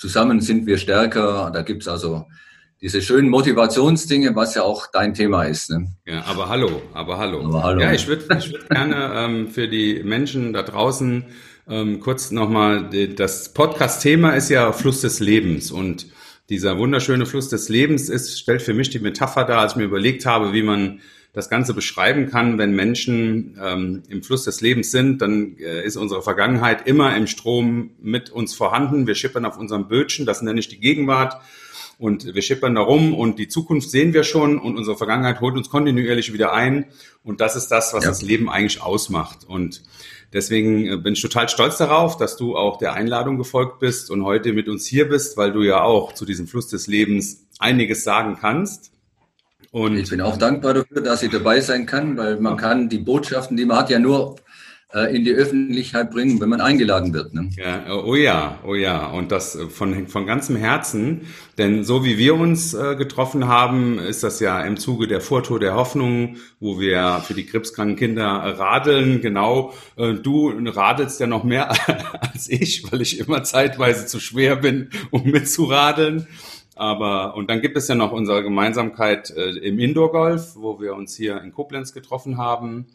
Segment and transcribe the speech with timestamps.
[0.00, 1.50] zusammen sind wir stärker.
[1.52, 2.24] Da gibt's also
[2.80, 5.70] diese schönen Motivationsdinge, was ja auch dein Thema ist.
[5.70, 5.88] Ne?
[6.06, 7.44] Ja, aber hallo, aber hallo.
[7.44, 7.80] Aber hallo.
[7.82, 11.26] Ja, ich würde ich würd gerne ähm, für die Menschen da draußen
[11.68, 16.06] ähm, kurz nochmal, das Podcast-Thema ist ja Fluss des Lebens und
[16.48, 19.84] dieser wunderschöne Fluss des Lebens ist, stellt für mich die Metapher dar, als ich mir
[19.84, 21.00] überlegt habe, wie man
[21.32, 25.96] das Ganze beschreiben kann, wenn Menschen ähm, im Fluss des Lebens sind, dann äh, ist
[25.96, 29.06] unsere Vergangenheit immer im Strom mit uns vorhanden.
[29.06, 31.40] Wir schippern auf unserem Bötchen, das nenne ich die Gegenwart
[32.00, 35.54] und wir schippern da rum und die Zukunft sehen wir schon und unsere Vergangenheit holt
[35.56, 36.86] uns kontinuierlich wieder ein
[37.22, 38.10] und das ist das, was ja.
[38.10, 39.82] das Leben eigentlich ausmacht und
[40.32, 44.24] deswegen äh, bin ich total stolz darauf, dass du auch der Einladung gefolgt bist und
[44.24, 48.02] heute mit uns hier bist, weil du ja auch zu diesem Fluss des Lebens einiges
[48.02, 48.92] sagen kannst.
[49.70, 52.98] Und ich bin auch dankbar dafür, dass ich dabei sein kann, weil man kann die
[52.98, 54.36] Botschaften, die man hat, ja nur
[54.92, 57.32] äh, in die Öffentlichkeit bringen, wenn man eingeladen wird.
[57.32, 57.50] Ne?
[57.56, 59.06] Ja, oh ja, oh ja.
[59.06, 61.20] Und das von, von ganzem Herzen.
[61.58, 65.60] Denn so wie wir uns äh, getroffen haben, ist das ja im Zuge der Vortour
[65.60, 69.20] der Hoffnung, wo wir für die krebskranken Kinder radeln.
[69.20, 71.70] Genau, äh, du radelst ja noch mehr
[72.32, 76.26] als ich, weil ich immer zeitweise zu schwer bin, um mitzuradeln.
[76.80, 81.14] Aber und dann gibt es ja noch unsere Gemeinsamkeit äh, im Indoor-Golf, wo wir uns
[81.14, 82.86] hier in Koblenz getroffen haben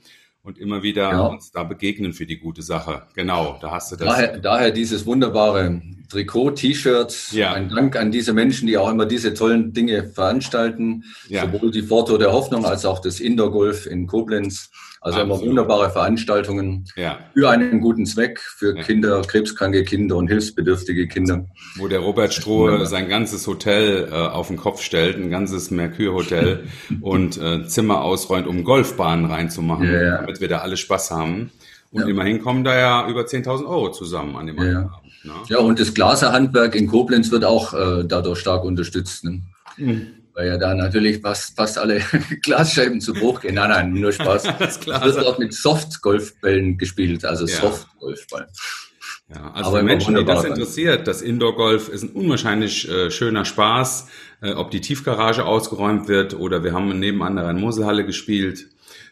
[0.42, 1.22] und immer wieder ja.
[1.28, 3.04] uns da begegnen für die gute Sache.
[3.14, 4.08] Genau, da hast du das.
[4.08, 7.32] Daher, daher dieses wunderbare Trikot, T-Shirt.
[7.32, 7.54] Ja.
[7.54, 11.04] Ein Dank an diese Menschen, die auch immer diese tollen Dinge veranstalten.
[11.30, 11.46] Ja.
[11.46, 14.72] Sowohl die Foto der Hoffnung als auch das Indoor-Golf in Koblenz.
[15.06, 15.40] Also Absolut.
[15.40, 17.20] immer wunderbare Veranstaltungen ja.
[17.36, 18.82] für einen guten Zweck, für ja.
[18.82, 21.46] Kinder, krebskranke Kinder und hilfsbedürftige Kinder.
[21.76, 26.64] Wo der Robert Strohe sein ganzes Hotel äh, auf den Kopf stellt, ein ganzes Merkur-Hotel
[27.02, 31.52] und äh, Zimmer ausräumt, um Golfbahnen reinzumachen, ja, damit wir da alle Spaß haben.
[31.92, 34.90] Und immerhin kommen da ja über 10.000 Euro zusammen an dem Abend.
[35.24, 35.34] Ne?
[35.50, 39.24] Ja, und das Glaserhandwerk in Koblenz wird auch äh, dadurch stark unterstützt.
[39.24, 39.44] Ne?
[39.78, 42.02] Mhm weil ja da natürlich fast, fast alle
[42.44, 43.56] Glasscheiben zu Bruch gehen.
[43.56, 44.44] Nein, nein, nur Spaß.
[44.60, 47.56] es wird auch mit Soft-Golfbällen gespielt, also ja.
[47.56, 48.48] Soft-Golfball.
[49.34, 53.44] Ja, also Aber für Menschen, die das interessiert, das Indoor-Golf ist ein unwahrscheinlich äh, schöner
[53.44, 54.08] Spaß,
[54.42, 58.68] äh, ob die Tiefgarage ausgeräumt wird oder wir haben nebenan eine Moselhalle gespielt.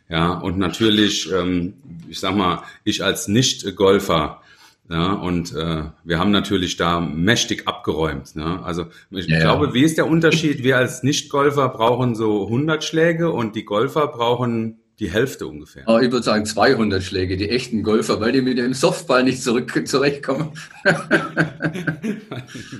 [0.09, 1.75] Ja, und natürlich, ähm,
[2.09, 4.42] ich sag mal, ich als Nicht-Golfer,
[4.89, 8.35] ja, und äh, wir haben natürlich da mächtig abgeräumt.
[8.35, 8.61] Ne?
[8.63, 9.73] Also ich ja, glaube, ja.
[9.73, 10.63] wie ist der Unterschied?
[10.63, 15.83] Wir als Nicht-Golfer brauchen so 100 Schläge und die Golfer brauchen die Hälfte ungefähr.
[15.87, 19.41] Oh, ich würde sagen 200 Schläge, die echten Golfer, weil die mit dem Softball nicht
[19.41, 20.51] zurück, zurechtkommen.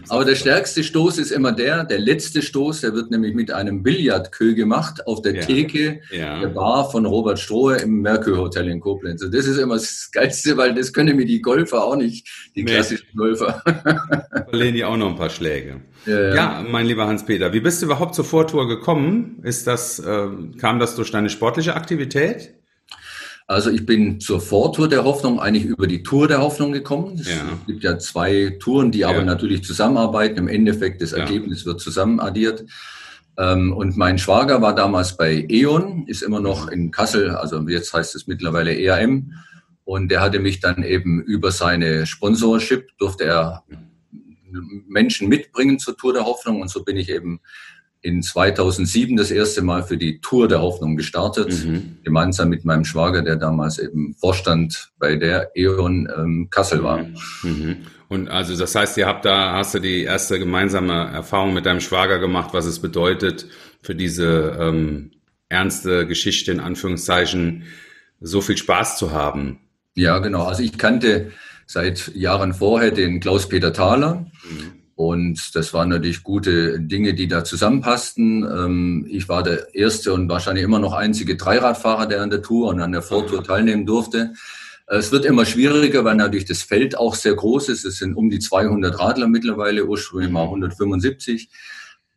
[0.10, 3.82] Aber der stärkste Stoß ist immer der, der letzte Stoß, der wird nämlich mit einem
[3.82, 5.42] Billardkö gemacht auf der ja.
[5.42, 6.40] Theke ja.
[6.40, 9.24] der Bar von Robert Strohe im Merkur Hotel in Koblenz.
[9.24, 12.64] Und das ist immer das Geilste, weil das können mir die Golfer auch nicht, die
[12.64, 12.74] nee.
[12.74, 13.64] klassischen Golfer.
[14.50, 15.82] Verlieren die auch noch ein paar Schläge.
[16.06, 16.66] Ja, ja.
[16.70, 19.40] mein lieber Hans-Peter, wie bist du überhaupt zur Vortour gekommen?
[19.44, 20.28] Ist das, äh,
[20.60, 22.03] kam das durch deine sportliche Aktivität?
[23.46, 27.20] Also ich bin zur Vortour der Hoffnung eigentlich über die Tour der Hoffnung gekommen.
[27.20, 27.60] Es ja.
[27.68, 30.38] gibt ja zwei Touren, die aber natürlich zusammenarbeiten.
[30.38, 32.64] Im Endeffekt das Ergebnis wird zusammen addiert.
[33.38, 37.94] Ähm, und mein Schwager war damals bei E.ON, ist immer noch in Kassel, also jetzt
[37.94, 39.34] heißt es mittlerweile ERM.
[39.86, 43.64] Und der hatte mich dann eben über seine Sponsorship, durfte er
[44.88, 46.62] Menschen mitbringen zur Tour der Hoffnung.
[46.62, 47.42] Und so bin ich eben
[48.04, 51.98] in 2007 das erste Mal für die Tour der Hoffnung gestartet, mhm.
[52.04, 57.06] gemeinsam mit meinem Schwager, der damals eben Vorstand bei der E.ON ähm, Kassel war.
[57.44, 57.78] Mhm.
[58.10, 61.80] Und also das heißt, ihr habt da, hast du die erste gemeinsame Erfahrung mit deinem
[61.80, 63.48] Schwager gemacht, was es bedeutet,
[63.82, 65.12] für diese ähm,
[65.48, 67.64] ernste Geschichte in Anführungszeichen
[68.20, 69.60] so viel Spaß zu haben.
[69.96, 70.44] Ja, genau.
[70.44, 71.32] Also ich kannte
[71.66, 74.26] seit Jahren vorher den Klaus-Peter Thaler.
[74.44, 74.83] Mhm.
[74.96, 78.44] Und das waren natürlich gute Dinge, die da zusammenpassten.
[78.44, 82.70] Ähm, ich war der erste und wahrscheinlich immer noch einzige Dreiradfahrer, der an der Tour
[82.70, 84.34] und an der Vortour teilnehmen durfte.
[84.86, 87.86] Es wird immer schwieriger, weil natürlich das Feld auch sehr groß ist.
[87.86, 91.50] Es sind um die 200 Radler mittlerweile, ursprünglich mal 175.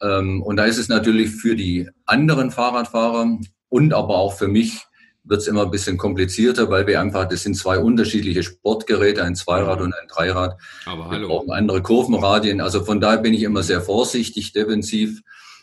[0.03, 4.85] Ähm, und da ist es natürlich für die anderen Fahrradfahrer und aber auch für mich
[5.27, 9.35] wird es immer ein bisschen komplizierter, weil wir einfach, das sind zwei unterschiedliche Sportgeräte, ein
[9.35, 10.57] Zweirad und ein Dreirad.
[10.87, 11.21] Aber hallo.
[11.21, 12.61] Wir brauchen andere Kurvenradien.
[12.61, 15.23] Also von daher bin ich immer sehr vorsichtig, defensiv.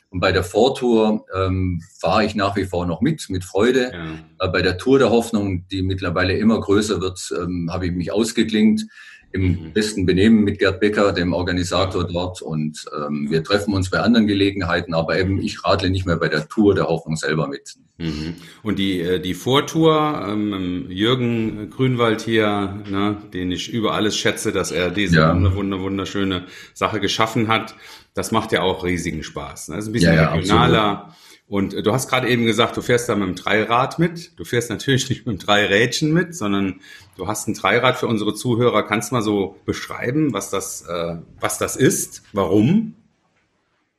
[0.10, 3.92] Und bei der Vortour ähm, fahre ich nach wie vor noch mit, mit Freude.
[3.92, 4.48] Ja.
[4.48, 8.12] Äh, bei der Tour der Hoffnung, die mittlerweile immer größer wird, ähm, habe ich mich
[8.12, 8.86] ausgeklingt.
[9.34, 9.74] Im mhm.
[9.74, 12.42] besten Benehmen mit Gerd Becker, dem Organisator dort.
[12.42, 16.30] Und ähm, wir treffen uns bei anderen Gelegenheiten, aber eben ich radle nicht mehr bei
[16.30, 17.76] der Tour der Hoffnung selber mit.
[17.98, 18.36] Mhm.
[18.62, 24.52] Und die, äh, die Vortour, ähm, Jürgen Grünwald hier, ne, den ich über alles schätze,
[24.52, 25.56] dass er diese ja.
[25.56, 27.76] wunder, wunderschöne Sache geschaffen hat,
[28.14, 29.70] das macht ja auch riesigen Spaß.
[29.70, 29.76] Ne?
[29.76, 30.90] Das ist ein bisschen ja, ja, regionaler.
[30.90, 31.14] Absolut
[31.48, 34.40] und äh, du hast gerade eben gesagt, du fährst da mit dem Dreirad mit.
[34.40, 36.80] Du fährst natürlich nicht mit dem Dreirädchen mit, sondern
[37.18, 38.84] du hast ein Dreirad für unsere Zuhörer.
[38.84, 42.24] Kannst du mal so beschreiben, was das, äh, was das ist?
[42.34, 42.96] Warum?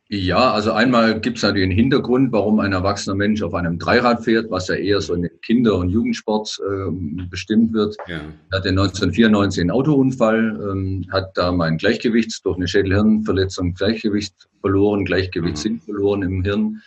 [0.09, 4.23] Ja, also einmal gibt es natürlich einen Hintergrund, warum ein erwachsener Mensch auf einem Dreirad
[4.23, 7.97] fährt, was ja eher so in den Kinder- und Jugendsport äh, bestimmt wird.
[8.07, 8.21] Ja.
[8.51, 15.07] Er hatte 1994 einen Autounfall, ähm, hat da mein Gleichgewicht durch eine Schädelhirnverletzung Gleichgewicht verloren,
[15.07, 15.81] Gleichgewichtssinn mhm.
[15.81, 16.83] verloren im Hirn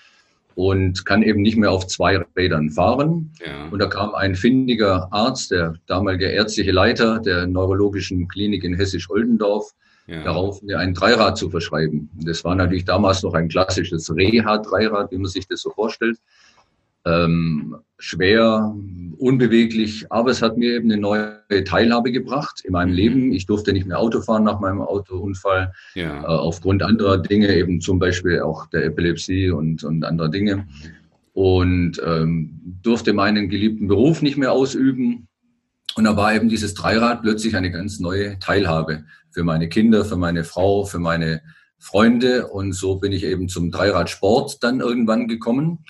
[0.57, 3.31] und kann eben nicht mehr auf zwei Rädern fahren.
[3.45, 3.69] Ja.
[3.69, 9.69] Und da kam ein findiger Arzt, der damalige ärztliche Leiter der neurologischen Klinik in Hessisch-Oldendorf,
[10.07, 10.23] ja.
[10.23, 12.09] darauf, mir ein Dreirad zu verschreiben.
[12.25, 16.17] Das war natürlich damals noch ein klassisches Reha-Dreirad, wie man sich das so vorstellt
[17.07, 18.75] ähm, schwer,
[19.17, 22.95] unbeweglich, aber es hat mir eben eine neue Teilhabe gebracht in meinem mhm.
[22.95, 23.31] Leben.
[23.31, 26.21] Ich durfte nicht mehr Auto fahren nach meinem Autounfall, ja.
[26.21, 30.67] äh, aufgrund anderer Dinge, eben zum Beispiel auch der Epilepsie und, und anderer Dinge.
[31.33, 35.27] Und ähm, durfte meinen geliebten Beruf nicht mehr ausüben.
[35.95, 40.15] Und da war eben dieses Dreirad plötzlich eine ganz neue Teilhabe für meine Kinder, für
[40.15, 41.41] meine Frau, für meine
[41.79, 42.47] Freunde.
[42.47, 45.85] Und so bin ich eben zum Dreiradsport dann irgendwann gekommen.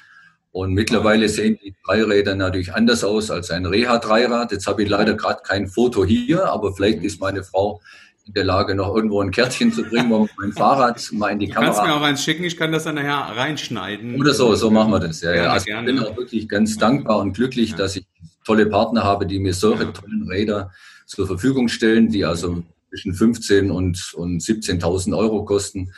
[0.57, 4.51] Und mittlerweile sehen die Dreiräder natürlich anders aus als ein Reha-Dreirad.
[4.51, 7.79] Jetzt habe ich leider gerade kein Foto hier, aber vielleicht ist meine Frau
[8.25, 11.45] in der Lage, noch irgendwo ein Kärtchen zu bringen, wo mein Fahrrad mal in die
[11.45, 11.69] du Kamera.
[11.69, 14.19] Du kannst mir auch eins schicken, ich kann das dann nachher reinschneiden.
[14.19, 15.21] Oder so, so machen wir das.
[15.21, 15.51] Ja, ja.
[15.51, 18.07] Also ich bin auch wirklich ganz dankbar und glücklich, dass ich
[18.43, 20.71] tolle Partner habe, die mir solche tollen Räder
[21.05, 25.93] zur Verfügung stellen, die also zwischen 15 und, und 17.000 Euro kosten.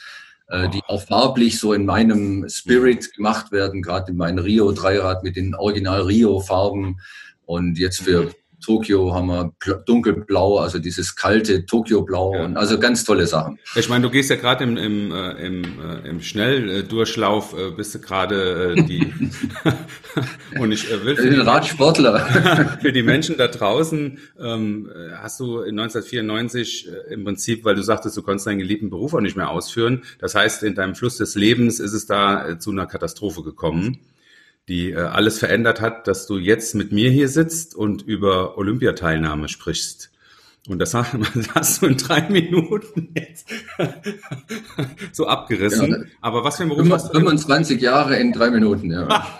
[0.49, 5.35] Äh, die auch farblich so in meinem Spirit gemacht werden, gerade in meinem Rio-Dreirad mit
[5.35, 6.99] den Original Rio-Farben.
[7.45, 8.31] Und jetzt für mhm.
[8.59, 9.53] Tokio haben wir
[9.85, 12.35] dunkelblau, also dieses kalte Tokio-Blau.
[12.35, 12.45] Ja.
[12.53, 13.59] also ganz tolle Sachen.
[13.75, 17.95] Ich meine, du gehst ja gerade im, im, äh, im, äh, im Schnelldurchlauf, äh, bist
[17.95, 19.13] du gerade äh, die
[20.59, 22.19] und ich äh, will für den Radsportler.
[22.81, 27.81] für die Menschen da draußen ähm, hast du in 1994 äh, im Prinzip, weil du
[27.81, 30.03] sagtest, du konntest deinen geliebten Beruf auch nicht mehr ausführen.
[30.19, 33.99] Das heißt, in deinem Fluss des Lebens ist es da äh, zu einer Katastrophe gekommen
[34.69, 39.49] die äh, alles verändert hat, dass du jetzt mit mir hier sitzt und über Olympiateilnahme
[39.49, 40.11] sprichst.
[40.67, 40.93] Und das
[41.55, 43.47] hast du in drei Minuten jetzt
[45.11, 45.89] so abgerissen.
[45.89, 47.17] Ja, Aber was für ein Beruf hast du?
[47.17, 49.39] 25 Jahre in drei Minuten, ja.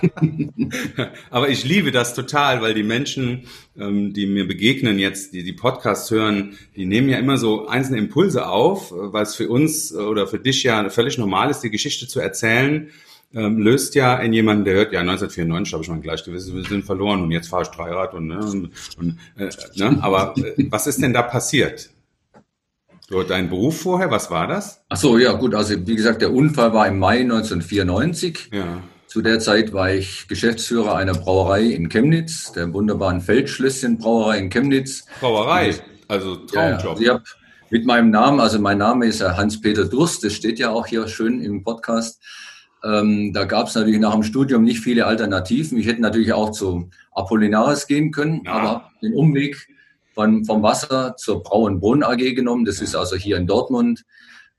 [1.29, 3.43] Aber ich liebe das total, weil die Menschen,
[3.77, 7.99] ähm, die mir begegnen jetzt, die die Podcasts hören, die nehmen ja immer so einzelne
[7.99, 11.69] Impulse auf, äh, weil es für uns oder für dich ja völlig normal ist, die
[11.69, 12.89] Geschichte zu erzählen
[13.33, 17.31] ähm, löst ja in jemanden, der hört, ja, 1994 habe ich mein Gleichgewissen verloren und
[17.31, 21.13] jetzt fahre ich Dreirad und, ne, und, und äh, ne, aber äh, was ist denn
[21.13, 21.89] da passiert?
[23.07, 24.83] Du dein Beruf vorher, was war das?
[24.89, 28.49] Ach so, ja, gut, also wie gesagt, der Unfall war im Mai 1994.
[28.51, 28.83] Ja.
[29.07, 34.51] Zu der Zeit war ich Geschäftsführer einer Brauerei in Chemnitz, der wunderbaren Feldschlösschen Brauerei in
[34.51, 35.05] Chemnitz.
[35.19, 35.73] Brauerei,
[36.07, 36.99] also Traumjob.
[37.01, 37.23] Ja, also
[37.71, 41.41] mit meinem Namen, also mein Name ist Hans-Peter Durst, das steht ja auch hier schön
[41.41, 42.21] im Podcast.
[42.83, 45.77] Ähm, da gab es natürlich nach dem Studium nicht viele Alternativen.
[45.77, 48.51] Ich hätte natürlich auch zu Apollinaris gehen können, ja.
[48.51, 49.67] aber den Umweg
[50.13, 52.65] von, vom Wasser zur Brauenbrunn AG genommen.
[52.65, 54.05] Das ist also hier in Dortmund,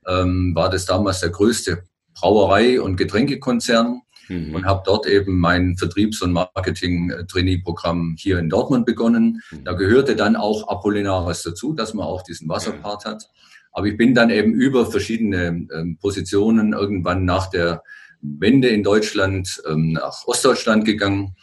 [0.07, 4.55] ähm, war das damals der größte Brauerei- und Getränkekonzern mhm.
[4.55, 9.41] und habe dort eben mein Vertriebs- und Marketing-Trainee-Programm hier in Dortmund begonnen.
[9.51, 9.63] Mhm.
[9.63, 13.29] Da gehörte dann auch Apollinaris dazu, dass man auch diesen Wasserpart hat.
[13.71, 17.83] Aber ich bin dann eben über verschiedene ähm, Positionen irgendwann nach der
[18.21, 21.35] Wende in Deutschland ähm, nach Ostdeutschland gegangen,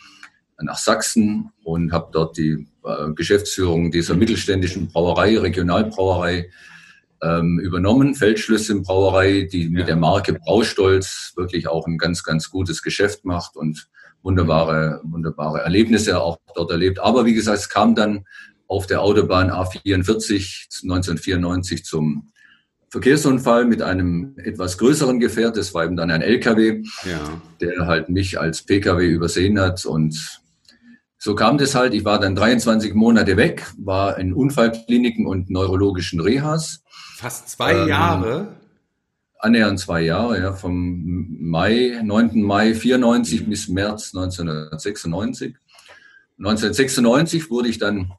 [0.61, 6.51] nach Sachsen und habe dort die äh, Geschäftsführung dieser mittelständischen Brauerei, Regionalbrauerei
[7.23, 9.87] ähm, übernommen, Feldschlüsselbrauerei, die mit ja.
[9.87, 13.89] der Marke Braustolz wirklich auch ein ganz, ganz gutes Geschäft macht und
[14.23, 16.99] wunderbare, wunderbare Erlebnisse auch dort erlebt.
[17.01, 18.25] Aber wie gesagt, es kam dann
[18.67, 22.31] auf der Autobahn A44 1994 zum
[22.91, 25.57] Verkehrsunfall mit einem etwas größeren Gefährt.
[25.57, 27.43] Das war eben dann ein LKW, ja.
[27.61, 29.85] der halt mich als PKW übersehen hat.
[29.85, 30.41] Und
[31.19, 31.93] so kam das halt.
[31.95, 36.83] Ich war dann 23 Monate weg, war in Unfallkliniken und neurologischen Rehas.
[37.17, 38.49] Fast zwei ähm, Jahre?
[39.41, 42.43] Annähernd zwei Jahre, ja, vom Mai, 9.
[42.43, 43.51] Mai 94 mhm.
[43.51, 45.57] bis März 1996.
[46.39, 48.13] 1996 wurde ich dann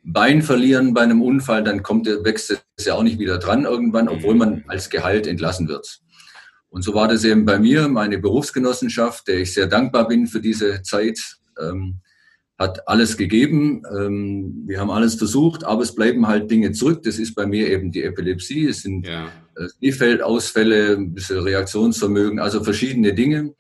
[0.05, 4.09] Bein verlieren bei einem Unfall, dann kommt, wächst es ja auch nicht wieder dran irgendwann,
[4.09, 6.01] obwohl man als Gehalt entlassen wird.
[6.71, 10.41] Und so war das eben bei mir, meine Berufsgenossenschaft, der ich sehr dankbar bin für
[10.41, 11.19] diese Zeit.
[11.61, 12.01] Ähm,
[12.59, 13.83] hat alles gegeben.
[13.97, 17.03] Ähm, wir haben alles versucht, aber es bleiben halt Dinge zurück.
[17.05, 18.67] Das ist bei mir eben die Epilepsie.
[18.67, 19.31] Es sind ja.
[19.79, 23.55] Kniefeldausfälle, ein bisschen Reaktionsvermögen, also verschiedene Dinge,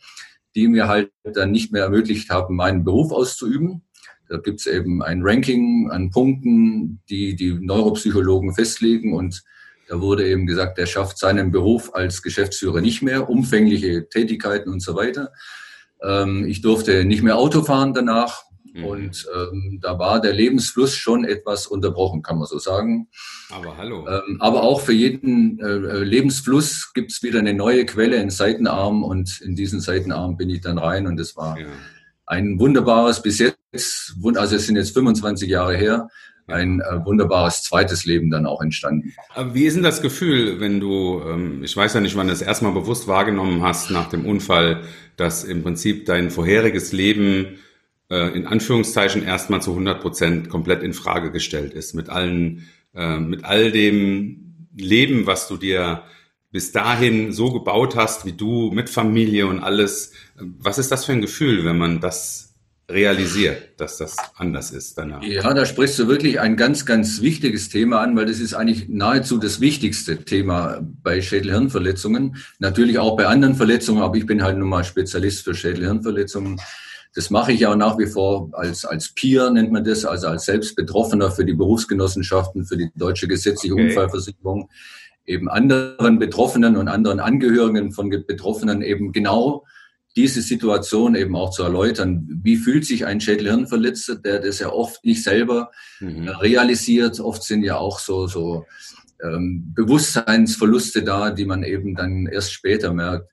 [0.54, 3.82] die mir halt dann nicht mehr ermöglicht haben, meinen Beruf auszuüben.
[4.28, 9.42] Da gibt es eben ein Ranking an Punkten, die die Neuropsychologen festlegen und
[9.88, 14.82] da wurde eben gesagt, er schafft seinen Beruf als Geschäftsführer nicht mehr, umfängliche Tätigkeiten und
[14.82, 15.32] so weiter.
[16.02, 18.42] Ähm, ich durfte nicht mehr Auto fahren danach,
[18.78, 18.84] Mhm.
[18.84, 23.08] Und ähm, da war der Lebensfluss schon etwas unterbrochen, kann man so sagen.
[23.50, 24.06] Aber hallo.
[24.08, 29.02] Ähm, aber auch für jeden äh, Lebensfluss gibt es wieder eine neue Quelle, einen Seitenarm.
[29.02, 31.06] Und in diesen Seitenarm bin ich dann rein.
[31.06, 31.66] Und es war ja.
[32.26, 33.58] ein wunderbares, bis jetzt,
[34.34, 36.08] also es sind jetzt 25 Jahre her,
[36.48, 39.12] ein äh, wunderbares zweites Leben dann auch entstanden.
[39.34, 42.32] Aber wie ist denn das Gefühl, wenn du, ähm, ich weiß ja nicht, wann du
[42.32, 44.82] es erstmal bewusst wahrgenommen hast nach dem Unfall,
[45.16, 47.58] dass im Prinzip dein vorheriges Leben
[48.10, 53.18] äh, in Anführungszeichen erstmal zu 100 Prozent komplett in Frage gestellt ist mit allen, äh,
[53.18, 56.02] mit all dem Leben, was du dir
[56.50, 60.12] bis dahin so gebaut hast, wie du mit Familie und alles.
[60.36, 62.48] Was ist das für ein Gefühl, wenn man das
[62.90, 65.22] realisiert, dass das anders ist danach.
[65.22, 68.88] Ja, da sprichst du wirklich ein ganz, ganz wichtiges Thema an, weil das ist eigentlich
[68.88, 72.36] nahezu das wichtigste Thema bei Schädelhirnverletzungen.
[72.58, 76.60] Natürlich auch bei anderen Verletzungen, aber ich bin halt nun mal Spezialist für Schädelhirnverletzungen.
[77.18, 80.44] Das mache ich ja nach wie vor als, als Peer, nennt man das, also als
[80.44, 83.88] Selbstbetroffener für die Berufsgenossenschaften, für die deutsche gesetzliche okay.
[83.88, 84.70] Unfallversicherung,
[85.26, 89.64] eben anderen Betroffenen und anderen Angehörigen von Betroffenen eben genau
[90.14, 92.40] diese Situation eben auch zu erläutern.
[92.44, 96.28] Wie fühlt sich ein Schädelhirnverletzter, der das ja oft nicht selber mhm.
[96.28, 97.18] realisiert?
[97.18, 98.64] Oft sind ja auch so, so
[99.24, 103.28] ähm, Bewusstseinsverluste da, die man eben dann erst später merkt.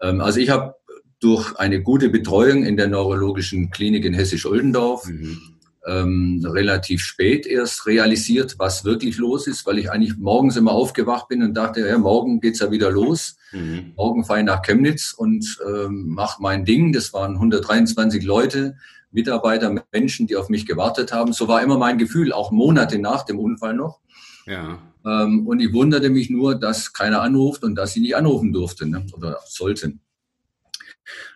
[0.00, 0.74] Ähm, also ich habe
[1.20, 5.38] durch eine gute Betreuung in der neurologischen Klinik in Hessisch-Oldendorf mhm.
[5.86, 11.28] ähm, relativ spät erst realisiert, was wirklich los ist, weil ich eigentlich morgens immer aufgewacht
[11.28, 13.36] bin und dachte, ja, morgen geht's ja wieder los.
[13.52, 13.94] Mhm.
[13.96, 16.92] Morgen fahre ich nach Chemnitz und ähm, mache mein Ding.
[16.92, 18.76] Das waren 123 Leute,
[19.10, 21.32] Mitarbeiter, Menschen, die auf mich gewartet haben.
[21.32, 24.00] So war immer mein Gefühl, auch Monate nach dem Unfall noch.
[24.46, 24.78] Ja.
[25.04, 28.90] Ähm, und ich wunderte mich nur, dass keiner anruft und dass sie nicht anrufen durften
[28.90, 30.00] ne, oder sollten.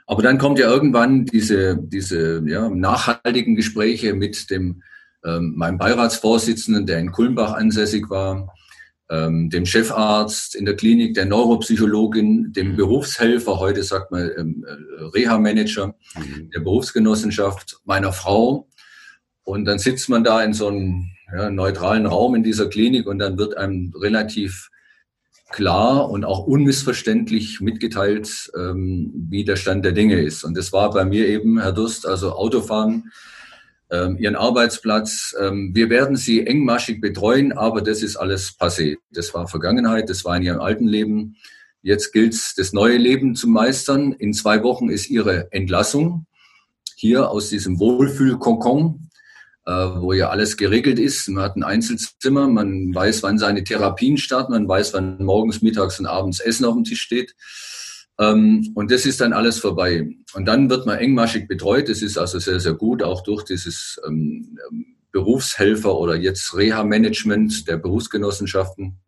[0.07, 4.83] Aber dann kommt ja irgendwann diese, diese ja, nachhaltigen Gespräche mit dem,
[5.25, 8.53] ähm, meinem Beiratsvorsitzenden, der in Kulmbach ansässig war,
[9.11, 12.77] ähm, dem Chefarzt in der Klinik, der Neuropsychologin, dem mhm.
[12.77, 16.51] Berufshelfer, heute sagt man ähm, äh, Reha-Manager mhm.
[16.51, 18.69] der Berufsgenossenschaft, meiner Frau.
[19.45, 23.19] Und dann sitzt man da in so einem ja, neutralen Raum in dieser Klinik und
[23.19, 24.71] dann wird einem relativ
[25.53, 30.45] klar und auch unmissverständlich mitgeteilt, ähm, wie der Stand der Dinge ist.
[30.45, 33.13] Und das war bei mir eben, Herr Durst, also Autofahren,
[33.91, 35.35] ähm, Ihren Arbeitsplatz.
[35.41, 38.97] Ähm, wir werden Sie engmaschig betreuen, aber das ist alles passé.
[39.13, 41.37] Das war Vergangenheit, das war in Ihrem alten Leben.
[41.83, 44.13] Jetzt gilt es, das neue Leben zu meistern.
[44.13, 46.27] In zwei Wochen ist Ihre Entlassung
[46.97, 49.11] hier aus diesem Wohlfühlkokon
[49.65, 51.29] wo ja alles geregelt ist.
[51.29, 56.01] Man hat ein Einzelzimmer, man weiß, wann seine Therapien starten, man weiß, wann morgens, mittags
[56.01, 57.35] und abends Essen auf dem Tisch steht.
[58.19, 60.09] Ähm, und das ist dann alles vorbei.
[60.35, 61.89] Und dann wird man engmaschig betreut.
[61.89, 64.59] Das ist also sehr, sehr gut, auch durch dieses ähm,
[65.13, 68.99] Berufshelfer oder jetzt Reha-Management der Berufsgenossenschaften.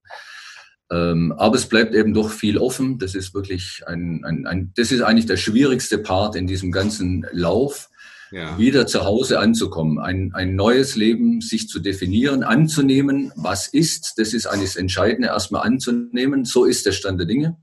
[0.90, 2.98] Ähm, aber es bleibt eben doch viel offen.
[2.98, 7.26] Das ist wirklich ein, ein, ein, das ist eigentlich der schwierigste Part in diesem ganzen
[7.32, 7.88] Lauf
[8.34, 8.58] ja.
[8.58, 14.34] wieder zu Hause anzukommen, ein, ein neues Leben sich zu definieren, anzunehmen, was ist, das
[14.34, 17.56] ist eigentlich das Entscheidende, erstmal anzunehmen, so ist der Stand der Dinge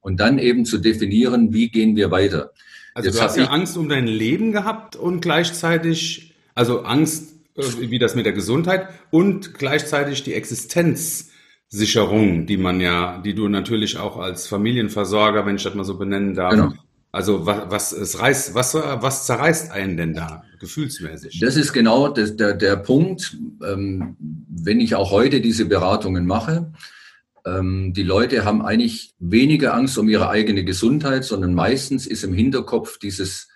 [0.00, 2.52] und dann eben zu definieren, wie gehen wir weiter.
[2.94, 7.90] Also Jetzt du hast ja Angst um dein Leben gehabt und gleichzeitig, also Angst, äh,
[7.90, 13.98] wie das mit der Gesundheit und gleichzeitig die Existenzsicherung, die man ja, die du natürlich
[13.98, 16.72] auch als Familienversorger, wenn ich das mal so benennen darf, genau.
[17.14, 21.38] Also was, was, es reißt, was, was zerreißt einen denn da gefühlsmäßig?
[21.38, 26.72] Das ist genau das, der, der Punkt, ähm, wenn ich auch heute diese Beratungen mache.
[27.46, 32.34] Ähm, die Leute haben eigentlich weniger Angst um ihre eigene Gesundheit, sondern meistens ist im
[32.34, 33.46] Hinterkopf dieses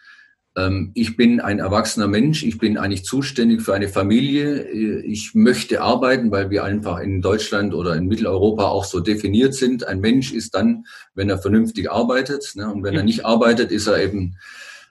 [0.94, 6.30] ich bin ein erwachsener Mensch, ich bin eigentlich zuständig für eine Familie, ich möchte arbeiten,
[6.30, 9.86] weil wir einfach in Deutschland oder in Mitteleuropa auch so definiert sind.
[9.86, 12.72] Ein Mensch ist dann, wenn er vernünftig arbeitet, ne?
[12.72, 14.36] und wenn er nicht arbeitet, ist er eben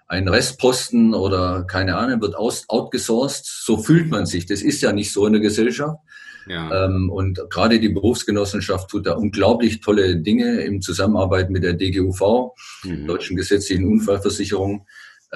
[0.07, 3.45] ein Restposten oder keine Ahnung, wird aus, outgesourced.
[3.45, 4.45] So fühlt man sich.
[4.45, 5.97] Das ist ja nicht so in der Gesellschaft.
[6.47, 6.86] Ja.
[6.86, 12.53] Ähm, und gerade die Berufsgenossenschaft tut da unglaublich tolle Dinge im Zusammenarbeit mit der DGUV,
[12.83, 13.05] mhm.
[13.05, 14.86] Deutschen Gesetzlichen Unfallversicherung.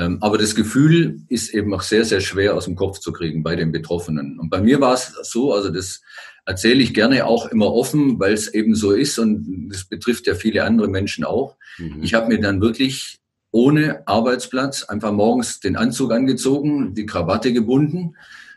[0.01, 3.43] Ähm, aber das Gefühl ist eben auch sehr, sehr schwer aus dem Kopf zu kriegen
[3.43, 4.39] bei den Betroffenen.
[4.39, 6.01] Und bei mir war es so, also das
[6.46, 10.34] erzähle ich gerne auch immer offen, weil es eben so ist und das betrifft ja
[10.34, 11.55] viele andere Menschen auch.
[11.77, 12.01] Mhm.
[12.01, 13.20] Ich habe mir dann wirklich
[13.51, 18.15] ohne Arbeitsplatz einfach morgens den Anzug angezogen, die Krawatte gebunden,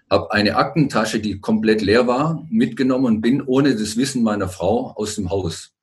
[0.09, 4.93] habe eine Aktentasche, die komplett leer war, mitgenommen und bin ohne das Wissen meiner Frau
[4.97, 5.74] aus dem Haus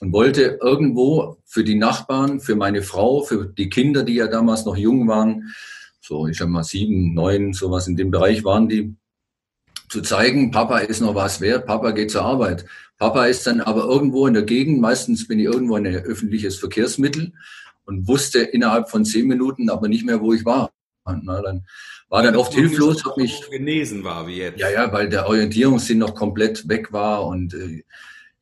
[0.00, 4.64] und wollte irgendwo für die Nachbarn, für meine Frau, für die Kinder, die ja damals
[4.64, 5.54] noch jung waren,
[6.00, 8.94] so ich sag mal sieben, neun, sowas in dem Bereich waren die,
[9.88, 12.66] zu zeigen, Papa ist noch was wert, Papa geht zur Arbeit.
[12.98, 16.58] Papa ist dann aber irgendwo in der Gegend, meistens bin ich irgendwo in ein öffentliches
[16.58, 17.32] Verkehrsmittel
[17.84, 20.72] und wusste innerhalb von zehn Minuten aber nicht mehr, wo ich war.
[21.22, 21.64] Na, dann
[22.10, 24.58] war dann oft hilflos, habe mich genesen war wie jetzt.
[24.58, 27.84] Ja, ja, weil der Orientierungssinn noch komplett weg war und äh,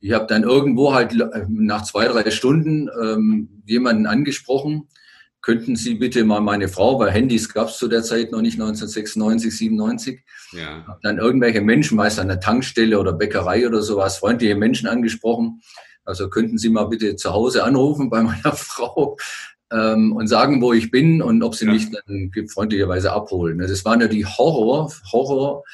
[0.06, 4.88] ich habe dann irgendwo halt äh, nach zwei, drei Stunden ähm, jemanden angesprochen,
[5.40, 8.54] könnten Sie bitte mal meine Frau, weil Handys gab es zu der Zeit noch nicht,
[8.54, 10.20] 1996, 97,
[10.52, 10.98] ja.
[11.02, 15.60] Dann irgendwelche Menschen, meist an der Tankstelle oder Bäckerei oder sowas, freundliche Menschen angesprochen.
[16.04, 19.16] Also könnten Sie mal bitte zu Hause anrufen bei meiner Frau
[19.72, 21.72] ähm, und sagen, wo ich bin und ob sie ja.
[21.72, 23.58] mich dann freundlicherweise abholen.
[23.58, 25.64] Das war natürlich Horror, Horror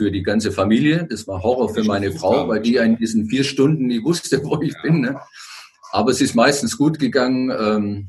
[0.00, 1.06] für die ganze Familie.
[1.10, 4.58] Das war Horror für meine Frau, weil die in diesen vier Stunden nie wusste, wo
[4.62, 4.80] ich ja.
[4.82, 5.02] bin.
[5.02, 5.20] Ne?
[5.92, 7.50] Aber es ist meistens gut gegangen.
[7.50, 8.08] Ähm,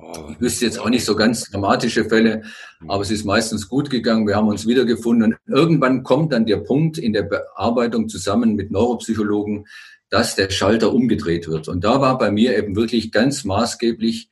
[0.00, 2.42] oh, ich wüsste jetzt auch nicht so ganz dramatische Fälle,
[2.88, 4.26] aber es ist meistens gut gegangen.
[4.26, 8.72] Wir haben uns wiedergefunden und irgendwann kommt dann der Punkt in der Bearbeitung zusammen mit
[8.72, 9.68] Neuropsychologen,
[10.08, 11.68] dass der Schalter umgedreht wird.
[11.68, 14.30] Und da war bei mir eben wirklich ganz maßgeblich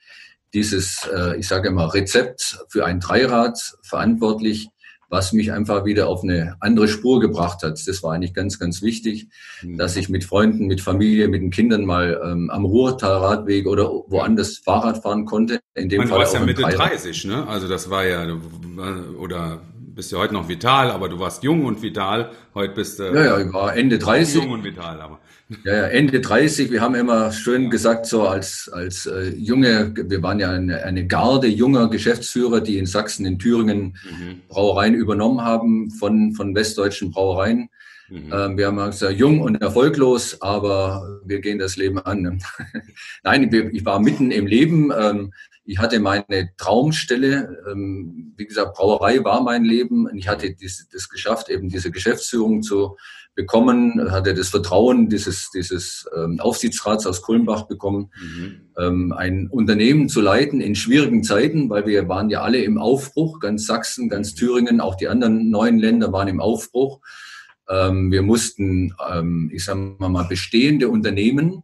[0.52, 4.70] dieses, äh, ich sage mal, Rezept für ein Dreirad verantwortlich,
[5.08, 7.80] was mich einfach wieder auf eine andere Spur gebracht hat.
[7.86, 9.28] Das war eigentlich ganz, ganz wichtig,
[9.62, 9.78] mhm.
[9.78, 14.58] dass ich mit Freunden, mit Familie, mit den Kindern mal ähm, am Ruhrtalradweg oder woanders
[14.58, 15.60] Fahrrad fahren konnte.
[15.74, 17.46] In dem Man, Fall du warst ja Mitte 30, ne?
[17.46, 18.26] Also das war ja,
[19.18, 19.60] oder
[19.98, 22.30] bist ja heute noch vital, aber du warst jung und vital.
[22.54, 23.12] Heute bist du.
[23.12, 24.36] Ja, ja, ich war Ende 30.
[24.36, 25.18] Jung und vital, aber.
[25.64, 26.70] Ja, ja, Ende 30.
[26.70, 31.04] Wir haben immer schön gesagt, so als, als äh, junge, wir waren ja eine, eine
[31.08, 34.42] Garde junger Geschäftsführer, die in Sachsen, in Thüringen mhm.
[34.46, 37.68] Brauereien übernommen haben von, von westdeutschen Brauereien.
[38.08, 38.32] Mhm.
[38.32, 42.22] Ähm, wir haben gesagt, jung und erfolglos, aber wir gehen das Leben an.
[42.22, 42.38] Ne?
[43.24, 44.92] Nein, ich war mitten im Leben.
[44.96, 45.32] Ähm,
[45.68, 47.62] ich hatte meine Traumstelle.
[47.70, 50.08] Ähm, wie gesagt, Brauerei war mein Leben.
[50.14, 50.56] Ich hatte
[50.90, 52.96] das geschafft, eben diese Geschäftsführung zu
[53.34, 58.60] bekommen, hatte das Vertrauen dieses, dieses ähm, Aufsichtsrats aus Kulmbach bekommen, mhm.
[58.78, 63.38] ähm, ein Unternehmen zu leiten in schwierigen Zeiten, weil wir waren ja alle im Aufbruch,
[63.38, 67.00] ganz Sachsen, ganz Thüringen, auch die anderen neuen Länder waren im Aufbruch.
[67.68, 71.62] Ähm, wir mussten, ähm, ich sage mal, bestehende Unternehmen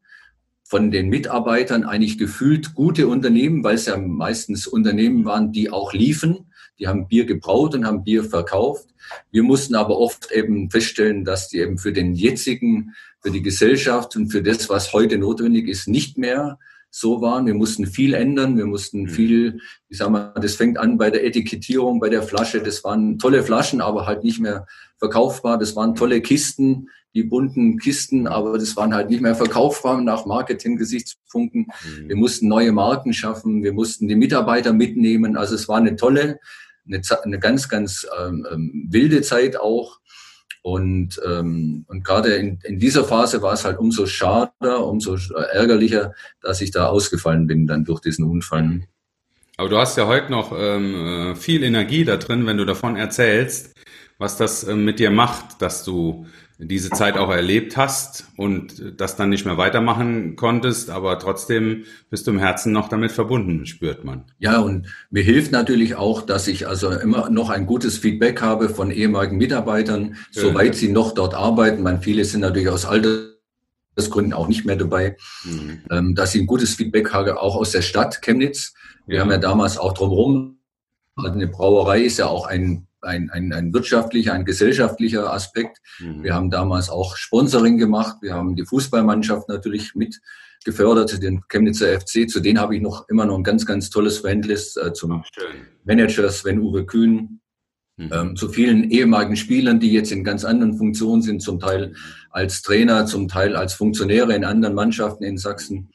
[0.74, 5.92] von den Mitarbeitern eigentlich gefühlt gute Unternehmen, weil es ja meistens Unternehmen waren, die auch
[5.92, 6.46] liefen,
[6.80, 8.88] die haben Bier gebraut und haben Bier verkauft
[9.30, 14.16] wir mussten aber oft eben feststellen, dass die eben für den jetzigen, für die Gesellschaft
[14.16, 16.58] und für das, was heute notwendig ist, nicht mehr
[16.90, 17.46] so waren.
[17.46, 19.08] Wir mussten viel ändern, wir mussten mhm.
[19.08, 22.62] viel, ich sag mal, das fängt an bei der Etikettierung, bei der Flasche.
[22.62, 24.66] Das waren tolle Flaschen, aber halt nicht mehr
[24.98, 25.58] verkaufbar.
[25.58, 30.26] Das waren tolle Kisten, die bunten Kisten, aber das waren halt nicht mehr verkaufbar nach
[30.26, 31.68] Marketing-Gesichtspunkten.
[31.68, 32.08] Mhm.
[32.08, 35.36] Wir mussten neue Marken schaffen, wir mussten die Mitarbeiter mitnehmen.
[35.36, 36.38] Also es war eine tolle
[36.86, 40.00] eine, eine ganz, ganz ähm, ähm, wilde Zeit auch.
[40.62, 46.14] Und, ähm, und gerade in, in dieser Phase war es halt umso schader, umso ärgerlicher,
[46.40, 48.80] dass ich da ausgefallen bin dann durch diesen Unfall.
[49.56, 52.96] Aber du hast ja heute noch ähm, äh, viel Energie da drin, wenn du davon
[52.96, 53.74] erzählst,
[54.18, 56.26] was das äh, mit dir macht, dass du
[56.58, 62.26] diese Zeit auch erlebt hast und das dann nicht mehr weitermachen konntest, aber trotzdem bist
[62.26, 64.24] du im Herzen noch damit verbunden, spürt man.
[64.38, 68.68] Ja, und mir hilft natürlich auch, dass ich also immer noch ein gutes Feedback habe
[68.68, 70.42] von ehemaligen Mitarbeitern, ja.
[70.42, 71.82] soweit sie noch dort arbeiten.
[71.82, 75.80] Man, viele sind natürlich aus Altersgründen auch nicht mehr dabei, mhm.
[75.90, 78.74] Ähm, dass ich ein gutes Feedback habe, auch aus der Stadt Chemnitz.
[79.06, 79.22] Wir ja.
[79.22, 80.58] haben ja damals auch drumherum,
[81.16, 85.78] eine Brauerei ist ja auch ein ein, ein, ein wirtschaftlicher, ein gesellschaftlicher Aspekt.
[86.00, 86.22] Mhm.
[86.22, 88.16] Wir haben damals auch Sponsoring gemacht.
[88.20, 90.20] Wir haben die Fußballmannschaft natürlich mit
[90.64, 92.28] gefördert, den Chemnitzer FC.
[92.28, 95.28] Zu denen habe ich noch immer noch ein ganz, ganz tolles Friendlist äh, zum Ach,
[95.84, 97.40] Manager Sven-Uwe Kühn,
[97.96, 98.10] mhm.
[98.12, 101.94] ähm, zu vielen ehemaligen Spielern, die jetzt in ganz anderen Funktionen sind, zum Teil
[102.30, 105.90] als Trainer, zum Teil als Funktionäre in anderen Mannschaften in Sachsen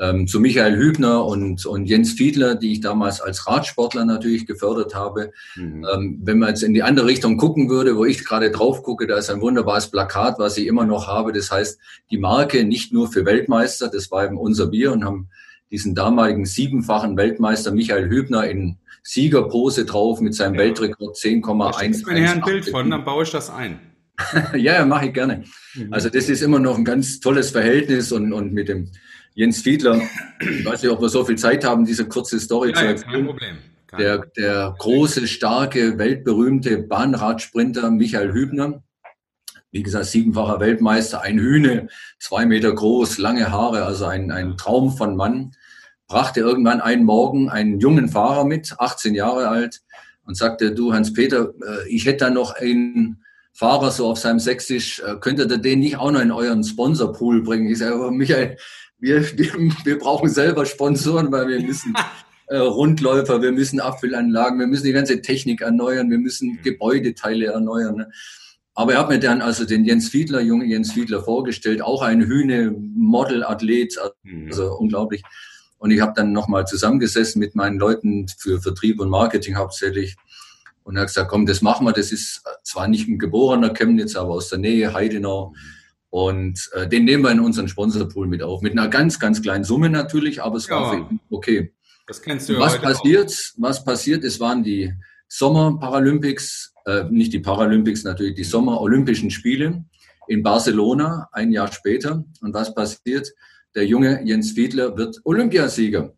[0.00, 4.94] ähm, zu Michael Hübner und, und Jens Fiedler, die ich damals als Radsportler natürlich gefördert
[4.94, 5.32] habe.
[5.56, 5.86] Mhm.
[5.92, 9.06] Ähm, wenn man jetzt in die andere Richtung gucken würde, wo ich gerade drauf gucke,
[9.06, 11.32] da ist ein wunderbares Plakat, was ich immer noch habe.
[11.32, 11.78] Das heißt,
[12.10, 15.28] die Marke nicht nur für Weltmeister, das war eben unser Bier und haben
[15.70, 20.62] diesen damaligen siebenfachen Weltmeister Michael Hübner in Siegerpose drauf mit seinem ja.
[20.62, 22.06] Weltrekord 10,1.
[22.06, 23.78] Wenn mir ein Bild von, dann baue ich das ein.
[24.52, 25.44] ja, ja, mache ich gerne.
[25.74, 25.92] Mhm.
[25.92, 28.90] Also das ist immer noch ein ganz tolles Verhältnis und, und mit dem
[29.34, 30.00] Jens Fiedler,
[30.40, 33.12] ich weiß nicht, ob wir so viel Zeit haben, diese kurze Story ja, zu erzählen.
[33.12, 33.58] Kein Problem.
[33.86, 38.82] Kein der, der große, starke, weltberühmte Bahnradsprinter Michael Hübner,
[39.72, 41.88] wie gesagt, siebenfacher Weltmeister, ein Hühne,
[42.18, 45.52] zwei Meter groß, lange Haare, also ein, ein Traum von Mann,
[46.08, 49.80] brachte irgendwann einen Morgen einen jungen Fahrer mit, 18 Jahre alt,
[50.24, 55.00] und sagte, du Hans-Peter, äh, ich hätte da noch einen Fahrer so auf seinem Sächsisch,
[55.00, 57.68] äh, könntet ihr den nicht auch noch in euren Sponsorpool bringen?
[57.68, 58.56] Ich sage, Michael,
[59.00, 59.52] wir, wir,
[59.84, 61.94] wir brauchen selber Sponsoren, weil wir müssen
[62.46, 67.96] äh, Rundläufer, wir müssen Abfüllanlagen, wir müssen die ganze Technik erneuern, wir müssen Gebäudeteile erneuern.
[67.96, 68.10] Ne?
[68.74, 72.22] Aber er hat mir dann also den Jens Fiedler, junge Jens Fiedler vorgestellt, auch ein
[72.22, 74.76] Hühne, Model-Athlet, also mhm.
[74.78, 75.22] unglaublich.
[75.78, 80.16] Und ich habe dann nochmal zusammengesessen mit meinen Leuten für Vertrieb und Marketing hauptsächlich
[80.84, 81.92] und hat gesagt, komm, das machen wir.
[81.92, 85.54] Das ist zwar nicht ein geborener Chemnitz, aber aus der Nähe, Heidenau.
[85.54, 85.79] Mhm
[86.10, 88.62] und äh, den nehmen wir in unseren Sponsorpool mit auf.
[88.62, 91.72] Mit einer ganz, ganz kleinen Summe natürlich, aber es ja, war für ihn okay.
[92.06, 93.30] Das kennst du ja Was passiert?
[93.30, 93.62] Auch.
[93.62, 94.24] Was passiert?
[94.24, 94.92] Es waren die
[95.28, 99.84] Sommer-Paralympics, äh, nicht die Paralympics natürlich, die Sommer-Olympischen Spiele
[100.26, 102.24] in Barcelona ein Jahr später.
[102.40, 103.32] Und was passiert?
[103.76, 106.12] Der junge Jens Fiedler wird Olympiasieger.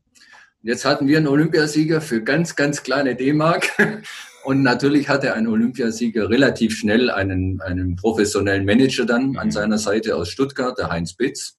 [0.62, 3.68] Jetzt hatten wir einen Olympiasieger für ganz, ganz kleine D-Mark
[4.44, 9.52] Und natürlich hatte ein Olympiasieger relativ schnell einen, einen professionellen Manager dann an mhm.
[9.52, 11.58] seiner Seite aus Stuttgart, der Heinz Bitz.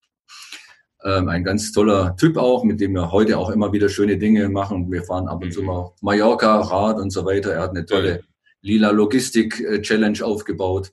[1.04, 4.50] Ähm, ein ganz toller Typ auch, mit dem wir heute auch immer wieder schöne Dinge
[4.50, 4.92] machen.
[4.92, 5.68] Wir fahren ab und zu mhm.
[5.68, 7.54] mal Mallorca, Rad und so weiter.
[7.54, 8.24] Er hat eine tolle
[8.62, 10.92] lila Logistik-Challenge äh, aufgebaut.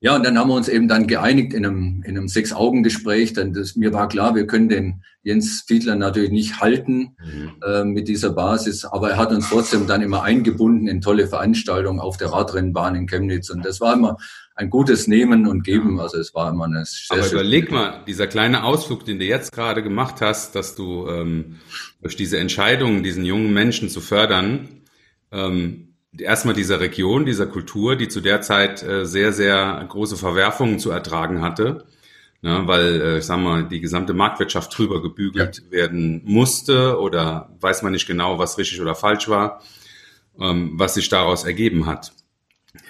[0.00, 3.32] Ja, und dann haben wir uns eben dann geeinigt in einem, in einem Sechs-Augen-Gespräch.
[3.32, 7.54] Denn das, mir war klar, wir können den Jens Fiedler natürlich nicht halten mhm.
[7.66, 11.98] äh, mit dieser Basis, aber er hat uns trotzdem dann immer eingebunden in tolle Veranstaltungen
[11.98, 13.50] auf der Radrennbahn in Chemnitz.
[13.50, 14.18] Und das war immer
[14.54, 15.98] ein gutes Nehmen und Geben.
[15.98, 19.50] Also es war immer eine sehr Aber überleg mal, dieser kleine Ausflug, den du jetzt
[19.50, 21.56] gerade gemacht hast, dass du ähm,
[22.02, 24.68] durch diese Entscheidung, diesen jungen Menschen zu fördern,
[25.32, 30.78] ähm, erstmal dieser Region, dieser Kultur, die zu der Zeit äh, sehr, sehr große Verwerfungen
[30.78, 31.84] zu ertragen hatte,
[32.42, 35.70] ne, weil, äh, ich sag mal, die gesamte Marktwirtschaft drüber gebügelt ja.
[35.70, 39.62] werden musste oder weiß man nicht genau, was richtig oder falsch war,
[40.40, 42.12] ähm, was sich daraus ergeben hat.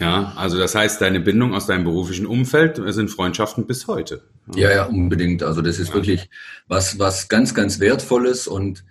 [0.01, 4.23] Ja, also das heißt, deine Bindung aus deinem beruflichen Umfeld sind Freundschaften bis heute.
[4.55, 5.43] Ja, ja, unbedingt.
[5.43, 5.95] Also das ist ja.
[5.95, 6.29] wirklich
[6.67, 8.85] was, was ganz, ganz Wertvolles und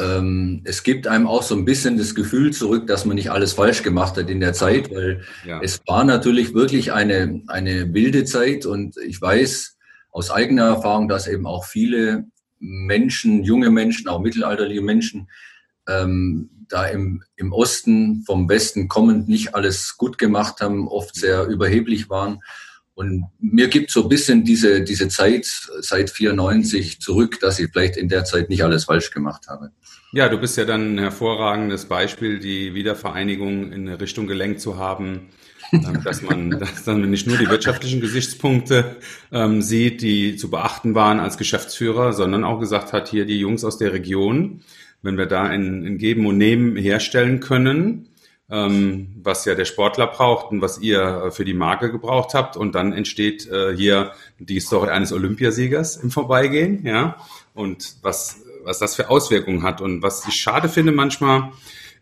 [0.00, 3.52] ähm, es gibt einem auch so ein bisschen das Gefühl zurück, dass man nicht alles
[3.52, 5.60] falsch gemacht hat in der Zeit, weil ja.
[5.62, 9.76] es war natürlich wirklich eine, eine wilde Zeit und ich weiß
[10.10, 12.24] aus eigener Erfahrung, dass eben auch viele
[12.58, 15.28] Menschen, junge Menschen, auch mittelalterliche Menschen,
[15.86, 21.44] ähm, da im, im Osten vom Westen kommend nicht alles gut gemacht haben, oft sehr
[21.46, 22.40] überheblich waren.
[22.94, 25.46] Und mir gibt so ein bisschen diese, diese Zeit
[25.80, 29.72] seit 94 zurück, dass ich vielleicht in der Zeit nicht alles falsch gemacht habe.
[30.12, 34.76] Ja, du bist ja dann ein hervorragendes Beispiel, die Wiedervereinigung in eine Richtung gelenkt zu
[34.76, 35.28] haben,
[35.72, 38.96] ähm, dass man, dass man nicht nur die wirtschaftlichen Gesichtspunkte
[39.30, 43.64] ähm, sieht, die zu beachten waren als Geschäftsführer, sondern auch gesagt hat, hier die Jungs
[43.64, 44.62] aus der Region,
[45.02, 48.08] wenn wir da ein, ein Geben und Nehmen herstellen können,
[48.50, 52.56] ähm, was ja der Sportler braucht und was ihr für die Marke gebraucht habt.
[52.56, 57.16] Und dann entsteht äh, hier die Story eines Olympiasiegers im Vorbeigehen, ja.
[57.54, 59.80] Und was was das für Auswirkungen hat.
[59.80, 61.50] Und was ich schade finde manchmal,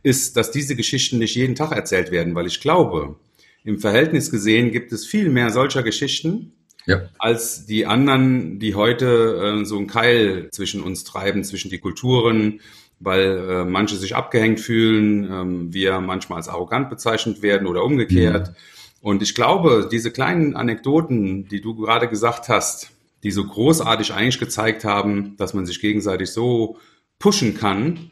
[0.02, 3.16] ist, dass diese Geschichten nicht jeden Tag erzählt werden, weil ich glaube,
[3.64, 6.52] im Verhältnis gesehen gibt es viel mehr solcher Geschichten
[6.86, 7.02] ja.
[7.18, 12.60] als die anderen, die heute äh, so einen Keil zwischen uns treiben, zwischen die Kulturen,
[13.00, 18.48] weil äh, manche sich abgehängt fühlen, ähm, wir manchmal als arrogant bezeichnet werden oder umgekehrt.
[18.48, 18.54] Mhm.
[19.00, 22.90] Und ich glaube, diese kleinen Anekdoten, die du gerade gesagt hast,
[23.22, 26.78] die so großartig eigentlich gezeigt haben, dass man sich gegenseitig so
[27.18, 28.10] pushen kann,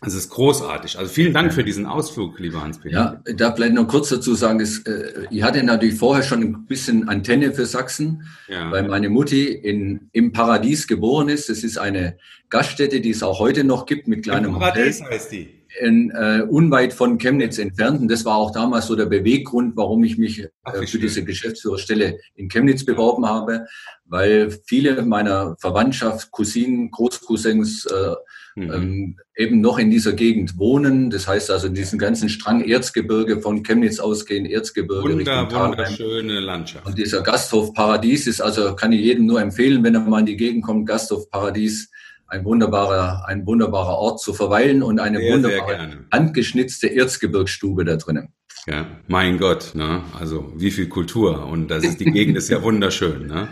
[0.00, 0.96] Es ist großartig.
[0.96, 3.20] Also vielen Dank für diesen Ausflug, lieber Hans-Peter.
[3.26, 6.66] Ja, da vielleicht noch kurz dazu sagen, dass, äh, ich hatte natürlich vorher schon ein
[6.66, 8.70] bisschen Antenne für Sachsen, ja.
[8.70, 11.48] weil meine Mutti in, im Paradies geboren ist.
[11.48, 12.16] Das ist eine
[12.48, 15.12] Gaststätte, die es auch heute noch gibt mit kleinem Im Paradies Hotel.
[15.12, 15.57] heißt die.
[15.80, 18.00] In, äh, unweit von Chemnitz entfernt.
[18.00, 22.18] Und das war auch damals so der Beweggrund, warum ich mich äh, für diese Geschäftsführerstelle
[22.34, 23.66] in Chemnitz beworben habe,
[24.06, 28.14] weil viele meiner Verwandtschaft, Cousinen, Großcousins, äh,
[28.56, 28.72] mhm.
[28.72, 31.10] ähm, eben noch in dieser Gegend wohnen.
[31.10, 36.40] Das heißt also in diesem ganzen Strang Erzgebirge von Chemnitz ausgehen, Erzgebirge Wunder, Richtung Wunderschöne
[36.40, 36.86] Landschaft.
[36.86, 40.26] Und dieser Gasthof Paradies ist also, kann ich jedem nur empfehlen, wenn er mal in
[40.26, 41.90] die Gegend kommt, Gasthof Paradies
[42.28, 47.96] ein wunderbarer, ein wunderbarer Ort zu verweilen und eine sehr, wunderbare sehr handgeschnitzte Erzgebirgsstube da
[47.96, 48.32] drinnen.
[48.66, 50.02] Ja, mein Gott, ne?
[50.18, 53.48] Also wie viel Kultur und das ist die Gegend ist ja wunderschön, ne?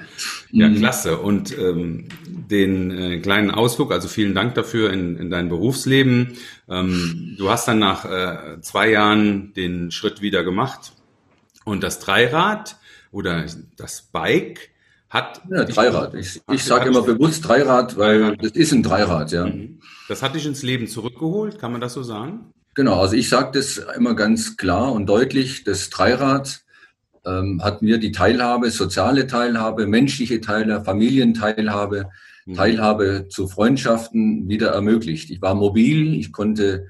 [0.51, 0.77] Ja, mhm.
[0.77, 1.17] klasse.
[1.17, 6.35] Und ähm, den äh, kleinen Ausflug, also vielen Dank dafür in, in dein Berufsleben.
[6.69, 10.93] Ähm, du hast dann nach äh, zwei Jahren den Schritt wieder gemacht
[11.65, 12.77] und das Dreirad
[13.11, 14.71] oder das Bike
[15.11, 15.41] hat.
[15.51, 16.15] Ja, Dreirad.
[16.15, 19.47] Ich, ich sage immer bewusst Dreirad, weil das ist ein Dreirad, ja.
[19.47, 19.81] Mhm.
[20.09, 22.53] Das hat dich ins Leben zurückgeholt, kann man das so sagen?
[22.75, 26.61] Genau, also ich sage das immer ganz klar und deutlich, das Dreirad
[27.25, 32.11] ähm, hat mir die Teilhabe, soziale Teilhabe, menschliche Teilhabe, Familienteilhabe,
[32.45, 32.55] mhm.
[32.55, 35.31] Teilhabe zu Freundschaften wieder ermöglicht.
[35.31, 36.89] Ich war mobil, ich konnte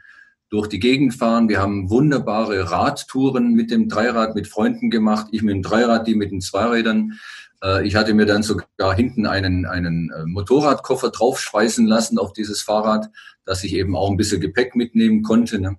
[0.48, 1.48] durch die Gegend fahren.
[1.48, 5.28] Wir haben wunderbare Radtouren mit dem Dreirad mit Freunden gemacht.
[5.32, 7.18] Ich mit dem Dreirad, die mit den Zweirädern.
[7.62, 12.62] Äh, ich hatte mir dann sogar hinten einen, einen äh, Motorradkoffer draufschweißen lassen auf dieses
[12.62, 13.08] Fahrrad,
[13.44, 15.60] dass ich eben auch ein bisschen Gepäck mitnehmen konnte.
[15.60, 15.76] Ne?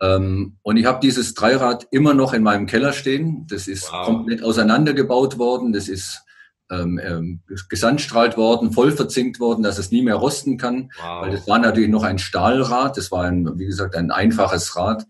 [0.00, 3.46] Ähm, und ich habe dieses Dreirad immer noch in meinem Keller stehen.
[3.48, 4.04] Das ist wow.
[4.04, 5.72] komplett auseinandergebaut worden.
[5.72, 6.22] Das ist
[6.70, 10.90] ähm, ähm, gesandstrahlt worden, voll verzinkt worden, dass es nie mehr rosten kann.
[11.00, 11.22] Wow.
[11.22, 12.96] Weil das war natürlich noch ein Stahlrad.
[12.96, 15.06] Das war ein, wie gesagt, ein einfaches Rad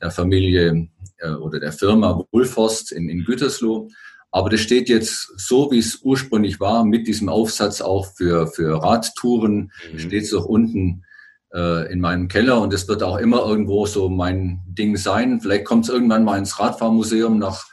[0.00, 3.88] der Familie äh, oder der Firma Wohlforst in, in Gütersloh.
[4.34, 8.82] Aber das steht jetzt so, wie es ursprünglich war, mit diesem Aufsatz auch für, für
[8.82, 9.98] Radtouren, mhm.
[10.00, 11.04] steht es auch unten
[11.54, 15.40] äh, in meinem Keller und es wird auch immer irgendwo so mein Ding sein.
[15.40, 17.66] Vielleicht kommt es irgendwann mal ins Radfahrmuseum nach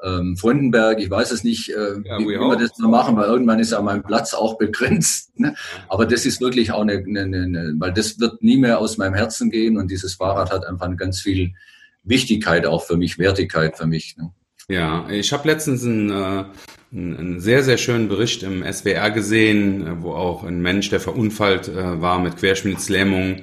[0.00, 3.26] ähm, Freudenberg, ich weiß es nicht, äh, ja, wie, wie wir das mal machen, weil
[3.28, 5.32] irgendwann ist ja mein Platz auch begrenzt.
[5.38, 5.56] Ne?
[5.88, 9.14] Aber das ist wirklich auch eine, eine, eine, weil das wird nie mehr aus meinem
[9.14, 11.52] Herzen gehen und dieses Fahrrad hat einfach ganz viel
[12.04, 14.16] Wichtigkeit auch für mich, Wertigkeit für mich.
[14.16, 14.32] Ne?
[14.68, 16.44] Ja, ich habe letztens einen, äh,
[16.92, 21.68] einen sehr, sehr schönen Bericht im SWR gesehen, äh, wo auch ein Mensch, der verunfallt
[21.68, 23.42] äh, war mit Querschnittslähmung,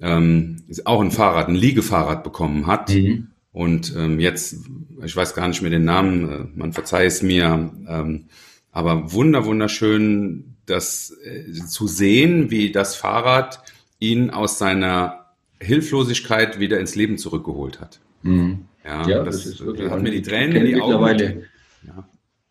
[0.00, 2.90] ähm, auch ein Fahrrad, ein Liegefahrrad bekommen hat.
[2.90, 3.28] Mhm.
[3.52, 4.56] Und ähm, jetzt,
[5.04, 8.24] ich weiß gar nicht mehr den Namen, äh, man verzeiht es mir, ähm,
[8.72, 13.62] aber wunder, wunderschön, das äh, zu sehen, wie das Fahrrad
[14.00, 15.26] ihn aus seiner
[15.60, 18.00] Hilflosigkeit wieder ins Leben zurückgeholt hat.
[18.22, 18.66] Mhm.
[18.84, 19.90] Ja, ja das, das, ist wirklich.
[19.90, 21.42] Hat mir die Tränen in die Augen.
[21.86, 22.08] Ja.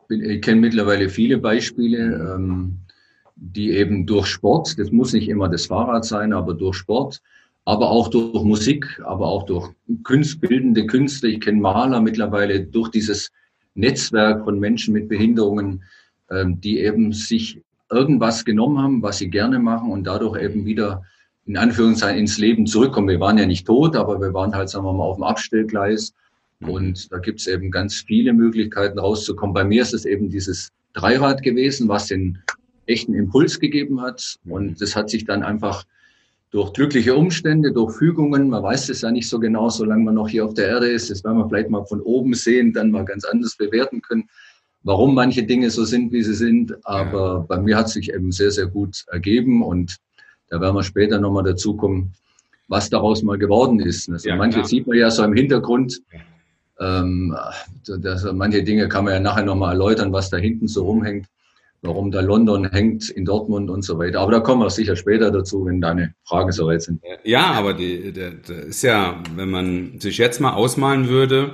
[0.09, 2.79] Ich kenne mittlerweile viele Beispiele, ähm,
[3.35, 7.21] die eben durch Sport, das muss nicht immer das Fahrrad sein, aber durch Sport,
[7.65, 9.69] aber auch durch Musik, aber auch durch
[10.03, 11.27] Künst, bildende Künste.
[11.27, 13.31] Ich kenne Maler mittlerweile durch dieses
[13.75, 15.83] Netzwerk von Menschen mit Behinderungen,
[16.29, 21.03] ähm, die eben sich irgendwas genommen haben, was sie gerne machen und dadurch eben wieder
[21.45, 23.09] in Anführungszeichen ins Leben zurückkommen.
[23.09, 26.13] Wir waren ja nicht tot, aber wir waren halt, sagen wir mal, auf dem Abstellgleis
[26.67, 29.53] und da gibt es eben ganz viele Möglichkeiten rauszukommen.
[29.53, 32.39] Bei mir ist es eben dieses Dreirad gewesen, was den
[32.85, 34.37] echten Impuls gegeben hat.
[34.45, 35.83] Und das hat sich dann einfach
[36.51, 40.29] durch glückliche Umstände, durch Fügungen, man weiß es ja nicht so genau, solange man noch
[40.29, 43.05] hier auf der Erde ist, das werden wir vielleicht mal von oben sehen, dann mal
[43.05, 44.29] ganz anders bewerten können,
[44.83, 46.75] warum manche Dinge so sind, wie sie sind.
[46.85, 47.45] Aber ja.
[47.47, 49.97] bei mir hat sich eben sehr, sehr gut ergeben und
[50.49, 52.13] da werden wir später nochmal dazu kommen,
[52.67, 54.07] was daraus mal geworden ist.
[54.07, 54.67] Also ja, manche klar.
[54.67, 56.01] sieht man ja so im Hintergrund,
[56.83, 57.35] ähm,
[57.85, 61.27] das, manche Dinge kann man ja nachher nochmal erläutern, was da hinten so rumhängt,
[61.81, 64.21] warum da London hängt in Dortmund und so weiter.
[64.21, 67.01] Aber da kommen wir sicher später dazu, wenn deine Fragen soweit sind.
[67.23, 68.33] Ja, aber die, der
[68.67, 71.51] ist ja, wenn man sich jetzt mal ausmalen würde,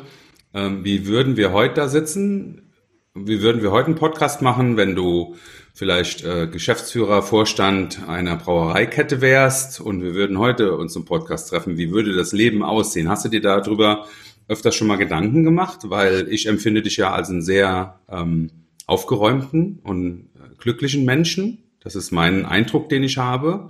[0.54, 2.74] ähm, wie würden wir heute da sitzen?
[3.15, 5.36] Wie würden wir heute einen Podcast machen, wenn du
[5.74, 11.78] vielleicht äh, Geschäftsführer, Vorstand einer Brauereikette wärst und wir würden heute uns zum Podcast treffen?
[11.78, 13.10] Wie würde das Leben aussehen?
[13.10, 14.06] Hast du dir darüber
[14.50, 18.50] öfters schon mal Gedanken gemacht, weil ich empfinde dich ja als einen sehr ähm,
[18.88, 21.60] aufgeräumten und äh, glücklichen Menschen.
[21.82, 23.70] Das ist mein Eindruck, den ich habe.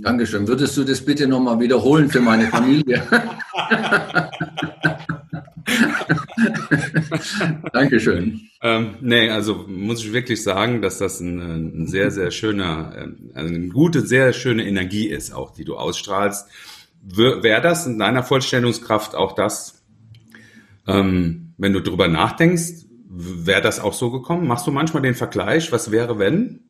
[0.00, 0.46] Dankeschön.
[0.46, 3.02] Würdest du das bitte nochmal wiederholen für meine Familie?
[7.72, 8.40] Dankeschön.
[8.60, 13.30] Ähm, nee, also muss ich wirklich sagen, dass das ein, ein sehr, sehr schöner, ähm,
[13.34, 16.48] also eine gute, sehr schöne Energie ist, auch die du ausstrahlst.
[17.02, 19.77] Wäre das in deiner Vollstellungskraft auch das,
[20.88, 24.46] ähm, wenn du drüber nachdenkst, wäre das auch so gekommen?
[24.46, 26.68] Machst du manchmal den Vergleich, was wäre, wenn?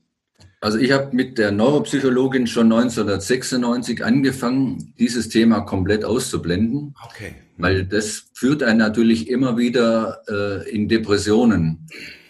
[0.61, 6.95] Also ich habe mit der Neuropsychologin schon 1996 angefangen, dieses Thema komplett auszublenden.
[7.05, 7.35] Okay.
[7.59, 11.87] Weil das führt einen natürlich immer wieder äh, in Depressionen.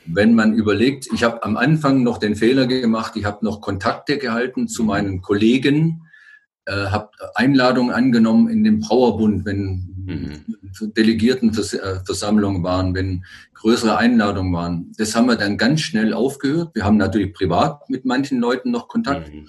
[0.06, 4.18] Wenn man überlegt, ich habe am Anfang noch den Fehler gemacht, ich habe noch Kontakte
[4.18, 6.02] gehalten zu meinen Kollegen,
[6.66, 10.92] äh, habe Einladungen angenommen in den Brauerbund, wenn mhm.
[10.96, 14.92] Delegiertenversammlungen waren, wenn größere Einladungen waren.
[14.96, 16.74] Das haben wir dann ganz schnell aufgehört.
[16.74, 19.46] Wir haben natürlich privat mit manchen Leuten noch Kontakt, mhm.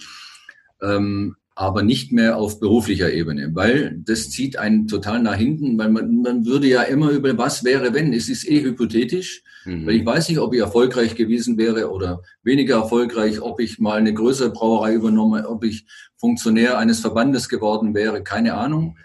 [0.82, 5.89] ähm, aber nicht mehr auf beruflicher Ebene, weil das zieht einen total nach hinten, weil
[5.89, 8.13] man, man würde ja immer über was wäre, wenn.
[8.13, 9.86] Es ist eh hypothetisch, mhm.
[9.86, 13.98] weil ich weiß nicht, ob ich erfolgreich gewesen wäre oder weniger erfolgreich, ob ich mal
[13.98, 18.98] eine größere Brauerei übernommen, ob ich Funktionär eines Verbandes geworden wäre, keine Ahnung.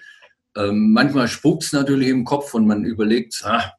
[0.57, 3.73] Ähm, manchmal spuckt es natürlich im Kopf und man überlegt, ah,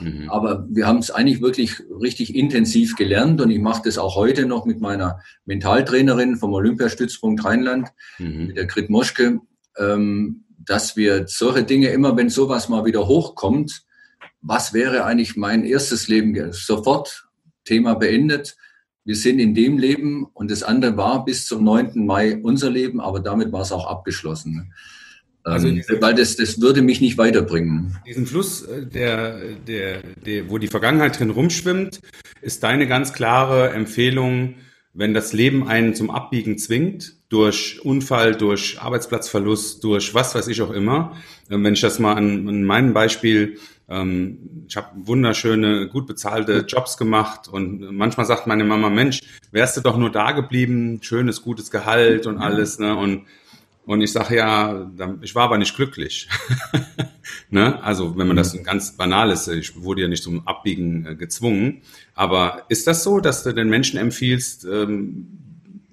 [0.00, 0.30] mhm.
[0.30, 4.46] aber wir haben es eigentlich wirklich richtig intensiv gelernt und ich mache das auch heute
[4.46, 8.46] noch mit meiner Mentaltrainerin vom Olympiastützpunkt Rheinland, mhm.
[8.46, 9.40] mit der Grit Moschke,
[9.76, 13.84] ähm, dass wir solche Dinge immer, wenn sowas mal wieder hochkommt,
[14.40, 16.52] was wäre eigentlich mein erstes Leben?
[16.52, 17.28] Sofort
[17.64, 18.56] Thema beendet.
[19.04, 22.04] Wir sind in dem Leben und das andere war bis zum 9.
[22.06, 24.72] Mai unser Leben, aber damit war es auch abgeschlossen.
[25.44, 27.98] Also ähm, weil das, das würde mich nicht weiterbringen.
[28.06, 32.00] Diesen Fluss, äh, der, der, der, wo die Vergangenheit drin rumschwimmt,
[32.40, 34.54] ist deine ganz klare Empfehlung,
[34.94, 40.60] wenn das Leben einen zum Abbiegen zwingt, durch Unfall, durch Arbeitsplatzverlust, durch was weiß ich
[40.62, 41.16] auch immer.
[41.50, 46.64] Ähm, wenn ich das mal an, an meinem Beispiel, ähm, ich habe wunderschöne, gut bezahlte
[46.68, 51.42] Jobs gemacht und manchmal sagt meine Mama, Mensch, wärst du doch nur da geblieben, schönes,
[51.42, 52.94] gutes Gehalt und alles, ne?
[52.94, 53.24] Und
[53.84, 54.90] und ich sage ja,
[55.22, 56.28] ich war aber nicht glücklich.
[57.50, 57.82] ne?
[57.82, 58.62] Also wenn man das mhm.
[58.62, 61.82] ganz banal ist, ich wurde ja nicht zum Abbiegen äh, gezwungen.
[62.14, 65.26] Aber ist das so, dass du den Menschen empfiehlst, ähm,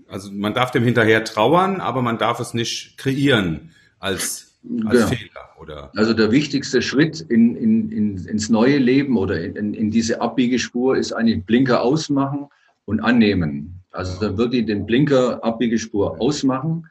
[0.07, 5.07] also man darf dem hinterher trauern, aber man darf es nicht kreieren als, als ja.
[5.07, 5.49] Fehler?
[5.59, 5.91] Oder?
[5.95, 10.95] Also der wichtigste Schritt in, in, in, ins neue Leben oder in, in diese Abbiegespur
[10.95, 12.47] ist eigentlich Blinker ausmachen
[12.85, 13.81] und annehmen.
[13.91, 16.87] Also dann wirklich den Blinker Abbiegespur ausmachen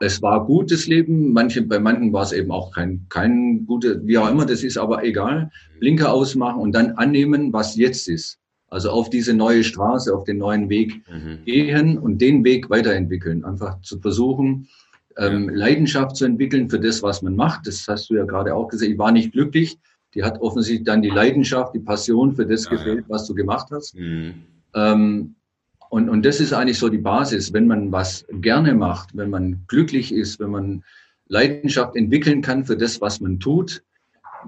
[0.00, 4.18] es war gutes Leben, manche, bei manchen war es eben auch kein, kein gutes, wie
[4.18, 5.50] auch immer, das ist aber egal.
[5.80, 8.38] Blinker ausmachen und dann annehmen, was jetzt ist.
[8.68, 11.44] Also auf diese neue Straße, auf den neuen Weg mhm.
[11.44, 13.44] gehen und den Weg weiterentwickeln.
[13.44, 14.68] Einfach zu versuchen,
[15.16, 15.48] ähm.
[15.48, 17.66] Leidenschaft zu entwickeln für das, was man macht.
[17.66, 18.92] Das hast du ja gerade auch gesehen.
[18.92, 19.78] Ich war nicht glücklich.
[20.14, 23.04] Die hat offensichtlich dann die Leidenschaft, die Passion für das ja, gefehlt, ja.
[23.08, 23.96] was du gemacht hast.
[23.96, 24.34] Mhm.
[24.74, 25.34] Ähm,
[25.94, 27.52] und, und das ist eigentlich so die Basis.
[27.52, 30.82] Wenn man was gerne macht, wenn man glücklich ist, wenn man
[31.28, 33.84] Leidenschaft entwickeln kann für das, was man tut,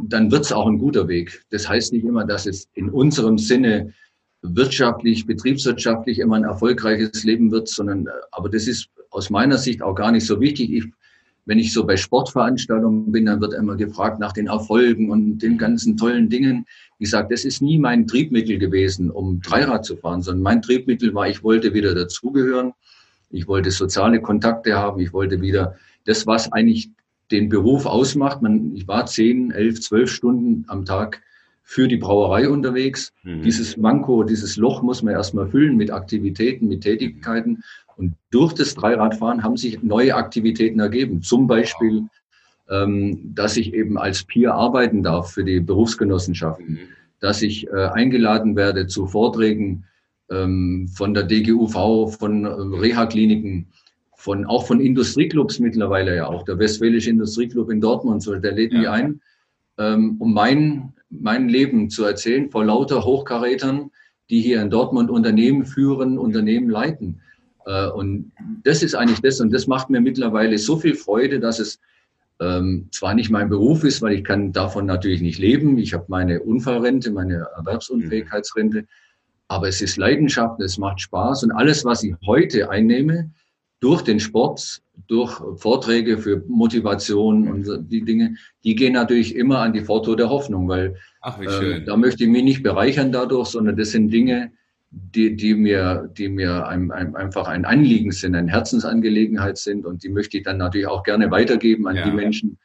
[0.03, 1.45] dann wird es auch ein guter Weg.
[1.51, 3.95] Das heißt nicht immer, dass es in unserem Sinne
[4.43, 9.95] wirtschaftlich, betriebswirtschaftlich immer ein erfolgreiches Leben wird, sondern, aber das ist aus meiner Sicht auch
[9.95, 10.73] gar nicht so wichtig.
[10.73, 10.87] Ich
[11.47, 15.57] wenn ich so bei Sportveranstaltungen bin, dann wird immer gefragt nach den Erfolgen und den
[15.57, 16.67] ganzen tollen Dingen.
[16.99, 21.15] Ich sage, das ist nie mein Triebmittel gewesen, um Dreirad zu fahren, sondern mein Triebmittel
[21.15, 22.73] war, ich wollte wieder dazugehören.
[23.31, 25.01] Ich wollte soziale Kontakte haben.
[25.01, 26.91] Ich wollte wieder das, was eigentlich
[27.31, 28.41] den Beruf ausmacht.
[28.41, 31.23] Man, ich war zehn, elf, zwölf Stunden am Tag
[31.63, 33.13] für die Brauerei unterwegs.
[33.25, 33.43] Mhm.
[33.43, 37.63] Dieses Manko, dieses Loch muss man erstmal füllen mit Aktivitäten, mit Tätigkeiten.
[37.97, 41.23] Und durch das Dreiradfahren haben sich neue Aktivitäten ergeben.
[41.23, 42.05] Zum Beispiel,
[42.70, 46.79] ähm, dass ich eben als Peer arbeiten darf für die Berufsgenossenschaften, mhm.
[47.20, 49.85] dass ich äh, eingeladen werde zu Vorträgen
[50.31, 53.68] ähm, von der DGUV, von äh, Reha-Kliniken,
[54.16, 56.42] von, auch von Industrieclubs mittlerweile ja auch.
[56.44, 58.79] Der Westfälische Industrieclub in Dortmund, so, der lädt ja.
[58.79, 59.20] mich ein,
[59.79, 63.90] ähm, um mein, mein Leben zu erzählen vor lauter Hochkarätern,
[64.31, 67.20] die hier in Dortmund Unternehmen führen, Unternehmen leiten.
[67.66, 68.33] Äh, und
[68.64, 69.40] das ist eigentlich das.
[69.40, 71.79] Und das macht mir mittlerweile so viel Freude, dass es
[72.40, 75.79] ähm, zwar nicht mein Beruf ist, weil ich kann davon natürlich nicht leben.
[75.79, 78.87] Ich habe meine Unfallrente, meine Erwerbsunfähigkeitsrente.
[79.49, 81.44] Aber es ist Leidenschaft, es macht Spaß.
[81.44, 83.31] Und alles, was ich heute einnehme,
[83.81, 89.72] durch den Sport, durch Vorträge für Motivation und die Dinge, die gehen natürlich immer an
[89.72, 93.77] die Foto der Hoffnung, weil Ach, äh, da möchte ich mich nicht bereichern dadurch, sondern
[93.77, 94.53] das sind Dinge,
[94.97, 100.03] die, die mir, die mir ein, ein, einfach ein Anliegen sind, eine Herzensangelegenheit sind und
[100.03, 102.05] die möchte ich dann natürlich auch gerne weitergeben an ja.
[102.05, 102.57] die Menschen,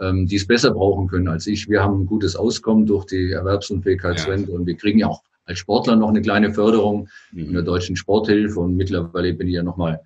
[0.00, 1.68] ähm, die es besser brauchen können als ich.
[1.68, 4.58] Wir haben ein gutes Auskommen durch die Erwerbsunfähigkeitsrente ja.
[4.58, 7.44] und wir kriegen ja auch als Sportler noch eine kleine Förderung mhm.
[7.44, 10.00] in der deutschen Sporthilfe und mittlerweile bin ich ja nochmal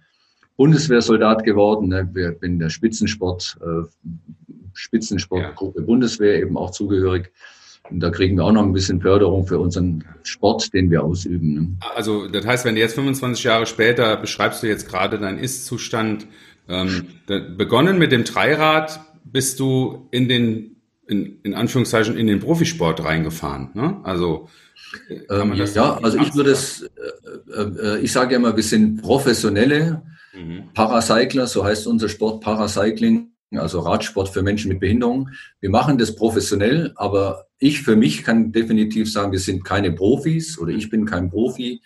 [0.56, 1.88] Bundeswehrsoldat geworden.
[1.88, 2.10] Ne?
[2.14, 3.86] Ich bin der Spitzensport, äh,
[4.74, 5.86] Spitzensportgruppe ja.
[5.86, 7.32] Bundeswehr eben auch zugehörig.
[7.90, 11.54] Und da kriegen wir auch noch ein bisschen Förderung für unseren Sport, den wir ausüben.
[11.54, 11.68] Ne?
[11.94, 16.26] Also das heißt, wenn du jetzt 25 Jahre später beschreibst du jetzt gerade deinen Ist-Zustand,
[16.68, 20.76] ähm, begonnen mit dem Dreirad, bist du in den
[21.10, 23.70] in, in Anführungszeichen in den Profisport reingefahren.
[23.74, 24.00] Ne?
[24.04, 24.48] Also
[25.28, 26.88] ähm, ja, also ich würde es,
[27.52, 30.72] äh, äh, ich sage ja immer, wir sind professionelle mhm.
[30.72, 35.30] Paracycler, so heißt unser Sport Paracycling, also Radsport für Menschen mit Behinderung.
[35.60, 40.58] Wir machen das professionell, aber ich für mich kann definitiv sagen, wir sind keine Profis
[40.58, 41.82] oder ich bin kein Profi.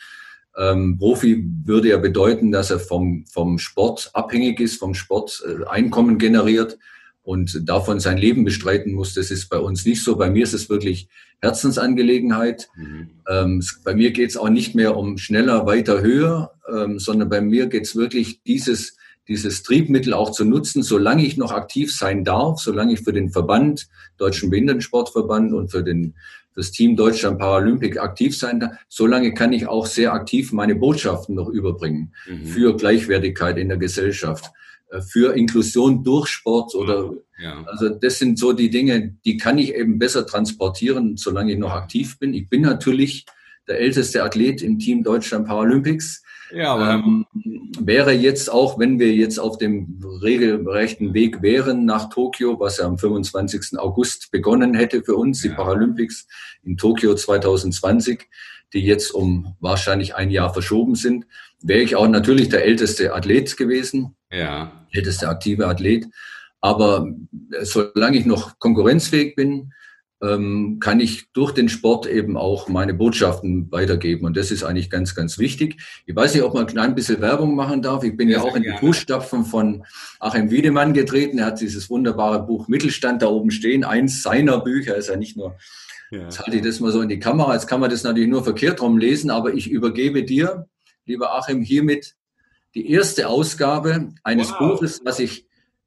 [0.56, 5.64] Ähm, Profi würde ja bedeuten, dass er vom, vom Sport abhängig ist, vom Sport äh,
[5.64, 6.78] Einkommen generiert
[7.22, 9.14] und davon sein Leben bestreiten muss.
[9.14, 10.16] Das ist bei uns nicht so.
[10.16, 11.08] Bei mir ist es wirklich
[11.40, 12.68] Herzensangelegenheit.
[12.76, 13.10] Mhm.
[13.28, 17.40] Ähm, bei mir geht es auch nicht mehr um schneller, weiter, höher, ähm, sondern bei
[17.40, 18.96] mir geht es wirklich dieses,
[19.28, 23.30] dieses Triebmittel auch zu nutzen, solange ich noch aktiv sein darf, solange ich für den
[23.30, 26.14] Verband, Deutschen Behindertensportverband und für den
[26.56, 31.34] das Team Deutschland Paralympic aktiv sein darf, solange kann ich auch sehr aktiv meine Botschaften
[31.34, 32.46] noch überbringen mhm.
[32.46, 34.52] für Gleichwertigkeit in der Gesellschaft.
[34.94, 37.64] Äh, für Inklusion durch Sport oder ja.
[37.66, 41.72] also das sind so die Dinge, die kann ich eben besser transportieren, solange ich noch
[41.72, 42.34] aktiv bin.
[42.34, 43.26] Ich bin natürlich
[43.66, 46.22] der älteste Athlet im Team Deutschland Paralympics.
[46.52, 47.26] Ja, aber ähm,
[47.78, 52.86] wäre jetzt auch, wenn wir jetzt auf dem regelrechten Weg wären nach Tokio, was ja
[52.86, 53.78] am 25.
[53.78, 55.50] August begonnen hätte für uns, ja.
[55.50, 56.26] die Paralympics
[56.62, 58.28] in Tokio 2020,
[58.72, 61.26] die jetzt um wahrscheinlich ein Jahr verschoben sind,
[61.62, 64.14] wäre ich auch natürlich der älteste Athlet gewesen.
[64.30, 64.86] Ja.
[64.92, 66.06] Älteste aktive Athlet.
[66.60, 67.06] Aber
[67.62, 69.72] solange ich noch konkurrenzfähig bin,
[70.24, 74.24] ähm, kann ich durch den Sport eben auch meine Botschaften weitergeben.
[74.24, 75.82] Und das ist eigentlich ganz, ganz wichtig.
[76.06, 78.04] Ich weiß nicht, ob man ein klein bisschen Werbung machen darf.
[78.04, 79.84] Ich bin ja, ja auch in die Fußstapfen von
[80.20, 81.38] Achim Wiedemann getreten.
[81.38, 83.84] Er hat dieses wunderbare Buch Mittelstand da oben stehen.
[83.84, 85.56] Eins seiner Bücher ist ja nicht nur,
[86.10, 86.22] ja.
[86.22, 87.52] jetzt halte ich das mal so in die Kamera.
[87.52, 90.66] Jetzt kann man das natürlich nur verkehrt rum lesen, aber ich übergebe dir,
[91.04, 92.14] lieber Achim, hiermit
[92.74, 94.58] die erste Ausgabe eines wow.
[94.58, 95.46] Buches, was ich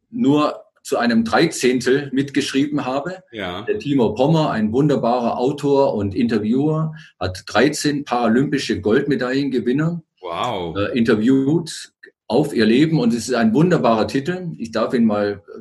[0.09, 3.21] nur zu einem Dreizehntel mitgeschrieben habe.
[3.33, 3.63] Ja.
[3.63, 10.77] Der Timo Pommer, ein wunderbarer Autor und Interviewer, hat 13 paralympische Goldmedaillengewinner wow.
[10.77, 11.91] äh, interviewt
[12.27, 14.53] auf ihr Leben und es ist ein wunderbarer Titel.
[14.57, 15.59] Ich darf ihn mal äh,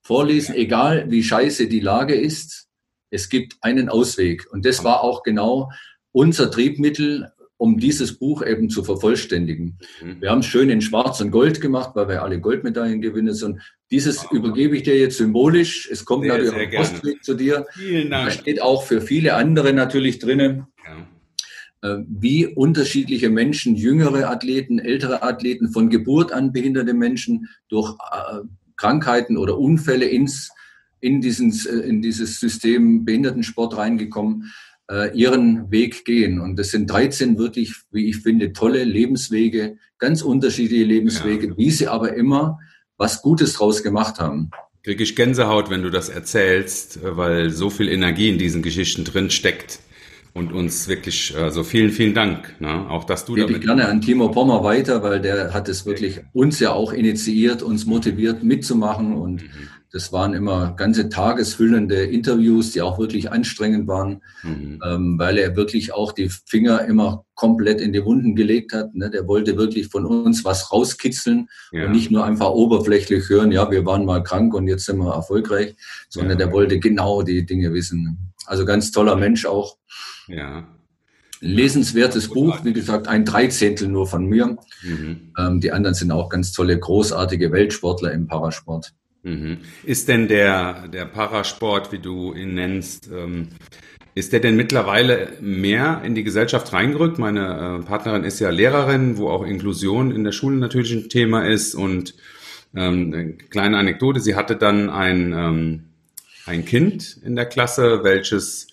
[0.00, 0.60] vorlesen, ja.
[0.60, 2.68] egal wie scheiße die Lage ist,
[3.10, 4.46] es gibt einen Ausweg.
[4.52, 5.72] Und das war auch genau
[6.12, 7.32] unser Triebmittel,
[7.62, 9.78] um dieses Buch eben zu vervollständigen.
[10.02, 10.20] Mhm.
[10.20, 13.60] Wir haben es schön in Schwarz und Gold gemacht, weil wir alle Goldmedaillengewinner sind.
[13.92, 14.32] Dieses wow.
[14.32, 15.88] übergebe ich dir jetzt symbolisch.
[15.88, 17.64] Es kommt sehr, natürlich sehr Postweg zu dir.
[17.74, 18.24] Vielen Dank.
[18.24, 20.66] Da steht auch für viele andere natürlich drinnen.
[21.82, 21.88] Ja.
[21.88, 28.38] Äh, wie unterschiedliche Menschen, jüngere Athleten, ältere Athleten, von Geburt an behinderte Menschen durch äh,
[28.76, 30.50] Krankheiten oder Unfälle ins,
[30.98, 34.50] in, diesen, äh, in dieses System Behindertensport reingekommen
[34.92, 36.38] äh, ihren Weg gehen.
[36.38, 41.56] Und das sind 13 wirklich, wie ich finde, tolle Lebenswege, ganz unterschiedliche Lebenswege, ja.
[41.56, 42.58] wie sie aber immer
[42.98, 44.50] was Gutes draus gemacht haben.
[44.82, 49.30] Kriege ich Gänsehaut, wenn du das erzählst, weil so viel Energie in diesen Geschichten drin
[49.30, 49.78] steckt
[50.34, 52.60] und uns wirklich, also vielen, vielen Dank.
[52.60, 52.90] Ne?
[52.90, 53.62] Auch dass du Gebe damit.
[53.62, 57.62] Ich gerne an Timo Pommer weiter, weil der hat es wirklich uns ja auch initiiert,
[57.62, 59.68] uns motiviert mitzumachen und mhm.
[59.92, 64.80] Das waren immer ganze tagesfüllende Interviews, die auch wirklich anstrengend waren, mhm.
[64.82, 68.94] ähm, weil er wirklich auch die Finger immer komplett in die Wunden gelegt hat.
[68.94, 69.10] Ne?
[69.10, 71.84] Der wollte wirklich von uns was rauskitzeln ja.
[71.84, 75.12] und nicht nur einfach oberflächlich hören, ja, wir waren mal krank und jetzt sind wir
[75.12, 75.76] erfolgreich,
[76.08, 76.46] sondern ja.
[76.46, 78.32] der wollte genau die Dinge wissen.
[78.46, 79.76] Also ganz toller Mensch auch.
[80.26, 80.66] Ja.
[81.40, 84.56] Lesenswertes Buch, wie gesagt, ein Dreizehntel nur von mir.
[84.82, 85.32] Mhm.
[85.36, 88.94] Ähm, die anderen sind auch ganz tolle, großartige Weltsportler im Parasport.
[89.22, 89.58] Mhm.
[89.84, 93.48] Ist denn der, der Parasport, wie du ihn nennst, ähm,
[94.14, 97.18] ist der denn mittlerweile mehr in die Gesellschaft reingerückt?
[97.18, 101.46] Meine äh, Partnerin ist ja Lehrerin, wo auch Inklusion in der Schule natürlich ein Thema
[101.46, 101.74] ist.
[101.74, 102.14] Und
[102.74, 105.84] ähm, eine kleine Anekdote, sie hatte dann ein, ähm,
[106.44, 108.66] ein Kind in der Klasse, welches,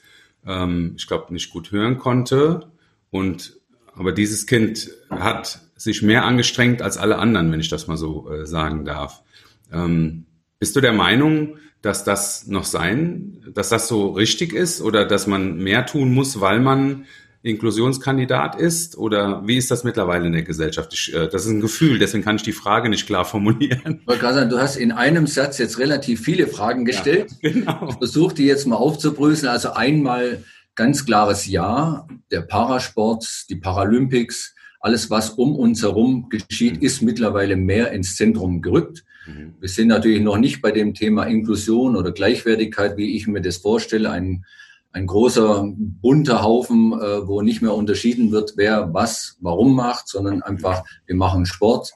[0.45, 2.68] ähm, ich glaube, nicht gut hören konnte.
[3.12, 3.58] Und
[3.95, 8.30] aber dieses Kind hat sich mehr angestrengt als alle anderen, wenn ich das mal so
[8.30, 9.24] äh, sagen darf.
[9.72, 10.26] Ähm,
[10.60, 15.28] bist du der Meinung, dass das noch sein, dass das so richtig ist oder dass
[15.28, 17.05] man mehr tun muss, weil man
[17.41, 18.97] Inklusionskandidat ist?
[18.97, 20.93] Oder wie ist das mittlerweile in der Gesellschaft?
[20.93, 24.01] Ich, äh, das ist ein Gefühl, deswegen kann ich die Frage nicht klar formulieren.
[24.05, 27.32] Sagen, du hast in einem Satz jetzt relativ viele Fragen gestellt.
[27.41, 27.88] Ja, genau.
[27.89, 29.49] Ich versuche die jetzt mal aufzubröseln.
[29.49, 30.43] Also einmal
[30.76, 32.05] ganz klares Ja.
[32.32, 36.86] Der Parasport, die Paralympics, alles, was um uns herum geschieht, mhm.
[36.86, 39.05] ist mittlerweile mehr ins Zentrum gerückt.
[39.30, 39.53] Mhm.
[39.59, 43.57] Wir sind natürlich noch nicht bei dem Thema Inklusion oder Gleichwertigkeit, wie ich mir das
[43.57, 44.09] vorstelle.
[44.11, 44.45] Ein
[44.91, 50.41] ein großer bunter Haufen, äh, wo nicht mehr unterschieden wird, wer was warum macht, sondern
[50.41, 51.91] einfach, wir machen Sport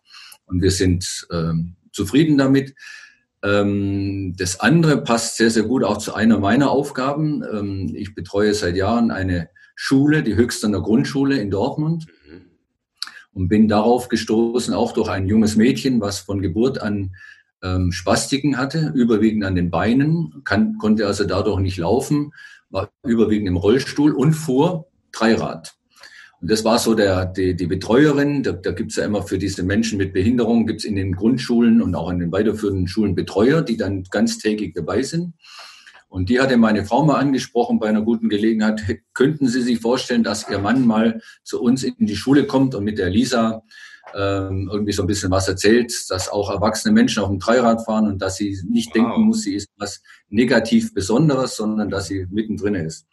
[0.45, 1.53] und wir sind äh,
[1.91, 2.75] zufrieden damit.
[3.43, 7.43] Ähm, das andere passt sehr, sehr gut auch zu einer meiner Aufgaben.
[7.51, 12.05] Ähm, ich betreue seit Jahren eine Schule, die Höchsterner Grundschule in Dortmund
[13.33, 17.15] und bin darauf gestoßen, auch durch ein junges Mädchen, was von Geburt an
[17.61, 22.31] ähm, Spastiken hatte, überwiegend an den Beinen, kann, konnte also dadurch nicht laufen
[22.73, 25.75] war überwiegend im Rollstuhl und fuhr Dreirad.
[26.41, 28.43] Und das war so der, die, die Betreuerin.
[28.43, 31.15] Da, da gibt es ja immer für diese Menschen mit Behinderung, gibt es in den
[31.15, 35.35] Grundschulen und auch in den weiterführenden Schulen Betreuer, die dann ganztägig dabei sind.
[36.13, 38.83] Und die hatte meine Frau mal angesprochen bei einer guten Gelegenheit.
[39.15, 42.83] Könnten Sie sich vorstellen, dass Ihr Mann mal zu uns in die Schule kommt und
[42.83, 43.63] mit der Lisa
[44.13, 48.05] ähm, irgendwie so ein bisschen was erzählt, dass auch erwachsene Menschen auf dem Dreirad fahren
[48.05, 48.93] und dass sie nicht wow.
[48.93, 53.07] denken muss, sie ist was negativ Besonderes, sondern dass sie mittendrin ist.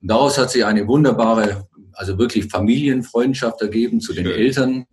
[0.00, 4.22] Und daraus hat sie eine wunderbare, also wirklich Familienfreundschaft ergeben zu Schön.
[4.22, 4.84] den Eltern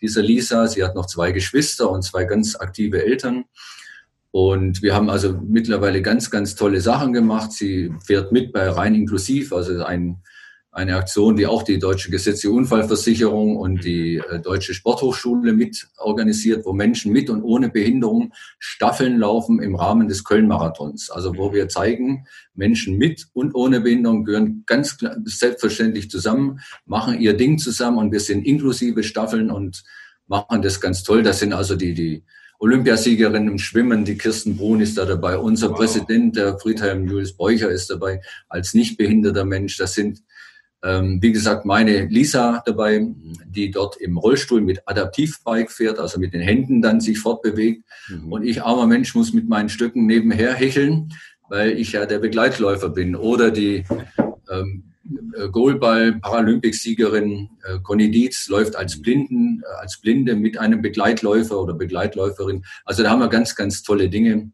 [0.00, 0.68] dieser Lisa.
[0.68, 3.46] Sie hat noch zwei Geschwister und zwei ganz aktive Eltern.
[4.32, 7.52] Und wir haben also mittlerweile ganz, ganz tolle Sachen gemacht.
[7.52, 10.22] Sie fährt mit bei Rein Inklusiv, also ein
[10.72, 16.64] eine Aktion, die auch die Deutsche gesetzliche Unfallversicherung und die äh, Deutsche Sporthochschule mit organisiert,
[16.64, 21.10] wo Menschen mit und ohne Behinderung Staffeln laufen im Rahmen des Köln-Marathons.
[21.10, 22.24] Also wo wir zeigen,
[22.54, 28.20] Menschen mit und ohne Behinderung gehören ganz selbstverständlich zusammen, machen ihr Ding zusammen und wir
[28.20, 29.82] sind inklusive Staffeln und
[30.28, 31.24] machen das ganz toll.
[31.24, 32.24] Das sind also die, die
[32.60, 35.38] Olympiasiegerin im Schwimmen, die Kirsten Brun ist da dabei.
[35.38, 35.78] Unser wow.
[35.78, 39.76] Präsident, der Friedhelm Julius Beucher, ist dabei als nicht behinderter Mensch.
[39.78, 40.22] Das sind
[40.82, 43.06] ähm, wie gesagt, meine Lisa dabei,
[43.46, 47.84] die dort im Rollstuhl mit Adaptivbike fährt, also mit den Händen dann sich fortbewegt.
[48.08, 48.32] Mhm.
[48.32, 51.12] Und ich, armer Mensch, muss mit meinen Stücken nebenher hecheln,
[51.50, 53.14] weil ich ja der Begleitläufer bin.
[53.14, 53.84] Oder die
[54.50, 54.89] ähm, äh,
[55.50, 62.64] Goalball-Paralympicsiegerin äh, Conny Dietz läuft als Blinden, äh, als Blinde mit einem Begleitläufer oder Begleitläuferin.
[62.84, 64.52] Also da haben wir ganz, ganz tolle Dinge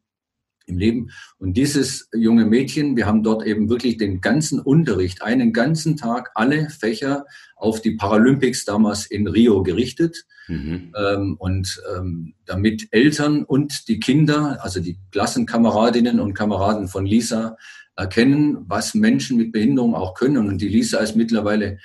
[0.66, 1.10] im Leben.
[1.38, 6.30] Und dieses junge Mädchen, wir haben dort eben wirklich den ganzen Unterricht, einen ganzen Tag,
[6.34, 7.24] alle Fächer
[7.56, 10.24] auf die Paralympics damals in Rio gerichtet.
[10.48, 10.92] Mhm.
[10.96, 17.56] Ähm, und ähm, damit Eltern und die Kinder, also die Klassenkameradinnen und Kameraden von Lisa,
[17.96, 20.48] erkennen, was Menschen mit Behinderung auch können.
[20.48, 21.78] Und die Lisa ist mittlerweile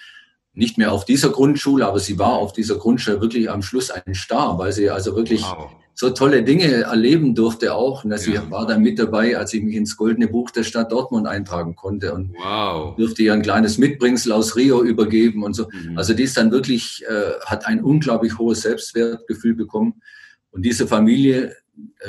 [0.53, 4.13] nicht mehr auf dieser Grundschule, aber sie war auf dieser Grundschule wirklich am Schluss ein
[4.13, 8.03] Star, weil sie also wirklich wow so tolle Dinge erleben durfte auch.
[8.03, 8.49] Und sie ja.
[8.49, 12.13] war dann mit dabei, als ich mich ins Goldene Buch der Stadt Dortmund eintragen konnte
[12.13, 12.95] und wow.
[12.95, 15.67] durfte ihr ein kleines Mitbringsel aus Rio übergeben und so.
[15.71, 15.97] Mhm.
[15.97, 20.01] Also die ist dann wirklich, äh, hat ein unglaublich hohes Selbstwertgefühl bekommen.
[20.49, 21.55] Und diese Familie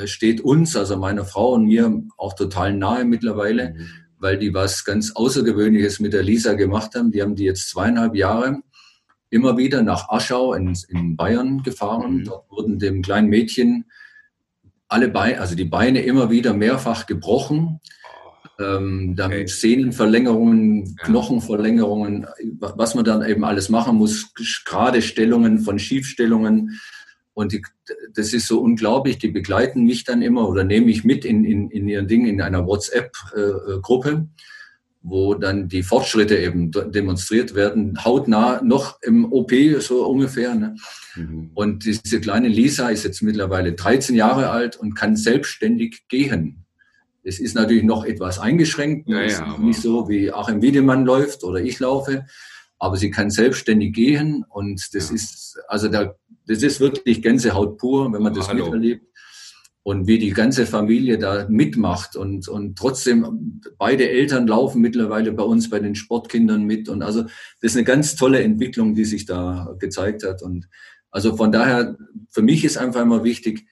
[0.05, 3.87] steht uns, also meiner Frau und mir, auch total nahe mittlerweile, mhm.
[4.17, 7.11] weil die was ganz Außergewöhnliches mit der Lisa gemacht haben.
[7.11, 8.61] Die haben die jetzt zweieinhalb Jahre
[9.29, 12.17] immer wieder nach Aschau in, in Bayern gefahren.
[12.17, 12.23] Mhm.
[12.25, 13.85] Dort wurden dem kleinen Mädchen
[14.87, 17.79] alle Beine, also die Beine immer wieder mehrfach gebrochen.
[18.59, 19.47] Ähm, dann okay.
[19.47, 22.27] Sehnenverlängerungen, Knochenverlängerungen,
[22.59, 24.31] was man dann eben alles machen muss,
[24.65, 26.79] gerade Stellungen von Schiefstellungen.
[27.33, 27.63] Und die,
[28.13, 29.17] das ist so unglaublich.
[29.17, 32.41] Die begleiten mich dann immer oder nehme ich mit in, in, in ihren Ding in
[32.41, 34.27] einer WhatsApp-Gruppe.
[35.05, 40.55] Wo dann die Fortschritte eben demonstriert werden, hautnah noch im OP so ungefähr.
[40.55, 40.77] Ne?
[41.15, 41.51] Mhm.
[41.53, 46.63] Und diese kleine Lisa ist jetzt mittlerweile 13 Jahre alt und kann selbstständig gehen.
[47.23, 51.61] Es ist natürlich noch etwas eingeschränkt, ja, ja, nicht so wie Achim Wiedemann läuft oder
[51.61, 52.25] ich laufe,
[52.79, 55.15] aber sie kann selbstständig gehen und das ja.
[55.15, 56.15] ist also da,
[56.47, 58.65] das ist wirklich Gänsehaut pur, wenn man das Hallo.
[58.65, 59.05] miterlebt
[59.83, 65.43] und wie die ganze Familie da mitmacht und, und trotzdem beide Eltern laufen mittlerweile bei
[65.43, 69.25] uns bei den Sportkindern mit und also das ist eine ganz tolle Entwicklung, die sich
[69.25, 70.67] da gezeigt hat und
[71.13, 71.95] also von daher,
[72.29, 73.67] für mich ist einfach immer wichtig,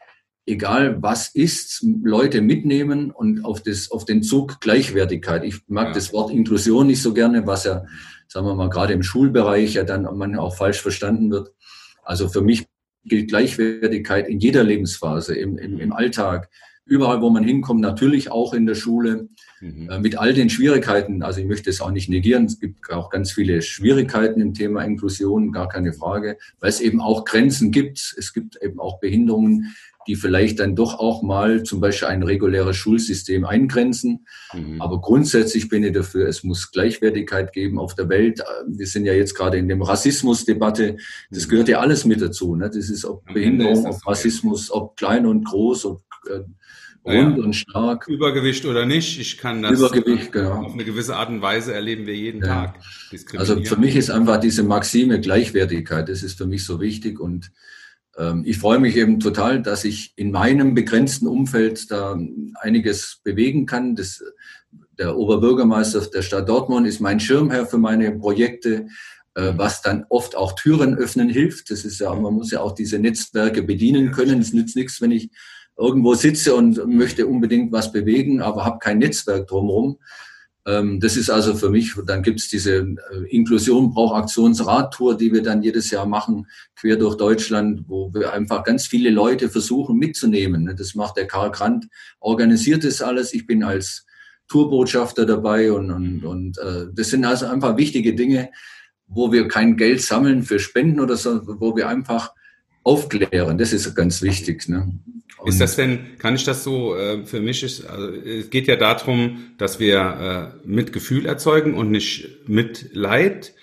[0.46, 5.44] egal was ist, Leute mitnehmen und auf, das, auf den Zug Gleichwertigkeit.
[5.44, 5.94] Ich mag ja.
[5.94, 7.84] das Wort Inklusion nicht so gerne, was ja,
[8.28, 11.52] sagen wir mal, gerade im Schulbereich ja dann manchmal auch falsch verstanden wird.
[12.12, 12.66] Also für mich
[13.06, 16.50] gilt Gleichwertigkeit in jeder Lebensphase, im, im, im Alltag,
[16.84, 19.30] überall, wo man hinkommt, natürlich auch in der Schule,
[19.62, 19.90] mhm.
[19.90, 21.24] äh, mit all den Schwierigkeiten.
[21.24, 22.44] Also ich möchte es auch nicht negieren.
[22.44, 27.00] Es gibt auch ganz viele Schwierigkeiten im Thema Inklusion, gar keine Frage, weil es eben
[27.00, 28.14] auch Grenzen gibt.
[28.18, 29.74] Es gibt eben auch Behinderungen,
[30.08, 34.26] die vielleicht dann doch auch mal zum Beispiel ein reguläres Schulsystem eingrenzen.
[34.54, 34.82] Mhm.
[34.82, 38.42] Aber grundsätzlich bin ich dafür, es muss Gleichwertigkeit geben auf der Welt.
[38.68, 40.98] Wir sind ja jetzt gerade in dem Rassismusdebatte.
[41.30, 41.50] Das mhm.
[41.50, 42.56] gehört ja alles mit dazu.
[42.56, 42.70] Ne?
[42.74, 46.42] Das ist ob Behinderung, ob Rassismus, ob klein und groß, ob äh,
[47.06, 47.44] rund ja.
[47.44, 48.08] und stark.
[48.08, 50.66] Übergewicht oder nicht, ich kann das Übergewicht, genau.
[50.66, 52.48] auf eine gewisse Art und Weise erleben wir jeden ja.
[52.48, 52.80] Tag.
[53.38, 57.52] Also für mich ist einfach diese Maxime Gleichwertigkeit, das ist für mich so wichtig und
[58.44, 62.20] ich freue mich eben total, dass ich in meinem begrenzten Umfeld da
[62.56, 63.96] einiges bewegen kann.
[63.96, 64.22] Das,
[64.98, 68.88] der Oberbürgermeister der Stadt Dortmund ist mein Schirmherr für meine Projekte,
[69.34, 71.72] äh, was dann oft auch Türen öffnen hilft.
[71.72, 74.42] Das ist ja, man muss ja auch diese Netzwerke bedienen können.
[74.42, 75.30] Es nützt nichts, wenn ich
[75.78, 79.98] irgendwo sitze und möchte unbedingt was bewegen, aber habe kein Netzwerk drumherum.
[80.66, 82.96] Ähm, das ist also für mich, dann gibt es diese äh,
[83.30, 88.64] Inklusion braucht Aktionsradtour, die wir dann jedes Jahr machen, quer durch Deutschland, wo wir einfach
[88.64, 90.64] ganz viele Leute versuchen mitzunehmen.
[90.66, 90.76] Ne?
[90.76, 91.88] Das macht der Karl Grant,
[92.20, 93.34] organisiert das alles.
[93.34, 94.06] Ich bin als
[94.50, 98.52] Tourbotschafter dabei und, und, und äh, das sind also einfach wichtige Dinge,
[99.08, 102.34] wo wir kein Geld sammeln für Spenden oder so, wo wir einfach
[102.84, 103.58] aufklären.
[103.58, 104.68] Das ist ganz wichtig.
[104.68, 105.00] Ne?
[105.46, 108.76] Ist das denn, kann ich das so, äh, für mich ist, also es geht ja
[108.76, 113.54] darum, dass wir äh, Mitgefühl erzeugen und nicht Mitleid.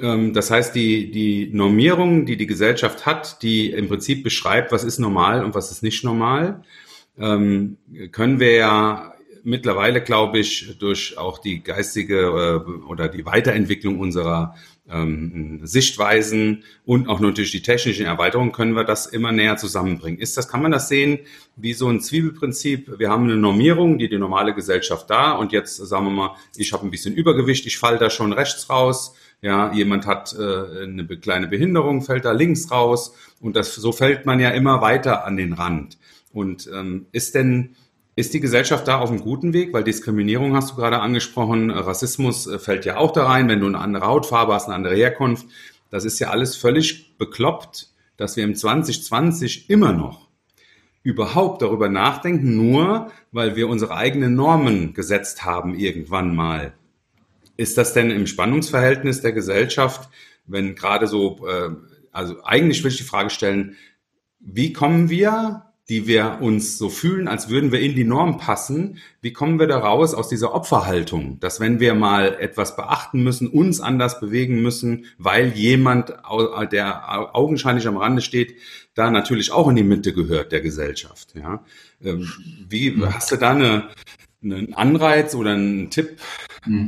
[0.00, 4.84] Ähm, das heißt, die, die Normierung, die die Gesellschaft hat, die im Prinzip beschreibt, was
[4.84, 6.62] ist normal und was ist nicht normal,
[7.18, 7.78] ähm,
[8.12, 14.54] können wir ja mittlerweile, glaube ich, durch auch die geistige äh, oder die Weiterentwicklung unserer
[14.90, 20.20] ähm, Sichtweisen und auch natürlich die technischen Erweiterungen können wir das immer näher zusammenbringen.
[20.20, 21.20] Ist das, kann man das sehen
[21.56, 22.98] wie so ein Zwiebelprinzip?
[22.98, 26.72] Wir haben eine Normierung, die die normale Gesellschaft da und jetzt sagen wir mal, ich
[26.72, 29.14] habe ein bisschen Übergewicht, ich falle da schon rechts raus.
[29.42, 34.24] Ja, jemand hat äh, eine kleine Behinderung, fällt da links raus und das so fällt
[34.24, 35.98] man ja immer weiter an den Rand.
[36.32, 37.76] Und ähm, ist denn
[38.16, 39.72] ist die Gesellschaft da auf einem guten Weg?
[39.74, 43.66] Weil Diskriminierung hast du gerade angesprochen, Rassismus äh, fällt ja auch da rein, wenn du
[43.66, 45.46] eine andere Hautfarbe hast, eine andere Herkunft.
[45.90, 50.26] Das ist ja alles völlig bekloppt, dass wir im 2020 immer noch
[51.02, 56.72] überhaupt darüber nachdenken, nur weil wir unsere eigenen Normen gesetzt haben irgendwann mal.
[57.56, 60.08] Ist das denn im Spannungsverhältnis der Gesellschaft,
[60.46, 61.70] wenn gerade so, äh,
[62.12, 63.76] also eigentlich will ich die Frage stellen,
[64.40, 68.98] wie kommen wir die wir uns so fühlen, als würden wir in die Norm passen.
[69.20, 73.46] Wie kommen wir da raus aus dieser Opferhaltung, dass wenn wir mal etwas beachten müssen,
[73.46, 76.12] uns anders bewegen müssen, weil jemand,
[76.72, 78.56] der augenscheinlich am Rande steht,
[78.94, 81.34] da natürlich auch in die Mitte gehört der Gesellschaft.
[81.36, 81.64] Ja?
[82.02, 82.28] Ähm,
[82.68, 83.88] wie hast du da eine,
[84.42, 86.18] einen Anreiz oder einen Tipp,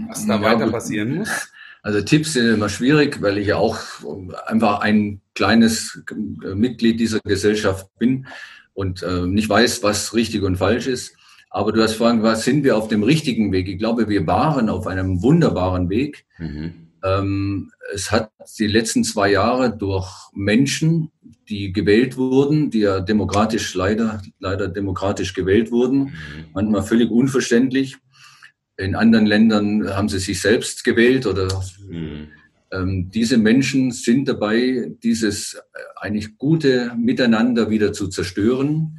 [0.09, 1.53] was da ja, weiter passieren muss?
[1.83, 3.79] Also Tipps sind immer schwierig, weil ich ja auch
[4.47, 6.03] einfach ein kleines
[6.55, 8.27] Mitglied dieser Gesellschaft bin
[8.79, 11.17] und äh, nicht weiß, was richtig und falsch ist.
[11.51, 13.67] Aber du hast vorhin gefragt, sind wir auf dem richtigen Weg?
[13.67, 16.27] Ich glaube, wir waren auf einem wunderbaren Weg.
[16.39, 16.75] Mhm.
[17.03, 21.11] Ähm, es hat die letzten zwei Jahre durch Menschen,
[21.49, 26.45] die gewählt wurden, die ja demokratisch leider, leider demokratisch gewählt wurden, mhm.
[26.55, 27.97] manchmal völlig unverständlich.
[28.77, 31.49] In anderen Ländern haben sie sich selbst gewählt oder
[31.91, 32.29] mhm.
[32.71, 35.59] Ähm, diese Menschen sind dabei, dieses äh,
[35.97, 38.99] eigentlich gute Miteinander wieder zu zerstören.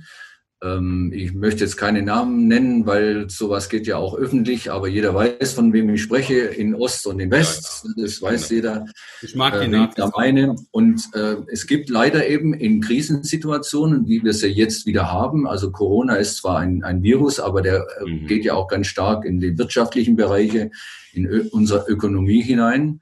[0.61, 5.13] Ähm, ich möchte jetzt keine Namen nennen, weil sowas geht ja auch öffentlich, aber jeder
[5.13, 7.85] weiß, von wem ich spreche, in Ost und in West.
[7.85, 8.55] Ja, das weiß ja.
[8.55, 8.85] jeder.
[9.21, 10.05] Ich mag die äh, Nazis.
[10.17, 10.55] meine.
[10.71, 15.71] Und äh, es gibt leider eben in Krisensituationen, wie wir sie jetzt wieder haben, also
[15.71, 18.27] Corona ist zwar ein, ein Virus, aber der äh, mhm.
[18.27, 20.71] geht ja auch ganz stark in die wirtschaftlichen Bereiche,
[21.13, 22.99] in unsere Ökonomie hinein.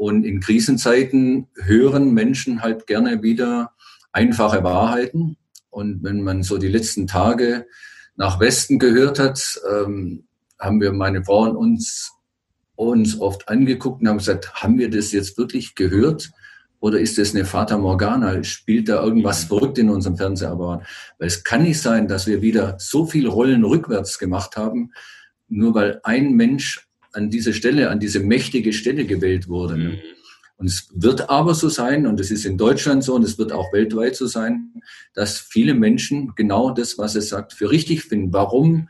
[0.00, 3.74] Und in Krisenzeiten hören Menschen halt gerne wieder
[4.12, 5.36] einfache Wahrheiten.
[5.68, 7.66] Und wenn man so die letzten Tage
[8.16, 10.24] nach Westen gehört hat, ähm,
[10.58, 12.12] haben wir meine Frau und uns,
[12.76, 16.30] uns oft angeguckt und haben gesagt, haben wir das jetzt wirklich gehört?
[16.80, 18.42] Oder ist das eine Fata Morgana?
[18.42, 20.86] Spielt da irgendwas verrückt in unserem Fernsehapparat?
[21.18, 24.92] Weil es kann nicht sein, dass wir wieder so viel Rollen rückwärts gemacht haben,
[25.46, 29.76] nur weil ein Mensch an diese Stelle, an diese mächtige Stelle gewählt wurde.
[29.76, 29.98] Mhm.
[30.56, 33.50] Und es wird aber so sein, und es ist in Deutschland so, und es wird
[33.50, 34.82] auch weltweit so sein,
[35.14, 38.32] dass viele Menschen genau das, was es sagt, für richtig finden.
[38.32, 38.88] Warum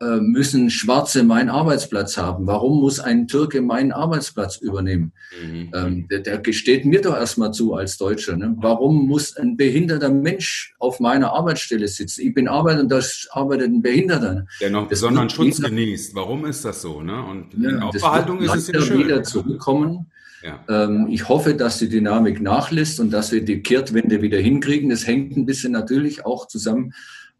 [0.00, 2.46] äh, müssen Schwarze meinen Arbeitsplatz haben?
[2.46, 5.12] Warum muss ein Türke meinen Arbeitsplatz übernehmen?
[5.42, 5.70] Mhm.
[5.74, 8.36] Ähm, der, der, gesteht mir doch erstmal zu als Deutscher.
[8.36, 8.54] Ne?
[8.58, 12.22] Warum muss ein behinderter Mensch auf meiner Arbeitsstelle sitzen?
[12.22, 14.46] Ich bin Arbeiter und da arbeitet ein Behinderter.
[14.60, 16.14] Der noch besonderen Schutz genießt.
[16.14, 17.00] Warum ist das so?
[17.00, 17.24] Ne?
[17.24, 19.00] Und ja, in Aufbehaltung ist es ja schön.
[19.00, 20.06] wieder zurückkommen.
[20.44, 20.62] Ja.
[20.68, 24.90] Ähm, ich hoffe, dass die Dynamik nachlässt und dass wir die Kehrtwende wieder hinkriegen.
[24.90, 26.92] Das hängt ein bisschen natürlich auch zusammen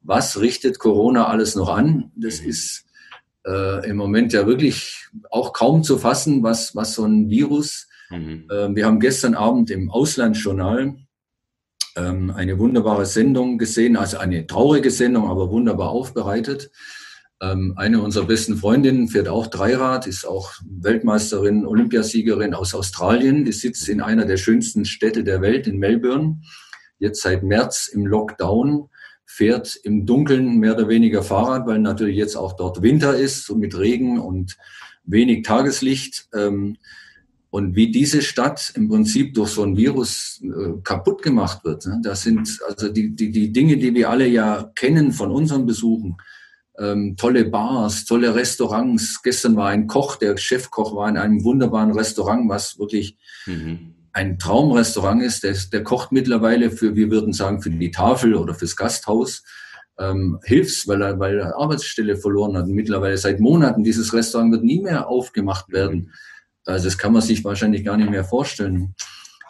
[0.05, 2.13] was richtet Corona alles noch an?
[2.15, 2.49] Das mhm.
[2.49, 2.85] ist
[3.47, 7.89] äh, im Moment ja wirklich auch kaum zu fassen, was, was so ein Virus.
[8.11, 8.47] Mhm.
[8.51, 10.97] Äh, wir haben gestern Abend im Auslandsjournal
[11.97, 16.71] ähm, eine wunderbare Sendung gesehen, also eine traurige Sendung, aber wunderbar aufbereitet.
[17.41, 23.45] Ähm, eine unserer besten Freundinnen fährt auch Dreirad, ist auch Weltmeisterin, Olympiasiegerin aus Australien.
[23.45, 26.41] Die sitzt in einer der schönsten Städte der Welt, in Melbourne.
[26.99, 28.89] Jetzt seit März im Lockdown
[29.27, 33.57] fährt im Dunkeln mehr oder weniger Fahrrad, weil natürlich jetzt auch dort Winter ist, so
[33.57, 34.57] mit Regen und
[35.05, 36.29] wenig Tageslicht.
[36.35, 36.77] Ähm,
[37.51, 41.87] und wie diese Stadt im Prinzip durch so ein Virus äh, kaputt gemacht wird.
[41.87, 42.01] Ne?
[42.03, 46.17] Das sind also die, die, die Dinge, die wir alle ja kennen von unseren Besuchen.
[46.77, 49.23] Ähm, tolle Bars, tolle Restaurants.
[49.23, 54.39] Gestern war ein Koch, der Chefkoch war in einem wunderbaren Restaurant, was wirklich mhm ein
[54.39, 58.77] Traumrestaurant ist, der, der kocht mittlerweile für, wir würden sagen, für die Tafel oder fürs
[58.77, 59.43] Gasthaus,
[59.99, 62.69] ähm, hilfs, weil er, weil er Arbeitsstelle verloren hat.
[62.69, 66.13] Mittlerweile seit Monaten, dieses Restaurant wird nie mehr aufgemacht werden.
[66.65, 68.95] Also das kann man sich wahrscheinlich gar nicht mehr vorstellen.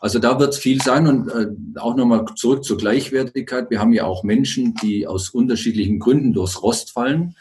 [0.00, 1.46] Also da wird es viel sein und äh,
[1.78, 3.70] auch nochmal zurück zur Gleichwertigkeit.
[3.70, 7.36] Wir haben ja auch Menschen, die aus unterschiedlichen Gründen durchs Rost fallen.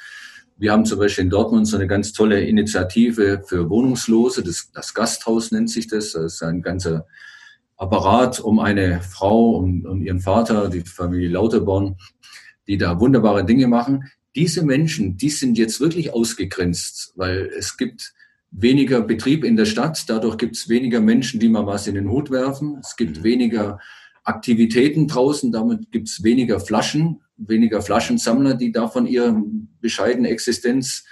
[0.58, 4.44] Wir haben zum Beispiel in Dortmund so eine ganz tolle Initiative für Wohnungslose.
[4.44, 6.12] Das, das Gasthaus nennt sich das.
[6.14, 7.06] Das ist ein ganzer
[7.78, 11.98] Apparat um eine Frau und um, um ihren Vater, die Familie Lauterborn,
[12.68, 14.06] die da wunderbare Dinge machen.
[14.36, 18.14] Diese Menschen, die sind jetzt wirklich ausgegrenzt, weil es gibt
[18.52, 20.08] weniger Betrieb in der Stadt.
[20.08, 22.80] Dadurch gibt es weniger Menschen, die mal was in den Hut werfen.
[22.82, 23.24] Es gibt mhm.
[23.24, 23.80] weniger
[24.24, 25.52] Aktivitäten draußen.
[25.52, 29.42] Damit gibt es weniger Flaschen weniger Flaschensammler, die davon ihre
[29.82, 31.04] bescheidene Existenz.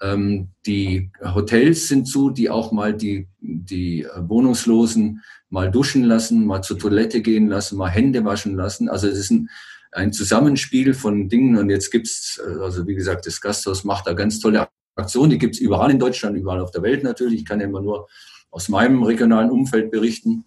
[0.00, 6.62] Ähm, die Hotels sind zu, die auch mal die, die Wohnungslosen mal duschen lassen, mal
[6.62, 8.88] zur Toilette gehen lassen, mal Hände waschen lassen.
[8.88, 9.50] Also es ist ein,
[9.92, 11.56] ein Zusammenspiel von Dingen.
[11.58, 15.30] Und jetzt gibt's, also wie gesagt, das Gasthaus macht da ganz tolle Aktionen.
[15.30, 17.40] Die gibt's überall in Deutschland, überall auf der Welt natürlich.
[17.40, 18.08] Ich kann ja immer nur
[18.50, 20.44] aus meinem regionalen Umfeld berichten,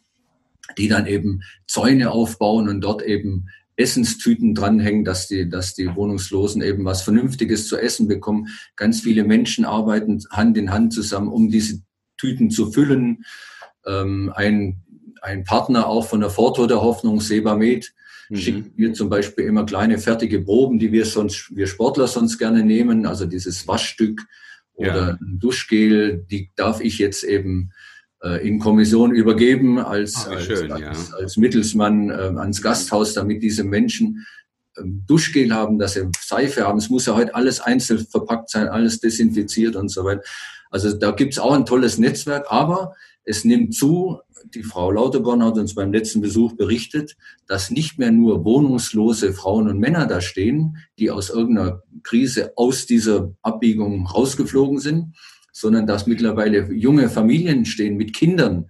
[0.77, 3.47] die dann eben Zäune aufbauen und dort eben
[3.77, 8.47] Essenstüten dranhängen, dass die, dass die Wohnungslosen eben was Vernünftiges zu essen bekommen.
[8.75, 11.81] Ganz viele Menschen arbeiten Hand in Hand zusammen, um diese
[12.17, 13.25] Tüten zu füllen.
[13.85, 14.81] Ähm, ein,
[15.21, 17.93] ein Partner auch von der Forto der Hoffnung, Sebamed,
[18.29, 18.35] mhm.
[18.35, 22.63] schickt mir zum Beispiel immer kleine fertige Proben, die wir sonst, wir Sportler sonst gerne
[22.63, 23.05] nehmen.
[23.05, 24.21] Also dieses Waschstück
[24.73, 25.17] oder ja.
[25.21, 27.71] ein Duschgel, die darf ich jetzt eben
[28.41, 31.17] in Kommission übergeben als, Ach, schön, als, ja.
[31.17, 34.25] als, Mittelsmann äh, ans Gasthaus, damit diese Menschen
[34.75, 36.79] äh, Duschgel haben, dass sie Seife haben.
[36.79, 40.23] Es muss ja heute alles einzeln verpackt sein, alles desinfiziert und so weiter.
[40.71, 44.19] Also da gibt's auch ein tolles Netzwerk, aber es nimmt zu,
[44.53, 47.15] die Frau Lauterborn hat uns beim letzten Besuch berichtet,
[47.47, 52.85] dass nicht mehr nur wohnungslose Frauen und Männer da stehen, die aus irgendeiner Krise aus
[52.85, 55.15] dieser Abbiegung rausgeflogen sind,
[55.55, 58.69] sondern dass mittlerweile junge Familien stehen mit Kindern,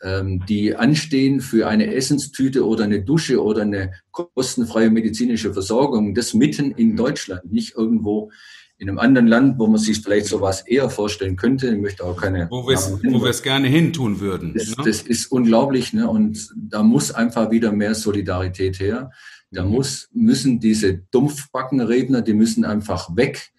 [0.00, 6.14] ähm, die anstehen für eine Essenstüte oder eine Dusche oder eine kostenfreie medizinische Versorgung.
[6.14, 6.96] Das mitten in mhm.
[6.96, 8.30] Deutschland, nicht irgendwo
[8.78, 11.74] in einem anderen Land, wo man sich vielleicht sowas eher vorstellen könnte.
[11.74, 12.48] Ich möchte auch keine.
[12.48, 14.54] Wo wir es gerne hintun würden.
[14.54, 14.84] Das, ne?
[14.84, 16.08] das ist unglaublich, ne?
[16.08, 19.10] Und da muss einfach wieder mehr Solidarität her.
[19.50, 19.72] Da mhm.
[19.72, 23.50] muss, müssen diese Dumpfbackenredner, die müssen einfach weg.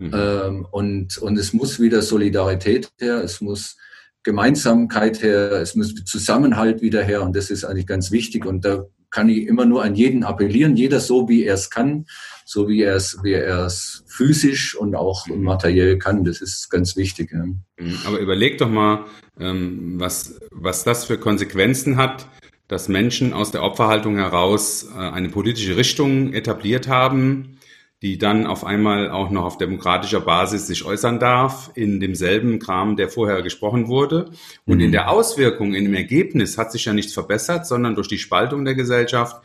[0.00, 0.14] Mhm.
[0.14, 3.76] Ähm, und, und es muss wieder Solidarität her, es muss
[4.22, 8.86] Gemeinsamkeit her, es muss Zusammenhalt wieder her und das ist eigentlich ganz wichtig und da
[9.10, 12.06] kann ich immer nur an jeden appellieren, jeder so wie er es kann,
[12.46, 16.24] so wie er es, wie er es physisch und auch materiell kann.
[16.24, 17.32] Das ist ganz wichtig.
[17.32, 17.44] Ja.
[17.44, 17.98] Mhm.
[18.06, 19.04] Aber überleg doch mal,
[19.38, 22.26] ähm, was, was das für Konsequenzen hat,
[22.68, 27.58] dass Menschen aus der Opferhaltung heraus äh, eine politische Richtung etabliert haben,
[28.02, 32.96] die dann auf einmal auch noch auf demokratischer Basis sich äußern darf, in demselben Kram,
[32.96, 34.30] der vorher gesprochen wurde.
[34.64, 34.84] Und mhm.
[34.84, 38.64] in der Auswirkung, in dem Ergebnis hat sich ja nichts verbessert, sondern durch die Spaltung
[38.64, 39.42] der Gesellschaft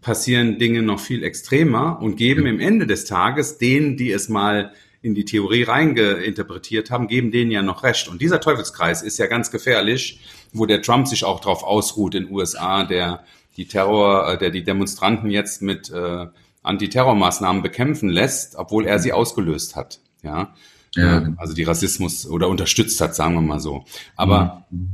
[0.00, 4.72] passieren Dinge noch viel extremer und geben im Ende des Tages denen, die es mal
[5.02, 8.08] in die Theorie reingeinterpretiert haben, geben denen ja noch recht.
[8.08, 10.20] Und dieser Teufelskreis ist ja ganz gefährlich,
[10.52, 13.24] wo der Trump sich auch drauf ausruht in den USA, der
[13.56, 16.26] die Terror, äh, der die Demonstranten jetzt mit äh,
[16.68, 20.00] Antiterrormaßnahmen bekämpfen lässt, obwohl er sie ausgelöst hat.
[20.22, 20.54] Ja,
[20.94, 21.18] ja.
[21.18, 23.84] Ähm, also die Rassismus oder unterstützt hat, sagen wir mal so.
[24.16, 24.90] Aber mhm.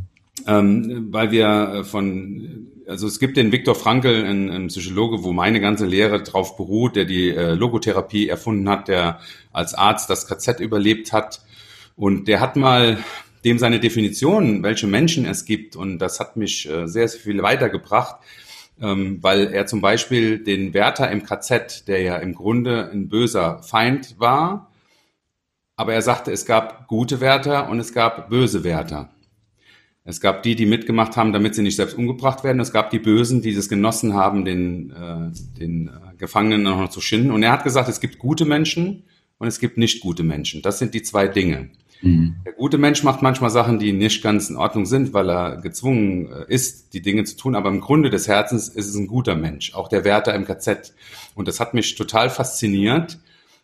[0.47, 5.61] ähm, weil wir von also es gibt den Viktor Frankl, einen, einen Psychologe, wo meine
[5.61, 9.21] ganze Lehre drauf beruht, der die äh, Logotherapie erfunden hat, der
[9.53, 11.41] als Arzt das KZ überlebt hat.
[11.97, 12.99] Und der hat mal
[13.45, 17.43] dem seine Definition, welche Menschen es gibt, und das hat mich äh, sehr, sehr viel
[17.43, 18.17] weitergebracht,
[18.81, 23.63] ähm, weil er zum Beispiel den Wärter im KZ, der ja im Grunde ein böser
[23.63, 24.71] Feind war,
[25.77, 29.11] aber er sagte, es gab gute Wärter und es gab böse Wärter.
[30.05, 32.61] Es gab die, die mitgemacht haben, damit sie nicht selbst umgebracht werden.
[32.61, 37.01] Es gab die Bösen, die es genossen haben, den, äh, den äh, Gefangenen noch zu
[37.01, 37.31] schinden.
[37.31, 39.05] Und er hat gesagt, es gibt gute Menschen
[39.39, 40.61] und es gibt nicht gute Menschen.
[40.61, 41.71] Das sind die zwei Dinge.
[42.05, 42.37] Mhm.
[42.45, 46.29] Der gute Mensch macht manchmal Sachen, die nicht ganz in Ordnung sind, weil er gezwungen
[46.31, 47.55] äh, ist, die Dinge zu tun.
[47.55, 49.75] Aber im Grunde des Herzens ist es ein guter Mensch.
[49.75, 50.95] Auch der Wärter im KZ.
[51.35, 53.19] Und das hat mich total fasziniert,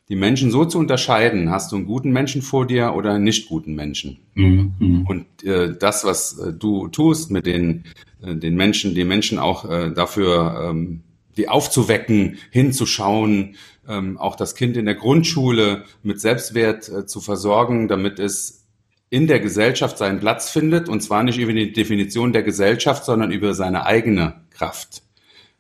[0.09, 1.51] die Menschen so zu unterscheiden.
[1.51, 4.19] Hast du einen guten Menschen vor dir oder einen nicht guten Menschen?
[4.35, 4.75] Mhm.
[4.79, 5.07] mhm.
[5.07, 7.85] Und äh, das, was äh, du tust mit den,
[8.23, 11.03] äh, den Menschen, die Menschen auch äh, dafür, ähm,
[11.37, 13.55] die aufzuwecken, hinzuschauen,
[13.91, 18.67] ähm, auch das Kind in der Grundschule mit Selbstwert äh, zu versorgen, damit es
[19.11, 23.33] in der Gesellschaft seinen Platz findet und zwar nicht über die Definition der Gesellschaft, sondern
[23.33, 25.03] über seine eigene Kraft,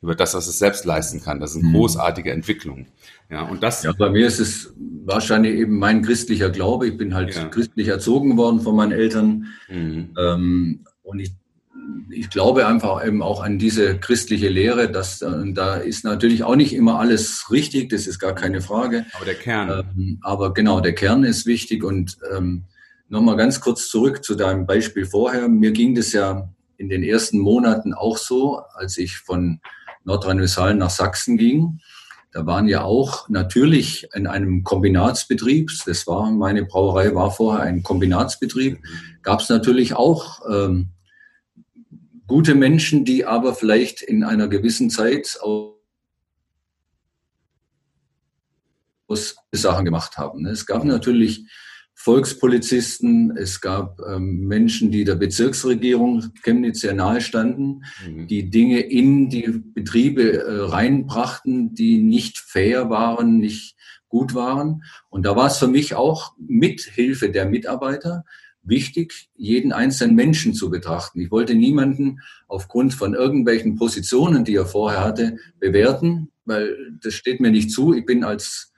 [0.00, 1.40] über das, was es selbst leisten kann.
[1.40, 1.74] Das ist eine mhm.
[1.74, 2.86] großartige Entwicklung.
[3.28, 3.82] Ja, und das.
[3.82, 4.72] Ja, bei mir ist es
[5.04, 6.86] wahrscheinlich eben mein christlicher Glaube.
[6.86, 7.46] Ich bin halt ja.
[7.46, 9.48] christlich erzogen worden von meinen Eltern.
[9.68, 10.14] Mhm.
[10.16, 11.32] Ähm, und ich
[12.10, 16.56] ich glaube einfach eben auch an diese christliche Lehre, dass äh, da ist natürlich auch
[16.56, 19.06] nicht immer alles richtig, das ist gar keine Frage.
[19.12, 19.84] Aber der Kern.
[19.96, 21.84] Ähm, aber genau, der Kern ist wichtig.
[21.84, 22.64] Und ähm,
[23.08, 25.48] nochmal ganz kurz zurück zu deinem Beispiel vorher.
[25.48, 29.60] Mir ging das ja in den ersten Monaten auch so, als ich von
[30.04, 31.80] Nordrhein-Westfalen nach Sachsen ging.
[32.32, 37.82] Da waren ja auch natürlich in einem Kombinatsbetrieb, das war meine Brauerei war vorher ein
[37.82, 38.78] Kombinatsbetrieb,
[39.22, 40.90] gab es natürlich auch ähm,
[42.30, 45.36] gute Menschen, die aber vielleicht in einer gewissen Zeit
[49.08, 50.46] aus Sachen gemacht haben.
[50.46, 51.44] Es gab natürlich
[51.94, 58.28] Volkspolizisten, es gab ähm, Menschen, die der Bezirksregierung Chemnitz sehr nahe standen, mhm.
[58.28, 63.74] die Dinge in die Betriebe äh, reinbrachten, die nicht fair waren, nicht
[64.06, 64.84] gut waren.
[65.08, 68.24] Und da war es für mich auch mit Hilfe der Mitarbeiter
[68.62, 71.20] wichtig, jeden einzelnen Menschen zu betrachten.
[71.20, 77.40] Ich wollte niemanden aufgrund von irgendwelchen Positionen, die er vorher hatte, bewerten, weil das steht
[77.40, 77.94] mir nicht zu.
[77.94, 78.72] Ich bin als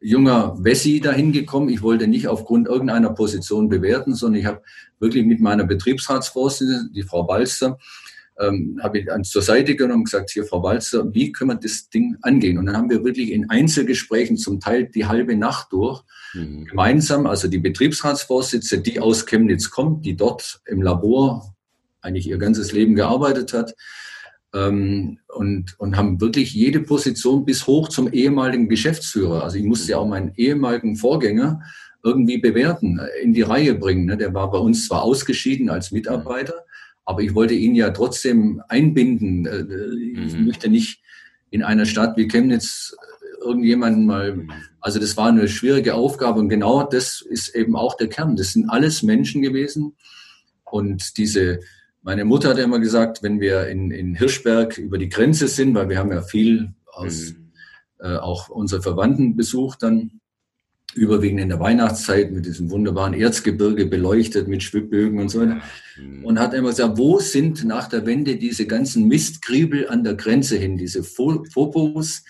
[0.00, 1.70] junger Wessi dahin gekommen.
[1.70, 4.62] Ich wollte nicht aufgrund irgendeiner Position bewerten, sondern ich habe
[4.98, 7.78] wirklich mit meiner Betriebsratsvorsitzenden, die Frau Balster,
[8.40, 11.56] ähm, habe ich an zur Seite genommen und gesagt, hier Frau Walzer, wie können wir
[11.56, 12.58] das Ding angehen?
[12.58, 16.02] Und dann haben wir wirklich in Einzelgesprächen zum Teil die halbe Nacht durch
[16.34, 16.64] mhm.
[16.66, 21.54] gemeinsam, also die Betriebsratsvorsitzende, die aus Chemnitz kommt, die dort im Labor
[22.00, 23.74] eigentlich ihr ganzes Leben gearbeitet hat,
[24.54, 29.42] ähm, und, und haben wirklich jede Position bis hoch zum ehemaligen Geschäftsführer.
[29.42, 31.60] Also ich musste ja auch meinen ehemaligen Vorgänger
[32.02, 34.04] irgendwie bewerten, in die Reihe bringen.
[34.06, 34.16] Ne?
[34.16, 36.64] Der war bei uns zwar ausgeschieden als Mitarbeiter,
[37.04, 39.46] aber ich wollte ihn ja trotzdem einbinden.
[39.46, 40.46] Äh, ich mhm.
[40.46, 41.02] möchte nicht
[41.50, 44.50] in einer Stadt wie Chemnitz äh, irgendjemanden mal, mhm.
[44.80, 48.36] also das war eine schwierige Aufgabe und genau das ist eben auch der Kern.
[48.36, 49.94] Das sind alles Menschen gewesen
[50.64, 51.60] und diese,
[52.02, 55.88] meine Mutter hat immer gesagt, wenn wir in, in Hirschberg über die Grenze sind, weil
[55.88, 57.52] wir haben ja viel aus, mhm.
[58.00, 60.20] äh, auch unsere Verwandten besucht dann,
[60.94, 65.60] überwiegend in der Weihnachtszeit mit diesem wunderbaren Erzgebirge beleuchtet mit Schwibbögen und so weiter.
[66.22, 70.56] Und hat immer gesagt, wo sind nach der Wende diese ganzen Mistkriebel an der Grenze
[70.56, 72.24] hin, diese Phobos,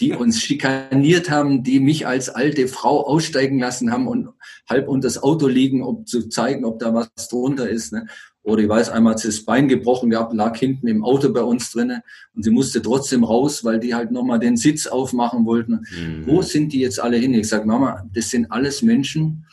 [0.00, 4.28] die uns schikaniert haben, die mich als alte Frau aussteigen lassen haben und
[4.68, 7.92] halb unter das Auto liegen, um zu zeigen, ob da was drunter ist.
[7.92, 8.06] Ne?
[8.42, 11.42] Oder ich weiß, einmal hat sie das Bein gebrochen gehabt, lag hinten im Auto bei
[11.42, 12.00] uns drinnen
[12.34, 15.84] und sie musste trotzdem raus, weil die halt nochmal den Sitz aufmachen wollten.
[15.90, 16.26] Mhm.
[16.26, 17.34] Wo sind die jetzt alle hin?
[17.34, 19.44] Ich sage, Mama, das sind alles Menschen,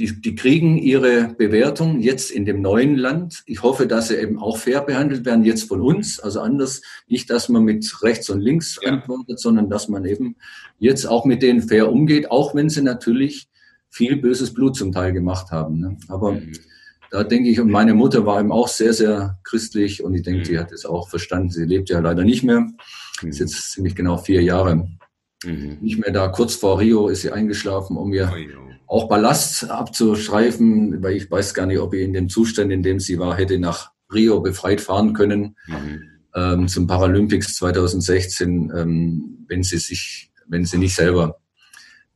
[0.00, 3.42] die, die kriegen ihre Bewertung jetzt in dem neuen Land.
[3.46, 6.18] Ich hoffe, dass sie eben auch fair behandelt werden, jetzt von uns.
[6.18, 8.90] Also anders, nicht, dass man mit rechts und links ja.
[8.90, 10.36] antwortet, sondern dass man eben
[10.78, 13.48] jetzt auch mit denen fair umgeht, auch wenn sie natürlich
[13.90, 15.78] viel böses Blut zum Teil gemacht haben.
[15.78, 15.96] Ne?
[16.08, 16.52] Aber mhm
[17.10, 20.44] da denke ich, und meine Mutter war eben auch sehr, sehr christlich und ich denke,
[20.44, 20.60] sie mhm.
[20.60, 21.50] hat es auch verstanden.
[21.50, 22.60] Sie lebt ja leider nicht mehr.
[22.60, 23.28] Mhm.
[23.28, 24.88] Ist jetzt ziemlich genau vier Jahre
[25.44, 25.78] mhm.
[25.80, 26.28] nicht mehr da.
[26.28, 28.32] Kurz vor Rio ist sie eingeschlafen, um mir
[28.90, 32.98] auch Ballast abzustreifen, weil ich weiß gar nicht, ob ich in dem Zustand, in dem
[32.98, 35.56] sie war, hätte nach Rio befreit fahren können.
[35.68, 36.02] Mhm.
[36.34, 41.36] Ähm, zum Paralympics 2016, ähm, wenn sie sich wenn sie nicht selber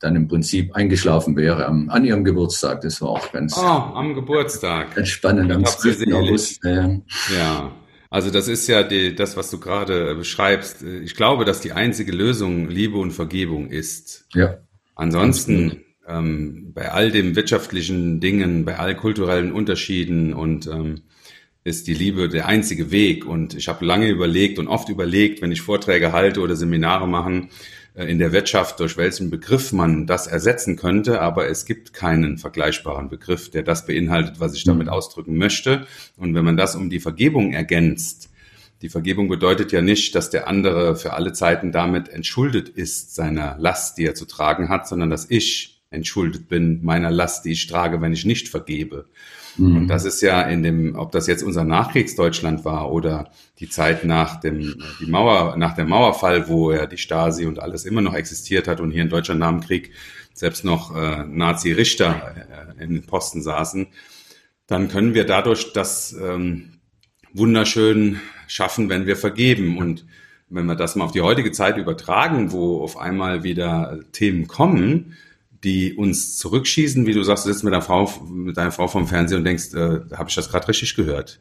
[0.00, 2.80] dann im Prinzip eingeschlafen wäre am, an ihrem Geburtstag.
[2.80, 4.96] Das war auch ganz, oh, am Geburtstag.
[4.96, 6.12] ganz spannend am 12.
[6.12, 6.60] August.
[6.64, 7.72] Ja.
[8.10, 10.82] Also das ist ja die, das, was du gerade beschreibst.
[10.82, 14.26] Ich glaube, dass die einzige Lösung Liebe und Vergebung ist.
[14.34, 14.58] Ja.
[14.96, 21.02] Ansonsten ähm, bei all den wirtschaftlichen Dingen, bei all kulturellen Unterschieden und ähm,
[21.64, 23.24] ist die Liebe der einzige Weg.
[23.24, 27.48] Und ich habe lange überlegt und oft überlegt, wenn ich Vorträge halte oder Seminare machen
[27.94, 31.22] äh, in der Wirtschaft, durch welchen Begriff man das ersetzen könnte.
[31.22, 34.92] Aber es gibt keinen vergleichbaren Begriff, der das beinhaltet, was ich damit mhm.
[34.92, 35.86] ausdrücken möchte.
[36.16, 38.28] Und wenn man das um die Vergebung ergänzt,
[38.82, 43.56] die Vergebung bedeutet ja nicht, dass der andere für alle Zeiten damit entschuldet ist, seiner
[43.58, 47.66] Last, die er zu tragen hat, sondern dass ich entschuldet bin meiner Last, die ich
[47.66, 49.06] trage, wenn ich nicht vergebe.
[49.56, 49.76] Mhm.
[49.76, 53.30] Und das ist ja in dem, ob das jetzt unser Nachkriegsdeutschland war oder
[53.60, 57.84] die Zeit nach dem, die Mauer, nach dem Mauerfall, wo ja die Stasi und alles
[57.84, 59.92] immer noch existiert hat und hier in Deutschland nach dem Krieg
[60.32, 62.34] selbst noch äh, Nazi-Richter
[62.78, 63.86] äh, in den Posten saßen,
[64.66, 66.80] dann können wir dadurch das ähm,
[67.32, 69.78] wunderschön schaffen, wenn wir vergeben.
[69.78, 70.04] Und
[70.48, 75.16] wenn wir das mal auf die heutige Zeit übertragen, wo auf einmal wieder Themen kommen,
[75.64, 79.06] die uns zurückschießen, wie du sagst, du sitzt mit deiner Frau, mit deiner Frau vom
[79.06, 81.40] Fernseher und denkst, äh, habe ich das gerade richtig gehört?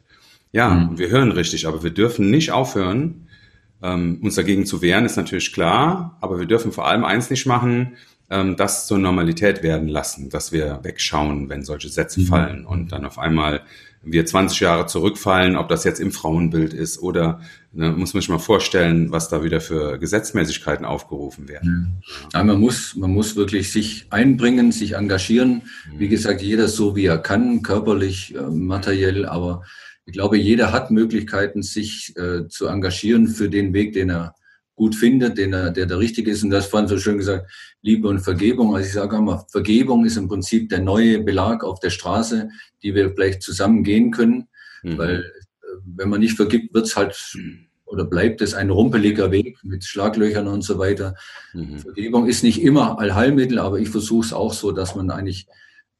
[0.52, 0.98] Ja, mhm.
[0.98, 3.28] wir hören richtig, aber wir dürfen nicht aufhören,
[3.82, 7.46] ähm, uns dagegen zu wehren, ist natürlich klar, aber wir dürfen vor allem eins nicht
[7.46, 7.96] machen,
[8.30, 12.26] ähm, das zur Normalität werden lassen, dass wir wegschauen, wenn solche Sätze mhm.
[12.26, 13.62] fallen und dann auf einmal
[14.06, 17.40] wir 20 Jahre zurückfallen, ob das jetzt im Frauenbild ist oder
[17.72, 22.02] ne, muss man sich mal vorstellen, was da wieder für Gesetzmäßigkeiten aufgerufen werden.
[22.32, 25.62] Ja, man muss, man muss wirklich sich einbringen, sich engagieren.
[25.90, 25.98] Mhm.
[25.98, 29.62] Wie gesagt, jeder so wie er kann, körperlich, äh, materiell, aber
[30.06, 34.34] ich glaube, jeder hat Möglichkeiten, sich äh, zu engagieren für den Weg, den er
[34.76, 36.42] gut findet, den er, der der richtige ist.
[36.42, 37.50] Und das fand so schön gesagt,
[37.82, 38.74] Liebe und Vergebung.
[38.74, 42.48] Also ich sage immer, Vergebung ist im Prinzip der neue Belag auf der Straße,
[42.82, 44.48] die wir vielleicht zusammen gehen können.
[44.82, 44.98] Mhm.
[44.98, 45.22] Weil äh,
[45.84, 47.16] wenn man nicht vergibt, wird's halt
[47.86, 51.14] oder bleibt es ein rumpeliger Weg mit Schlaglöchern und so weiter.
[51.52, 51.78] Mhm.
[51.78, 55.46] Vergebung ist nicht immer Allheilmittel, aber ich versuche es auch so, dass man eigentlich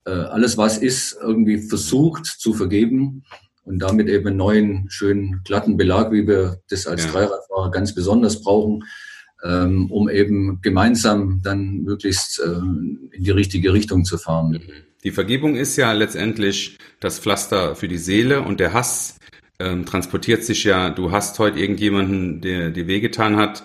[0.04, 3.22] äh, alles, was ist, irgendwie versucht zu vergeben
[3.64, 7.12] und damit eben einen neuen, schönen, glatten Belag, wie wir das als ja.
[7.12, 8.84] Dreiradfahrer ganz besonders brauchen,
[9.42, 12.50] ähm, um eben gemeinsam dann möglichst äh,
[13.12, 14.50] in die richtige Richtung zu fahren.
[14.50, 14.60] Mhm.
[15.02, 19.18] Die Vergebung ist ja letztendlich das Pflaster für die Seele und der Hass
[19.58, 23.64] ähm, transportiert sich ja, du hast heute irgendjemanden, der dir wehgetan hat,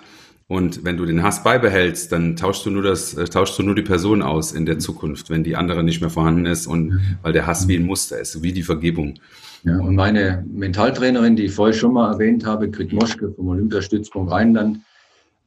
[0.50, 3.76] und wenn du den Hass beibehältst, dann tauschst du nur das, äh, tauschst du nur
[3.76, 7.00] die Person aus in der Zukunft, wenn die andere nicht mehr vorhanden ist und mhm.
[7.22, 9.20] weil der Hass wie ein Muster ist, wie die Vergebung.
[9.64, 14.32] Ja, und meine Mentaltrainerin, die ich vorher schon mal erwähnt habe, Grit Moschke vom Olympiastützpunkt
[14.32, 14.80] Rheinland,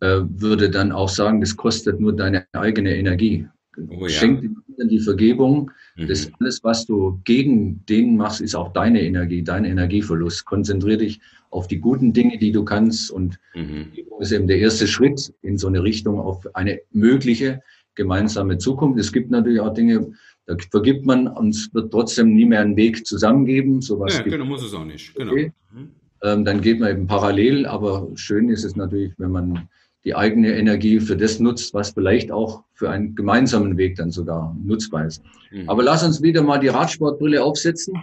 [0.02, 3.48] äh, würde dann auch sagen, das kostet nur deine eigene Energie.
[3.90, 4.10] Oh, ja.
[4.10, 5.72] Schenk anderen die Vergebung.
[5.96, 6.08] Mhm.
[6.08, 10.46] Das alles, was du gegen den machst, ist auch deine Energie, dein Energieverlust.
[10.46, 13.12] Konzentrier dich auf die guten Dinge, die du kannst.
[13.12, 13.88] Und mhm.
[14.20, 17.62] ist eben der erste Schritt in so eine Richtung auf eine mögliche
[17.96, 19.00] gemeinsame Zukunft.
[19.00, 20.12] Es gibt natürlich auch Dinge,
[20.46, 23.82] da vergibt man und es wird trotzdem nie mehr einen Weg zusammengeben.
[23.82, 25.16] Sowas ja, genau, muss es auch nicht.
[25.16, 25.32] Genau.
[25.32, 25.52] Okay.
[25.72, 25.90] Mhm.
[26.22, 29.68] Ähm, dann geht man eben parallel, aber schön ist es natürlich, wenn man
[30.06, 34.56] die eigene Energie für das nutzt, was vielleicht auch für einen gemeinsamen Weg dann sogar
[34.64, 35.24] nutzbar ist.
[35.52, 35.70] Mhm.
[35.70, 37.96] Aber lass uns wieder mal die Radsportbrille aufsetzen.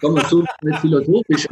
[0.00, 1.48] Kommen wir zu mit philosophisch.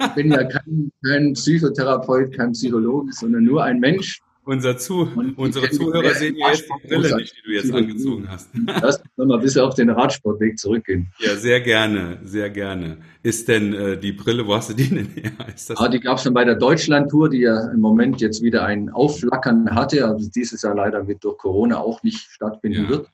[0.00, 5.70] Ich bin ja kein, kein Psychotherapeut, kein Psychologe, sondern nur ein Mensch, unser Zu unsere
[5.70, 8.50] Zuhörer sehen ja jetzt die Brille nicht, die du jetzt angezogen hast.
[8.66, 11.12] Lass uns nochmal ein bisschen auf den Radsportweg zurückgehen.
[11.18, 12.98] Ja, sehr gerne, sehr gerne.
[13.22, 15.32] Ist denn äh, die Brille, wo hast du die denn her?
[15.54, 18.42] Ist das ah, die gab es dann bei der Deutschland-Tour, die ja im Moment jetzt
[18.42, 22.88] wieder ein Aufflackern hatte, also dieses Jahr leider mit durch Corona auch nicht stattfinden ja.
[22.88, 23.08] wird.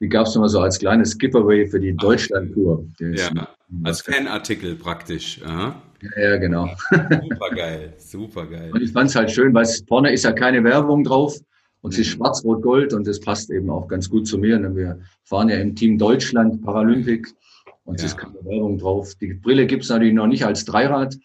[0.00, 2.86] Die gab es nochmal so als kleines Giveaway für die Deutschland-Tour.
[3.00, 3.48] Ja,
[3.82, 5.40] als Fanartikel praktisch.
[5.44, 5.82] Aha.
[6.02, 6.68] Ja, ja, genau.
[6.90, 8.70] Super geil, super geil.
[8.72, 11.36] Und ich fand es halt schön, weil vorne ist ja keine Werbung drauf
[11.80, 12.18] und sie ist mhm.
[12.18, 14.58] schwarz-rot-gold und das passt eben auch ganz gut zu mir.
[14.76, 17.28] Wir fahren ja im Team Deutschland Paralympic
[17.84, 18.08] und es ja.
[18.08, 19.14] ist keine Werbung drauf.
[19.20, 21.16] Die Brille gibt es natürlich noch nicht als Dreirad,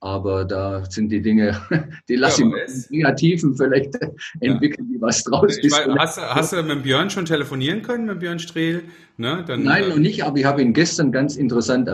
[0.00, 1.60] aber da sind die Dinge,
[2.08, 4.52] die lassen ja, im Negativen vielleicht ja.
[4.52, 5.88] entwickeln, die was draus ist.
[5.98, 8.82] Hast, hast, du mit Björn schon telefonieren können, mit Björn Strehl?
[9.16, 9.44] Ne?
[9.46, 11.88] Dann, Nein, äh, noch nicht, aber ich habe ihn gestern ganz interessant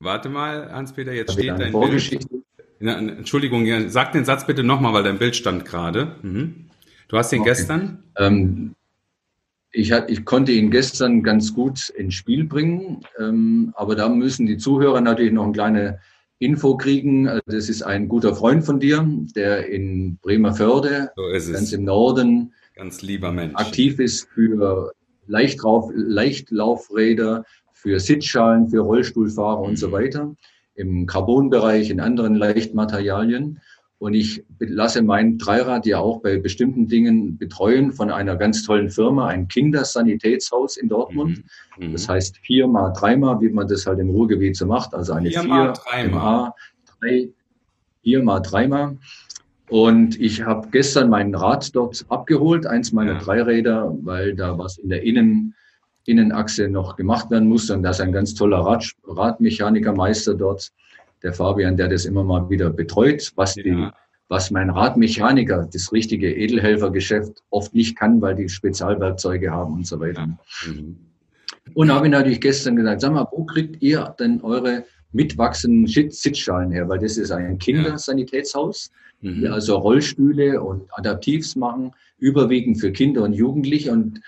[0.00, 2.26] Warte mal, Hans-Peter, jetzt steht dein Bild.
[2.80, 6.16] Na, Entschuldigung, sag den Satz bitte nochmal, weil dein Bild stand gerade.
[6.22, 6.66] Mhm.
[7.08, 7.50] Du hast ihn okay.
[7.50, 8.04] gestern?
[8.16, 8.74] Ähm,
[9.72, 14.46] ich, hat, ich konnte ihn gestern ganz gut ins Spiel bringen, ähm, aber da müssen
[14.46, 16.00] die Zuhörer natürlich noch eine kleine
[16.38, 21.72] Info kriegen, äh, das ist ein guter Freund von dir, der in Bremerförde, so ganz
[21.72, 23.54] im Norden, ganz lieber Mensch.
[23.56, 24.92] aktiv ist für
[25.26, 27.44] Leichtrauf, Leichtlaufräder,
[27.80, 29.92] für Sitzschalen, für Rollstuhlfahrer und so mhm.
[29.92, 30.34] weiter,
[30.74, 33.60] im Carbonbereich, in anderen Leichtmaterialien.
[34.00, 38.90] Und ich lasse mein Dreirad ja auch bei bestimmten Dingen betreuen von einer ganz tollen
[38.90, 41.42] Firma, ein Kindersanitätshaus in Dortmund.
[41.78, 41.88] Mhm.
[41.88, 41.92] Mhm.
[41.92, 44.94] Das heißt viermal, dreimal, wie man das halt im Ruhrgebiet so macht.
[44.94, 46.52] Also eine viermal, vier, dreimal.
[47.00, 47.28] drei,
[48.02, 48.96] viermal, dreimal.
[49.68, 53.18] Und ich habe gestern mein Rad dort abgeholt, eins meiner ja.
[53.18, 55.54] Dreiräder, weil da was in der Innen,
[56.08, 57.70] Innenachse noch gemacht werden muss.
[57.70, 60.72] Und da ist ein ganz toller Rad, Radmechanikermeister dort
[61.22, 63.94] der Fabian, der das immer mal wieder betreut, was die, ja.
[64.28, 70.00] was mein Radmechaniker, das richtige Edelhelfergeschäft oft nicht kann, weil die Spezialwerkzeuge haben und so
[70.00, 70.28] weiter.
[70.66, 70.72] Ja.
[70.72, 70.96] Mhm.
[71.74, 76.70] Und habe ich natürlich gestern gesagt, sag mal, wo kriegt ihr denn eure mitwachsenden Sitzschalen
[76.70, 76.88] her?
[76.88, 78.90] Weil das ist ein Kindersanitätshaus,
[79.20, 79.40] mhm.
[79.40, 84.20] die also Rollstühle und Adaptivs machen, überwiegend für Kinder und Jugendliche und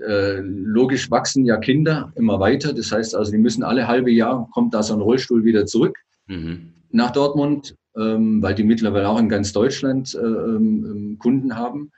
[0.00, 2.72] äh, logisch wachsen ja Kinder immer weiter.
[2.72, 5.98] Das heißt also, die müssen alle halbe Jahr, kommt da so ein Rollstuhl wieder zurück
[6.26, 6.72] mhm.
[6.90, 11.90] nach Dortmund, ähm, weil die mittlerweile auch in ganz Deutschland äh, ähm, Kunden haben.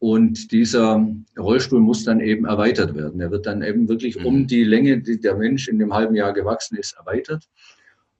[0.00, 1.04] Und dieser
[1.36, 3.20] Rollstuhl muss dann eben erweitert werden.
[3.20, 4.26] Er wird dann eben wirklich mhm.
[4.26, 7.48] um die Länge, die der Mensch in dem halben Jahr gewachsen ist, erweitert.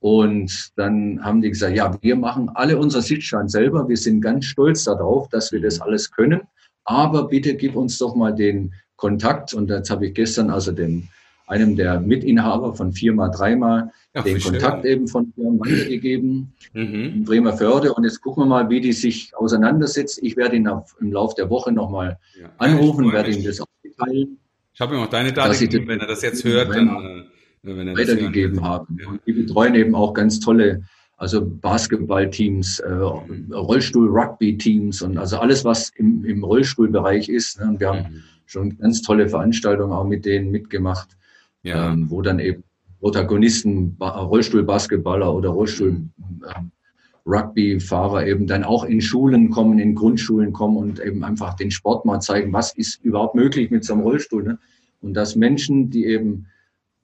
[0.01, 3.89] Und dann haben die gesagt, ja, wir machen alle unser Sitzstand selber.
[3.89, 5.83] Wir sind ganz stolz darauf, dass wir das mhm.
[5.83, 6.41] alles können.
[6.85, 9.55] Aber bitte gib uns doch mal den Kontakt.
[9.55, 11.09] Und jetzt habe ich gestern also den
[11.49, 14.93] einem der Mitinhaber von viermal, dreimal Ach, den Kontakt schön.
[14.93, 16.95] eben von Firmen weitergegeben mhm.
[16.95, 17.95] in Bremerförde.
[17.95, 20.21] Und jetzt gucken wir mal, wie die sich auseinandersetzt.
[20.23, 23.67] Ich werde ihn auf, im Laufe der Woche nochmal ja, anrufen, werde ihm das auch
[23.83, 24.39] mitteilen.
[24.75, 27.25] Ich habe ihm auch deine Daten gegeben, wenn er das jetzt hört, dann äh,
[27.63, 28.99] wenn er weitergegeben haben.
[29.01, 29.09] Ja.
[29.09, 30.83] Und die betreuen eben auch ganz tolle,
[31.17, 32.93] also Basketballteams, äh.
[32.93, 37.59] Rollstuhl-Rugby-Teams und also alles, was im, im Rollstuhlbereich ist.
[37.59, 37.71] Ne?
[37.71, 38.23] Und wir haben mhm.
[38.49, 41.11] Schon ganz tolle Veranstaltungen auch mit denen mitgemacht
[41.63, 41.93] ja.
[41.93, 42.65] ähm, wo dann eben
[43.01, 51.23] Protagonisten, Rollstuhlbasketballer oder Rollstuhl-Rugby-Fahrer eben dann auch in Schulen kommen, in Grundschulen kommen und eben
[51.23, 54.43] einfach den Sport mal zeigen, was ist überhaupt möglich mit so einem Rollstuhl.
[54.43, 54.59] Ne?
[55.01, 56.47] Und dass Menschen, die eben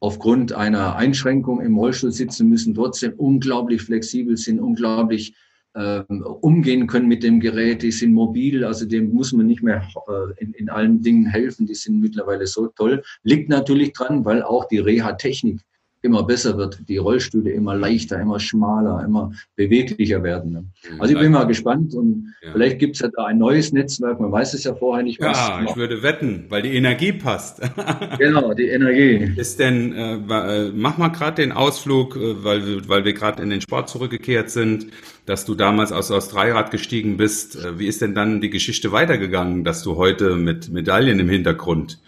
[0.01, 5.35] aufgrund einer Einschränkung im Rollstuhl sitzen müssen, trotzdem unglaublich flexibel sind, unglaublich äh,
[5.75, 10.43] umgehen können mit dem Gerät, die sind mobil, also dem muss man nicht mehr äh,
[10.43, 13.03] in, in allen Dingen helfen, die sind mittlerweile so toll.
[13.25, 15.61] Liegt natürlich dran, weil auch die Reha-Technik
[16.05, 20.53] immer besser wird, die Rollstühle immer leichter, immer schmaler, immer beweglicher werden.
[20.53, 20.65] Ne?
[20.91, 21.01] Mhm.
[21.01, 22.53] Also ich bin mal gespannt und ja.
[22.53, 25.21] vielleicht gibt es ja da ein neues Netzwerk, man weiß es ja vorher nicht.
[25.21, 27.63] Was ja, ich würde wetten, weil die Energie passt.
[28.19, 29.33] genau, die Energie.
[29.37, 33.51] Ist denn, äh, äh mach mal gerade den Ausflug, äh, weil, weil wir gerade in
[33.51, 34.89] den Sport zurückgekehrt sind,
[35.27, 37.57] dass du damals aus, aus Dreirad gestiegen bist.
[37.57, 42.01] Äh, wie ist denn dann die Geschichte weitergegangen, dass du heute mit Medaillen im Hintergrund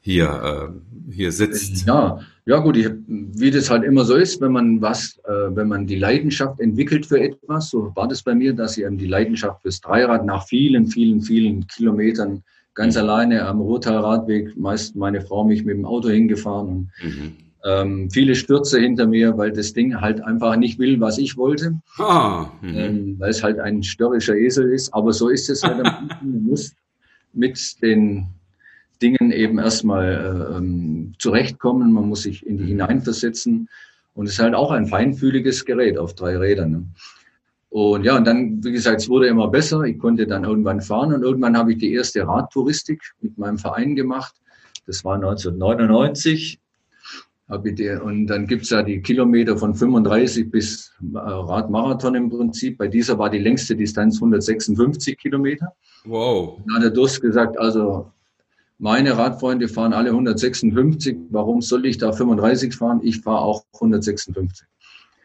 [0.00, 1.86] hier, äh, hier sitzt?
[1.86, 5.68] Ja, ja gut, ich, wie das halt immer so ist, wenn man was, äh, wenn
[5.68, 9.06] man die Leidenschaft entwickelt für etwas, so war das bei mir, dass ich eben die
[9.06, 12.42] Leidenschaft fürs Dreirad nach vielen, vielen, vielen Kilometern
[12.74, 13.02] ganz mhm.
[13.02, 17.32] alleine am Ruhrtal-Radweg, meist meine Frau mich mit dem Auto hingefahren und mhm.
[17.64, 21.80] Ähm, viele Stürze hinter mir, weil das Ding halt einfach nicht will, was ich wollte,
[21.98, 22.74] ah, mhm.
[22.74, 25.82] ähm, weil es halt ein störrischer Esel ist, aber so ist es halt.
[26.22, 26.74] man muss
[27.32, 28.26] mit den
[29.02, 30.06] Dingen eben erstmal
[30.52, 31.92] äh, ähm, zurechtkommen.
[31.92, 33.68] Man muss sich in die hineinversetzen.
[34.14, 36.70] Und es ist halt auch ein feinfühliges Gerät auf drei Rädern.
[36.70, 36.84] Ne?
[37.70, 39.82] Und ja, und dann, wie gesagt, es wurde immer besser.
[39.84, 43.94] Ich konnte dann irgendwann fahren und irgendwann habe ich die erste Radtouristik mit meinem Verein
[43.94, 44.34] gemacht.
[44.86, 46.60] Das war 1999.
[47.50, 52.78] Und dann gibt's ja die Kilometer von 35 bis äh, Radmarathon im Prinzip.
[52.78, 55.72] Bei dieser war die längste Distanz 156 Kilometer.
[56.04, 56.60] Wow.
[56.66, 58.10] Dann hat der Durst gesagt, also
[58.78, 61.16] meine Radfreunde fahren alle 156.
[61.30, 63.00] Warum soll ich da 35 fahren?
[63.02, 64.66] Ich fahre auch 156.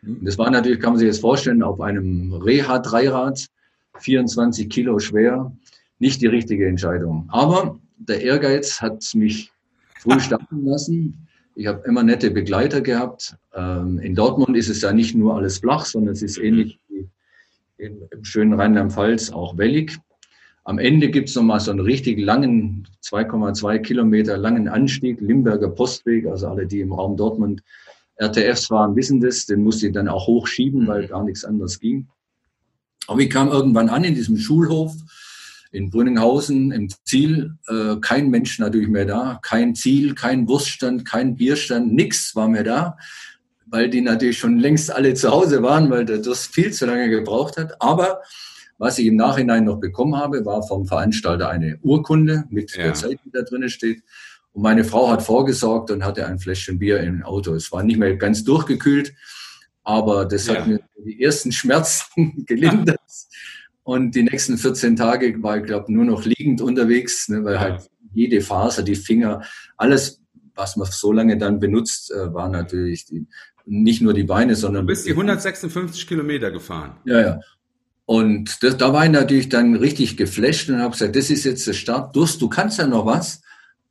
[0.03, 3.47] Und das war natürlich, kann man sich jetzt vorstellen, auf einem Reha-Dreirad,
[3.99, 5.55] 24 Kilo schwer,
[5.99, 7.29] nicht die richtige Entscheidung.
[7.29, 9.51] Aber der Ehrgeiz hat mich
[9.99, 11.27] früh starten lassen.
[11.55, 13.37] Ich habe immer nette Begleiter gehabt.
[13.53, 17.07] Ähm, in Dortmund ist es ja nicht nur alles flach, sondern es ist ähnlich wie
[17.77, 19.97] im schönen Rheinland-Pfalz auch wellig.
[20.65, 26.27] Am Ende gibt es nochmal so einen richtig langen, 2,2 Kilometer langen Anstieg, Limberger Postweg.
[26.27, 27.63] Also alle, die im Raum Dortmund
[28.17, 29.45] RTFs waren, wissen das.
[29.45, 32.07] Den musste ich dann auch hochschieben, weil gar nichts anderes ging.
[33.07, 34.93] Aber ich kam irgendwann an in diesem Schulhof
[35.75, 37.55] in Brünninghausen im Ziel.
[37.67, 42.63] Äh, kein Mensch natürlich mehr da, kein Ziel, kein Wurststand, kein Bierstand, nix war mehr
[42.63, 42.97] da.
[43.67, 47.09] weil die natürlich schon längst alle zu Hause waren, weil der Durst viel zu lange
[47.09, 47.81] gebraucht hat.
[47.81, 48.21] Aber
[48.77, 52.83] was ich im Nachhinein noch bekommen habe, war vom Veranstalter eine Urkunde mit ja.
[52.83, 54.03] der Zeit, die da drinnen steht.
[54.53, 57.53] Und meine Frau hat vorgesorgt und hatte ein Fläschchen Bier im Auto.
[57.53, 59.13] Es war nicht mehr ganz durchgekühlt,
[59.83, 60.55] aber das ja.
[60.55, 62.99] hat mir die ersten Schmerzen gelindert.
[63.85, 67.59] Und die nächsten 14 Tage war ich, glaube nur noch liegend unterwegs, ne, weil ja.
[67.59, 69.43] halt jede Faser, die Finger,
[69.77, 70.23] alles,
[70.55, 73.27] was man so lange dann benutzt, äh, war natürlich die,
[73.67, 74.87] nicht nur die Beine, sondern.
[74.87, 76.97] Du bist die 156 Kilometer gefahren.
[77.05, 77.39] Ja, ja.
[78.05, 81.67] Und das, da war ich natürlich dann richtig geflasht und habe gesagt, das ist jetzt
[81.67, 82.15] der Start.
[82.15, 83.43] Durst, du kannst ja noch was.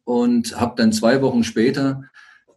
[0.02, 2.02] Und habe dann zwei Wochen später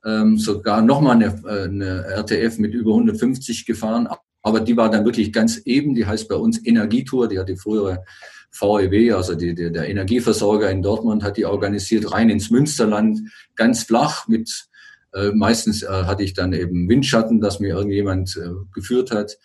[0.03, 4.07] ähm, sogar nochmal eine, äh, eine RTF mit über 150 gefahren.
[4.41, 5.93] Aber die war dann wirklich ganz eben.
[5.95, 7.27] Die heißt bei uns Energietour.
[7.27, 8.03] Die hat die frühere
[8.51, 13.19] VEW, also die, die, der Energieversorger in Dortmund, hat die organisiert, rein ins Münsterland,
[13.55, 14.67] ganz flach mit
[15.13, 19.37] äh, meistens äh, hatte ich dann eben Windschatten, dass mir irgendjemand äh, geführt hat.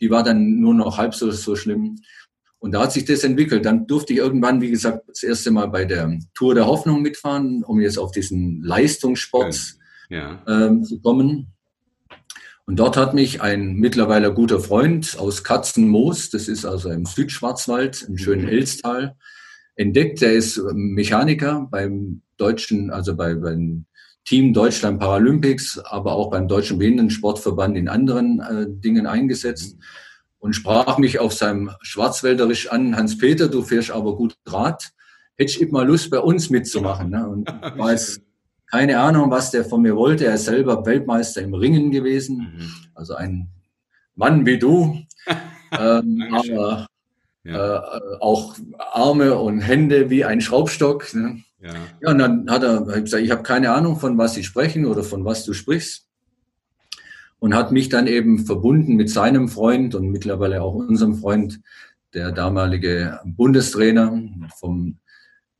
[0.00, 1.96] Die war dann nur noch halb so, so schlimm.
[2.60, 3.64] Und da hat sich das entwickelt.
[3.64, 7.62] Dann durfte ich irgendwann, wie gesagt, das erste Mal bei der Tour der Hoffnung mitfahren,
[7.64, 9.76] um jetzt auf diesen Leistungssport
[10.08, 10.42] ja.
[10.48, 11.52] ähm, zu kommen.
[12.68, 18.02] Und dort hat mich ein mittlerweile guter Freund aus Katzenmoos, das ist also im Südschwarzwald,
[18.02, 18.50] im schönen mhm.
[18.50, 19.16] Elstal,
[19.74, 20.20] entdeckt.
[20.20, 23.86] Der ist Mechaniker beim deutschen, also bei, beim
[24.26, 29.82] Team Deutschland Paralympics, aber auch beim Deutschen Behindertensportverband in anderen äh, Dingen eingesetzt mhm.
[30.38, 34.90] und sprach mich auf seinem Schwarzwälderisch an, Hans-Peter, du fährst aber gut Rad,
[35.38, 37.08] hätte ich mal Lust, bei uns mitzumachen.
[37.08, 37.26] Ne?
[37.26, 38.20] Und weiß
[38.70, 40.26] keine Ahnung, was der von mir wollte.
[40.26, 42.70] Er ist selber Weltmeister im Ringen gewesen, mhm.
[42.94, 43.48] also ein
[44.14, 44.98] Mann wie du,
[45.78, 46.86] ähm, aber
[47.44, 47.76] ja.
[47.76, 51.14] äh, auch Arme und Hände wie ein Schraubstock.
[51.14, 51.42] Ne?
[51.60, 51.70] Ja.
[52.00, 55.02] ja, und dann hat er gesagt, ich habe keine Ahnung, von was Sie sprechen oder
[55.02, 56.06] von was du sprichst.
[57.40, 61.60] Und hat mich dann eben verbunden mit seinem Freund und mittlerweile auch unserem Freund,
[62.12, 64.20] der damalige Bundestrainer
[64.58, 64.98] vom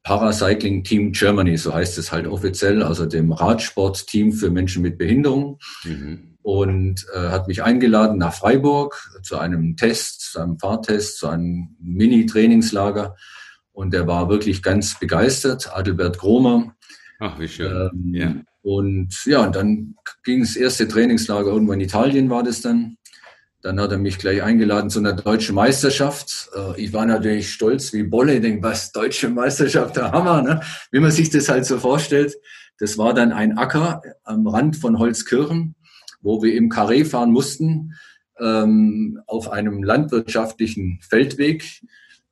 [0.08, 5.58] Paracycling Team Germany, so heißt es halt offiziell, also dem Radsportteam für Menschen mit Behinderung.
[5.84, 6.38] Mhm.
[6.40, 11.76] Und äh, hat mich eingeladen nach Freiburg zu einem Test, zu einem Fahrtest, zu einem
[11.78, 13.16] Mini-Trainingslager.
[13.72, 16.74] Und er war wirklich ganz begeistert, Adelbert Gromer.
[17.18, 17.90] Ach, wie schön.
[17.92, 18.34] Ähm, ja.
[18.62, 19.94] Und ja, und dann
[20.24, 22.96] ging das erste Trainingslager irgendwo in Italien war das dann.
[23.60, 26.48] Dann hat er mich gleich eingeladen zu einer deutschen Meisterschaft.
[26.54, 30.60] Äh, ich war natürlich stolz wie Bolle, ich denke, was, deutsche Meisterschaft, der Hammer, ne?
[30.92, 32.36] Wie man sich das halt so vorstellt.
[32.78, 35.74] Das war dann ein Acker am Rand von Holzkirchen,
[36.20, 37.94] wo wir im Karree fahren mussten,
[38.38, 41.64] ähm, auf einem landwirtschaftlichen Feldweg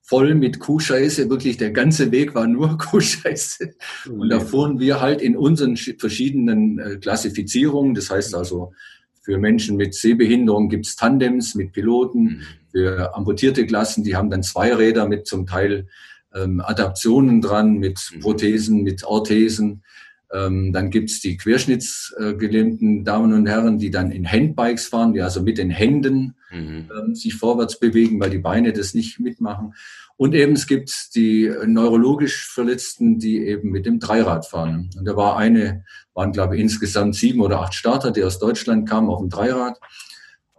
[0.07, 1.29] voll mit Kuhscheiße.
[1.29, 3.75] Wirklich der ganze Weg war nur Kuhscheiße.
[4.09, 7.95] Und da fuhren wir halt in unseren verschiedenen äh, Klassifizierungen.
[7.95, 8.73] Das heißt also,
[9.27, 12.23] für Menschen mit Sehbehinderung gibt's Tandems mit Piloten.
[12.23, 12.43] Mhm.
[12.71, 15.89] Für amputierte Klassen, die haben dann zwei Räder mit zum Teil
[16.33, 18.21] ähm, Adaptionen dran, mit mhm.
[18.21, 19.83] Prothesen, mit Orthesen.
[20.33, 25.43] Ähm, dann gibt's die querschnittsgelähmten Damen und Herren, die dann in Handbikes fahren, die also
[25.43, 26.89] mit den Händen mhm.
[26.97, 29.75] ähm, sich vorwärts bewegen, weil die Beine das nicht mitmachen.
[30.19, 34.89] Und eben es gibt die neurologisch Verletzten, die eben mit dem Dreirad fahren.
[34.97, 35.85] Und da war eine,
[36.15, 39.79] waren glaube ich insgesamt sieben oder acht Starter, die aus Deutschland kamen auf dem Dreirad.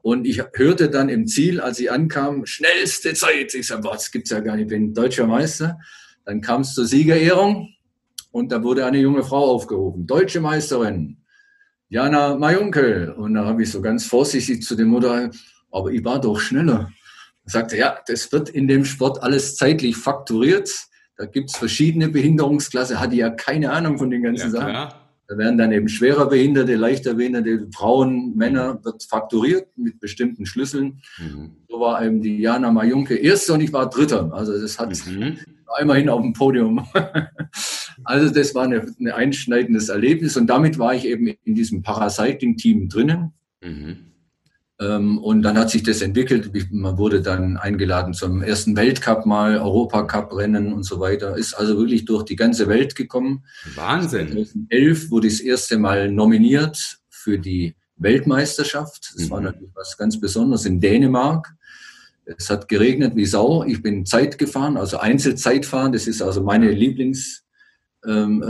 [0.04, 3.54] Und ich hörte dann im Ziel, als ich ankam, schnellste Zeit.
[3.56, 5.80] Ich sage, was gibt's ja gar nicht, ich bin deutscher Meister.
[6.24, 7.74] Dann kam es zur Siegerehrung
[8.32, 11.18] und da wurde eine junge Frau aufgerufen, deutsche Meisterin,
[11.90, 13.12] Jana Majunkel.
[13.12, 15.32] Und da habe ich so ganz vorsichtig zu dem Mutter,
[15.72, 16.92] aber ich war doch schneller.
[17.48, 20.70] Er sagte, ja, das wird in dem Sport alles zeitlich fakturiert.
[21.16, 24.70] Da gibt's verschiedene Behinderungsklasse, hatte ja keine Ahnung von den ganzen ja, Sachen.
[24.70, 25.08] Klar.
[25.30, 31.02] Da werden dann eben schwerer Behinderte, leichter Behinderte, Frauen, Männer, wird fakturiert mit bestimmten Schlüsseln.
[31.18, 31.52] Mhm.
[31.70, 34.32] So war eben die Jana Majunke erste und ich war Dritter.
[34.34, 35.38] Also das hat mhm.
[35.82, 36.88] immerhin auf dem Podium.
[38.06, 43.34] also das war ein einschneidendes Erlebnis und damit war ich eben in diesem Paracycling-Team drinnen.
[43.62, 44.07] Mhm.
[44.80, 46.52] Ähm, und dann hat sich das entwickelt.
[46.72, 51.36] Man wurde dann eingeladen zum ersten Weltcup mal, Europacup-Rennen und so weiter.
[51.36, 53.44] Ist also wirklich durch die ganze Welt gekommen.
[53.76, 54.28] Wahnsinn.
[54.28, 59.14] 2011 wurde ich das erste Mal nominiert für die Weltmeisterschaft.
[59.16, 59.30] Das mhm.
[59.32, 61.54] war natürlich was ganz Besonderes in Dänemark.
[62.26, 63.64] Es hat geregnet wie Sau.
[63.64, 65.94] Ich bin Zeit gefahren, also Einzelzeitfahren.
[65.94, 67.42] Das ist also meine Lieblingsdisziplin,
[68.06, 68.44] ähm,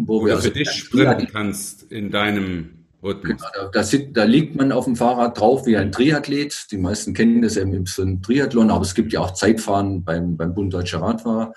[0.00, 2.73] ähm, wo Oder wir also für dich sprinten kannst in deinem
[3.04, 3.42] Rhythmus.
[3.52, 3.82] Genau, da,
[4.12, 6.66] da, liegt man auf dem Fahrrad drauf wie ein Triathlet.
[6.70, 10.36] Die meisten kennen das eben für ein Triathlon, aber es gibt ja auch Zeitfahren beim,
[10.36, 11.52] beim Bund Deutscher Radfahrer.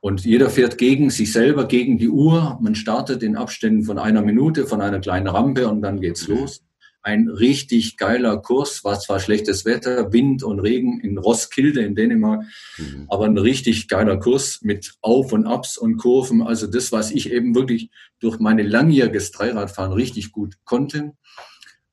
[0.00, 2.58] Und jeder fährt gegen sich selber, gegen die Uhr.
[2.60, 6.36] Man startet in Abständen von einer Minute, von einer kleinen Rampe und dann geht's mhm.
[6.36, 6.62] los.
[7.04, 12.44] Ein richtig geiler Kurs, war zwar schlechtes Wetter, Wind und Regen in Roskilde in Dänemark,
[12.78, 13.04] mhm.
[13.08, 16.42] aber ein richtig geiler Kurs mit Auf und Abs und Kurven.
[16.42, 17.90] Also das, was ich eben wirklich
[18.20, 21.12] durch meine langjähriges Dreiradfahren richtig gut konnte.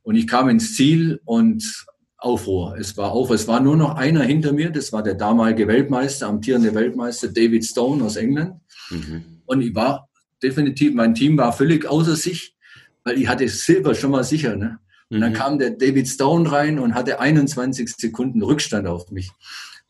[0.02, 1.86] Und ich kam ins Ziel und
[2.18, 2.78] Aufruhr.
[2.80, 3.32] Es war auf.
[3.32, 4.70] Es war nur noch einer hinter mir.
[4.70, 8.62] Das war der damalige Weltmeister, amtierende Weltmeister David Stone aus England.
[8.90, 9.42] Mhm.
[9.46, 10.08] Und ich war
[10.42, 12.56] definitiv, mein Team war völlig außer sich,
[13.04, 14.56] weil ich hatte Silber schon mal sicher.
[14.56, 14.80] Ne?
[15.12, 15.22] Und mhm.
[15.22, 19.30] dann kam der David Stone rein und hatte 21 Sekunden Rückstand auf mich.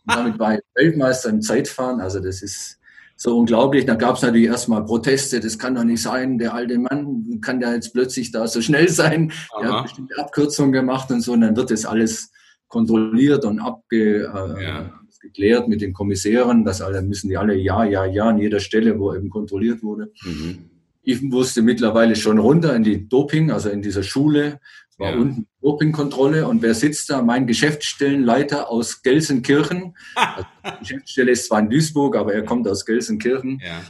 [0.08, 2.02] Und damit war ich Weltmeister im Zeitfahren.
[2.02, 2.80] Also das ist
[3.22, 3.86] so unglaublich.
[3.86, 7.62] Da gab es natürlich erstmal Proteste, das kann doch nicht sein, der alte Mann kann
[7.62, 9.62] ja jetzt plötzlich da so schnell sein, Aha.
[9.62, 12.32] der hat bestimmte Abkürzungen gemacht und so, und dann wird das alles
[12.68, 15.06] kontrolliert und abgeklärt
[15.38, 18.98] äh, mit den Kommissären, das alle müssen die alle ja, ja, ja an jeder Stelle,
[19.00, 20.12] wo eben kontrolliert wurde.
[20.24, 20.70] Mhm.
[21.04, 24.60] Ich musste mittlerweile schon runter in die Doping, also in dieser Schule,
[25.02, 25.18] war ja.
[25.18, 27.22] unten Dopingkontrolle und wer sitzt da?
[27.22, 29.96] Mein Geschäftsstellenleiter aus Gelsenkirchen.
[30.16, 33.60] Also die Geschäftsstelle ist zwar in Duisburg, aber er kommt aus Gelsenkirchen.
[33.66, 33.82] Ja.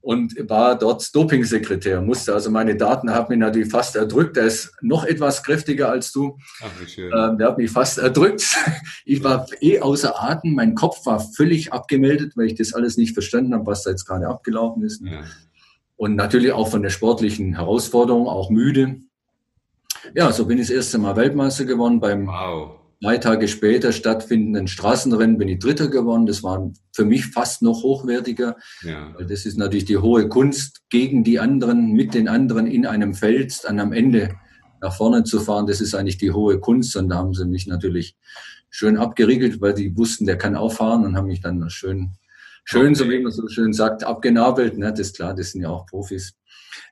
[0.00, 4.36] Und war dort Dopingsekretär, musste also meine Daten, hat mich natürlich fast erdrückt.
[4.36, 6.38] Er ist noch etwas kräftiger als du.
[6.62, 7.12] Ach, wie schön.
[7.14, 8.44] Ähm, der hat mich fast erdrückt.
[9.04, 10.54] Ich war eh außer Atem.
[10.54, 14.06] Mein Kopf war völlig abgemeldet, weil ich das alles nicht verstanden habe, was da jetzt
[14.06, 15.02] gerade abgelaufen ist.
[15.02, 15.22] Ja.
[15.96, 19.00] Und natürlich auch von der sportlichen Herausforderung, auch müde.
[20.14, 22.00] Ja, so bin ich das erste Mal Weltmeister geworden.
[22.00, 22.78] Beim wow.
[23.00, 26.26] drei Tage später stattfindenden Straßenrennen bin ich Dritter geworden.
[26.26, 28.56] Das war für mich fast noch hochwertiger.
[28.82, 29.14] Ja.
[29.16, 33.14] Weil das ist natürlich die hohe Kunst, gegen die anderen, mit den anderen in einem
[33.14, 34.36] Feld dann am Ende
[34.80, 35.66] nach vorne zu fahren.
[35.66, 36.96] Das ist eigentlich die hohe Kunst.
[36.96, 38.16] Und da haben sie mich natürlich
[38.70, 42.12] schön abgeriegelt, weil die wussten, der kann auch fahren und haben mich dann schön,
[42.64, 42.94] schön, okay.
[42.94, 44.78] so wie man so schön sagt, abgenabelt.
[44.78, 46.34] Ne, das ist klar, das sind ja auch Profis.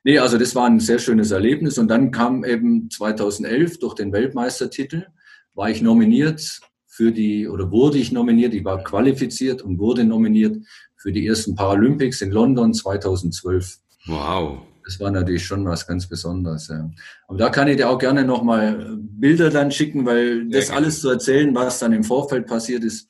[0.03, 1.77] Nee, also das war ein sehr schönes Erlebnis.
[1.77, 5.07] Und dann kam eben 2011 durch den Weltmeistertitel,
[5.53, 10.57] war ich nominiert für die, oder wurde ich nominiert, ich war qualifiziert und wurde nominiert
[10.95, 13.77] für die ersten Paralympics in London 2012.
[14.07, 14.59] Wow.
[14.83, 16.69] Das war natürlich schon was ganz Besonderes.
[16.69, 16.89] Ja.
[17.27, 21.09] Und da kann ich dir auch gerne nochmal Bilder dann schicken, weil das alles zu
[21.09, 23.09] erzählen, was dann im Vorfeld passiert ist,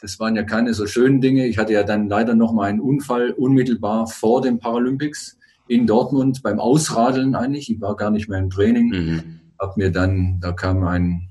[0.00, 1.46] das waren ja keine so schönen Dinge.
[1.46, 5.38] Ich hatte ja dann leider nochmal einen Unfall unmittelbar vor den Paralympics
[5.72, 7.70] in Dortmund beim Ausradeln eigentlich.
[7.70, 8.88] Ich war gar nicht mehr im Training.
[8.88, 9.40] Mhm.
[9.58, 11.30] Hab mir dann, da kam ein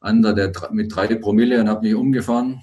[0.00, 2.62] anderer, der mit drei Promille und hat mich umgefahren.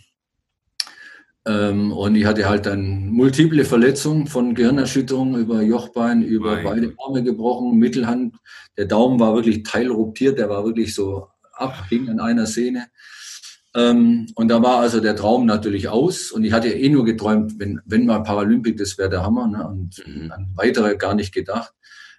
[1.46, 6.64] Ähm, und ich hatte halt dann multiple Verletzungen von Gehirnerschütterung über Jochbein, über Nein.
[6.64, 8.36] beide Arme gebrochen, Mittelhand.
[8.78, 12.88] Der Daumen war wirklich teilruptiert, der war wirklich so ab, hing an einer Sehne.
[13.74, 16.32] Ähm, und da war also der Traum natürlich aus.
[16.32, 19.48] Und ich hatte eh nur geträumt, wenn, wenn mal Paralympik, das wäre der Hammer.
[19.48, 19.68] Ne?
[19.68, 20.32] Und mhm.
[20.32, 21.74] an weitere gar nicht gedacht.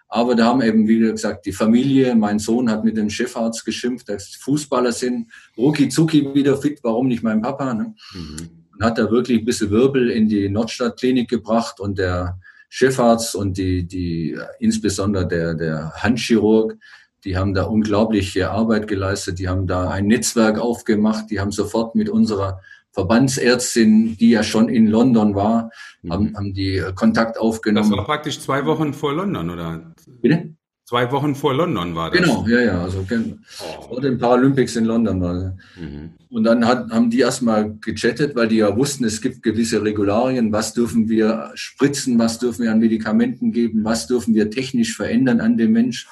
[0.09, 4.11] Aber da haben eben, wie gesagt, die Familie, mein Sohn hat mit dem Chefarzt geschimpft,
[4.11, 7.73] dass Fußballer sind, rucki zucki wieder fit, warum nicht mein Papa?
[7.73, 7.95] Ne?
[8.13, 8.49] Mhm.
[8.75, 12.39] Und hat da wirklich ein bisschen Wirbel in die Nordstadtklinik gebracht und der
[12.69, 16.77] Chefarzt und die, die insbesondere der, der Handchirurg,
[17.25, 19.39] die haben da unglaubliche Arbeit geleistet.
[19.39, 21.31] Die haben da ein Netzwerk aufgemacht.
[21.31, 22.61] Die haben sofort mit unserer
[22.93, 25.71] Verbandsärztin, die ja schon in London war,
[26.03, 26.13] mhm.
[26.13, 27.91] haben, haben die äh, Kontakt aufgenommen.
[27.91, 29.95] Das war praktisch zwei Wochen vor London, oder?
[30.21, 30.55] Bitte?
[30.85, 32.21] Zwei Wochen vor London war das.
[32.21, 32.83] Genau, ja, ja.
[32.83, 33.83] Also oh.
[33.89, 35.53] vor den Paralympics in London war das.
[35.81, 36.11] Mhm.
[36.29, 40.53] Und dann hat, haben die erstmal gechattet, weil die ja wussten, es gibt gewisse Regularien.
[40.53, 42.19] Was dürfen wir spritzen?
[42.19, 43.85] Was dürfen wir an Medikamenten geben?
[43.85, 46.09] Was dürfen wir technisch verändern an dem Mensch?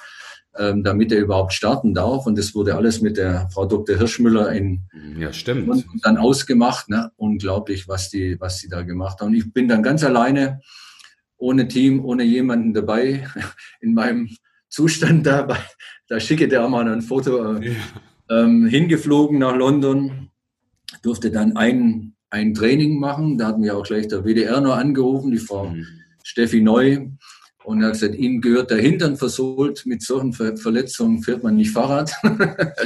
[0.56, 2.26] Ähm, damit er überhaupt starten darf.
[2.26, 3.96] Und das wurde alles mit der Frau Dr.
[3.96, 4.82] Hirschmüller in
[5.18, 5.68] ja, stimmt.
[5.68, 6.88] Und dann ausgemacht.
[6.88, 7.10] Ne?
[7.16, 9.28] Unglaublich, was die, was die da gemacht haben.
[9.28, 10.60] Und ich bin dann ganz alleine,
[11.36, 13.28] ohne Team, ohne jemanden dabei,
[13.80, 14.28] in meinem
[14.68, 15.48] Zustand da.
[16.08, 17.74] Da schicke der mal ein Foto äh, ja.
[18.30, 20.30] ähm, hingeflogen nach London,
[21.02, 23.38] durfte dann ein, ein Training machen.
[23.38, 25.86] Da hat mir auch gleich der WDR noch angerufen, die Frau mhm.
[26.24, 27.06] Steffi Neu
[27.70, 29.86] und er hat gesagt, ihm gehört der Hintern versohlt.
[29.86, 32.12] Mit solchen Ver Verletzungen fährt man nicht Fahrrad.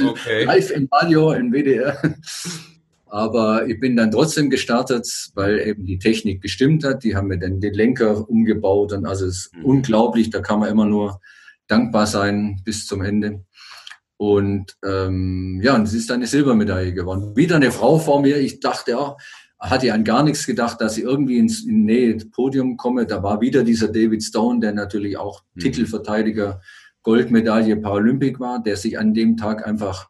[0.05, 0.43] Okay.
[0.45, 1.97] Live im Radio, im WDR.
[3.07, 7.03] Aber ich bin dann trotzdem gestartet, weil eben die Technik gestimmt hat.
[7.03, 9.65] Die haben mir dann den Lenker umgebaut und also es ist mhm.
[9.65, 10.29] unglaublich.
[10.29, 11.21] Da kann man immer nur
[11.67, 13.43] dankbar sein bis zum Ende.
[14.17, 17.35] Und ähm, ja, und es ist eine Silbermedaille geworden.
[17.35, 18.37] Wieder eine Frau vor mir.
[18.37, 19.17] Ich dachte auch,
[19.69, 23.05] hatte an gar nichts gedacht, dass ich irgendwie ins in Nähe Podium komme.
[23.05, 25.61] Da war wieder dieser David Stone, der natürlich auch mhm.
[25.61, 26.61] Titelverteidiger
[27.03, 30.09] Goldmedaille Paralympic war, der sich an dem Tag einfach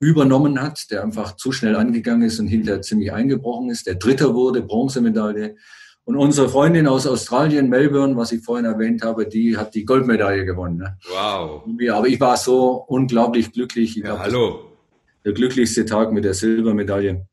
[0.00, 4.34] übernommen hat, der einfach zu schnell angegangen ist und hinterher ziemlich eingebrochen ist, der Dritter
[4.34, 5.56] wurde, Bronzemedaille.
[6.04, 10.44] Und unsere Freundin aus Australien, Melbourne, was ich vorhin erwähnt habe, die hat die Goldmedaille
[10.44, 10.78] gewonnen.
[10.78, 10.96] Ne?
[11.10, 11.64] Wow.
[11.90, 13.90] aber ich war so unglaublich glücklich.
[13.90, 14.72] Ich ja, glaub, hallo.
[15.24, 17.26] Der glücklichste Tag mit der Silbermedaille.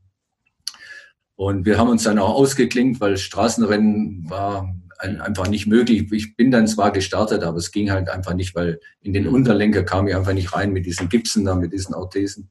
[1.35, 6.09] Und wir haben uns dann auch ausgeklingt, weil Straßenrennen war einfach nicht möglich.
[6.11, 9.83] Ich bin dann zwar gestartet, aber es ging halt einfach nicht, weil in den Unterlenker
[9.83, 12.49] kam ich einfach nicht rein mit diesen Gipsen da, mit diesen Orthesen.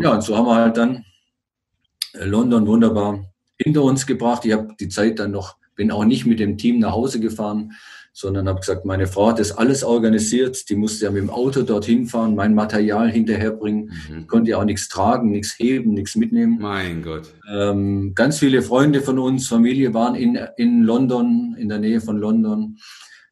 [0.00, 1.04] Ja, und so haben wir halt dann
[2.14, 3.24] London wunderbar
[3.58, 4.44] hinter uns gebracht.
[4.44, 7.72] Ich habe die Zeit dann noch, bin auch nicht mit dem Team nach Hause gefahren,
[8.16, 10.70] sondern habe gesagt, meine Frau hat das alles organisiert.
[10.70, 13.90] Die musste ja mit dem Auto dorthin fahren, mein Material hinterherbringen.
[14.08, 14.18] Mhm.
[14.20, 16.58] Ich konnte ja auch nichts tragen, nichts heben, nichts mitnehmen.
[16.60, 17.34] Mein Gott.
[17.52, 22.16] Ähm, ganz viele Freunde von uns, Familie waren in, in London, in der Nähe von
[22.16, 22.78] London,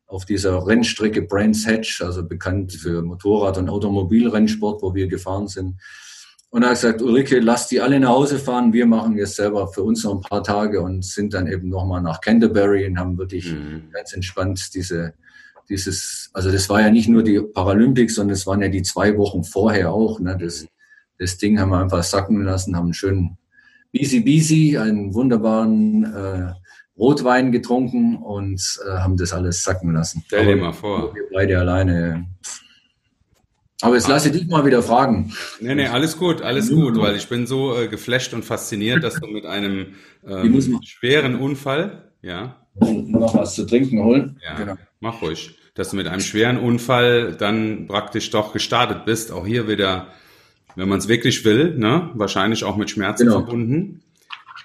[0.09, 5.77] auf dieser Rennstrecke Brands Hatch, also bekannt für Motorrad- und Automobilrennsport, wo wir gefahren sind.
[6.53, 8.75] Und er hat gesagt, Ulrike, lass die alle nach Hause fahren.
[8.75, 12.03] Wir machen jetzt selber für uns noch ein paar Tage und sind dann eben nochmal
[12.03, 13.85] nach Canterbury und haben wirklich mhm.
[13.91, 15.15] ganz entspannt diese,
[15.71, 19.17] dieses, also das war ja nicht nur die Paralympics, sondern es waren ja die zwei
[19.17, 20.21] Wochen vorher auch.
[20.21, 20.37] Ne?
[20.39, 20.67] Das,
[21.19, 23.39] das Ding haben wir einfach sacken lassen, haben einen schönen
[23.91, 26.53] Beasy Beasy, einen wunderbaren äh,
[26.99, 30.23] Rotwein getrunken und äh, haben das alles sacken lassen.
[30.27, 31.15] Stell dir mal vor.
[31.15, 32.27] Wir beide alleine.
[33.83, 35.33] Aber jetzt lasse ich dich mal wieder fragen.
[35.61, 39.15] Nee, nee, alles gut, alles gut, weil ich bin so äh, geflasht und fasziniert, dass
[39.15, 39.95] du mit einem
[40.27, 42.57] ähm, schweren Unfall, ja.
[42.81, 44.41] Noch was zu trinken holen.
[44.43, 44.75] Ja, genau.
[45.01, 45.59] mach ruhig.
[45.75, 49.33] Dass du mit einem schweren Unfall dann praktisch doch gestartet bist.
[49.33, 50.07] Auch hier wieder,
[50.77, 53.41] wenn man es wirklich will, ne, wahrscheinlich auch mit Schmerzen genau.
[53.41, 54.02] verbunden.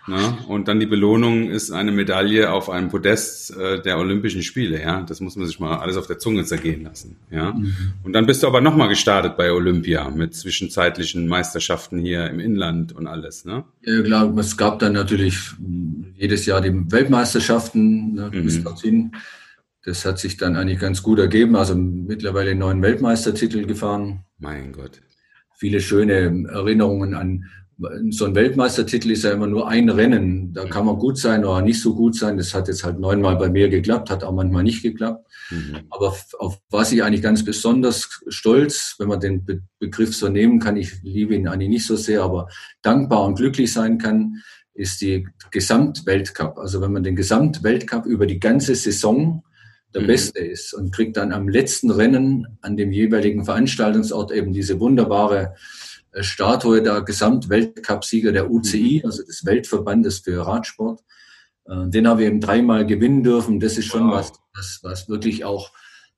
[0.07, 0.37] Ne?
[0.47, 4.81] Und dann die Belohnung ist eine Medaille auf einem Podest äh, der Olympischen Spiele.
[4.81, 7.17] Ja, das muss man sich mal alles auf der Zunge zergehen lassen.
[7.29, 7.75] Ja, mhm.
[8.03, 12.93] und dann bist du aber nochmal gestartet bei Olympia mit zwischenzeitlichen Meisterschaften hier im Inland
[12.93, 13.43] und alles.
[13.43, 13.65] Ne?
[13.81, 15.37] Ja klar, es gab dann natürlich
[16.15, 18.43] jedes Jahr die Weltmeisterschaften ne, mhm.
[18.43, 19.11] bis dorthin.
[19.83, 21.55] Das hat sich dann eigentlich ganz gut ergeben.
[21.57, 24.25] Also mittlerweile neun Weltmeistertitel gefahren.
[24.39, 25.01] Mein Gott.
[25.57, 27.45] Viele schöne Erinnerungen an
[28.09, 30.51] so ein Weltmeistertitel ist ja immer nur ein Rennen.
[30.53, 32.37] Da kann man gut sein oder nicht so gut sein.
[32.37, 35.27] Das hat jetzt halt neunmal bei mir geklappt, hat auch manchmal nicht geklappt.
[35.51, 35.77] Mhm.
[35.89, 40.59] Aber auf was ich eigentlich ganz besonders stolz, wenn man den Be Begriff so nehmen
[40.59, 42.49] kann, ich liebe ihn eigentlich nicht so sehr, aber
[42.81, 44.41] dankbar und glücklich sein kann,
[44.73, 46.57] ist die Gesamtweltcup.
[46.57, 49.43] Also wenn man den Gesamtweltcup über die ganze Saison
[49.93, 50.07] der mhm.
[50.07, 55.53] Beste ist und kriegt dann am letzten Rennen an dem jeweiligen Veranstaltungsort eben diese wunderbare
[56.19, 59.09] Statue der Gesamtweltcupsieger der UCI, mhm.
[59.09, 61.01] also des Weltverbandes für Radsport.
[61.65, 63.59] Äh, den haben wir eben dreimal gewinnen dürfen.
[63.59, 64.15] Das ist schon wow.
[64.15, 65.71] was, was, was wirklich auch,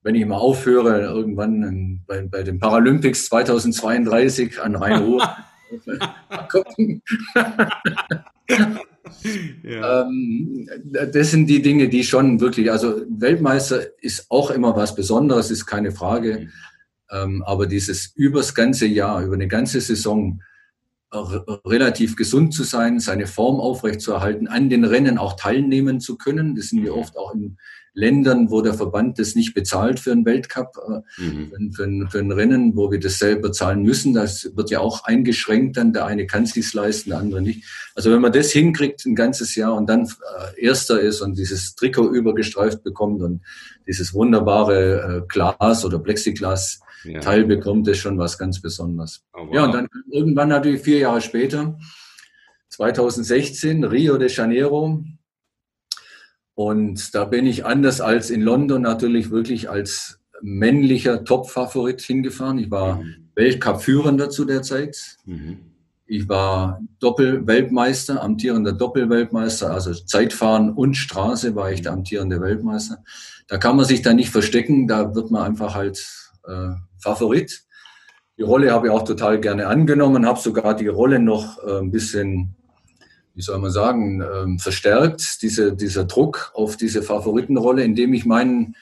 [0.03, 5.29] wenn ich mal aufhöre, irgendwann bei, bei den Paralympics 2032 an Rhein-Ruhr.
[9.63, 10.01] ja.
[10.01, 10.69] ähm,
[11.11, 15.65] das sind die Dinge, die schon wirklich, also Weltmeister ist auch immer was Besonderes, ist
[15.65, 16.49] keine Frage.
[17.11, 20.41] Ähm, aber dieses übers ganze Jahr, über eine ganze Saison
[21.11, 26.55] relativ gesund zu sein, seine Form aufrechtzuerhalten, an den Rennen auch teilnehmen zu können.
[26.55, 26.99] Das sind wir mhm.
[26.99, 27.57] oft auch in
[27.95, 31.73] Ländern, wo der Verband das nicht bezahlt für einen Weltcup, äh, mhm.
[31.73, 34.13] für, ein, für, ein, Rennen, wo wir das selber zahlen müssen.
[34.13, 35.93] Das wird ja auch eingeschränkt dann.
[35.93, 37.65] Der eine kann es sich leisten, der andere nicht.
[37.95, 41.75] Also wenn man das hinkriegt ein ganzes Jahr und dann äh, Erster ist und dieses
[41.75, 43.41] Trikot übergestreift bekommt und
[43.87, 47.19] dieses wunderbare äh, Glas oder Plexiglas ja.
[47.19, 49.25] Teil bekommt, ist schon was ganz Besonderes.
[49.33, 49.55] Oh, wow.
[49.55, 51.77] Ja, und dann irgendwann natürlich vier Jahre später,
[52.69, 55.03] 2016, Rio de Janeiro.
[56.53, 62.57] Und da bin ich anders als in London natürlich wirklich als männlicher Top-Favorit hingefahren.
[62.59, 63.29] Ich war mhm.
[63.35, 65.17] Weltcup-Führender zu der Zeit.
[65.25, 65.59] Mhm.
[66.05, 73.03] Ich war Doppel-Weltmeister, amtierender Doppel-Weltmeister, also Zeitfahren und Straße war ich der amtierende Weltmeister.
[73.47, 76.03] Da kann man sich dann nicht verstecken, da wird man einfach halt
[76.47, 77.63] äh, Favorit.
[78.37, 81.91] Die Rolle habe ich auch total gerne angenommen, habe sogar die Rolle noch äh, ein
[81.91, 82.55] bisschen,
[83.33, 88.75] wie soll man sagen, äh, verstärkt, diese, dieser Druck auf diese Favoritenrolle, indem ich meinen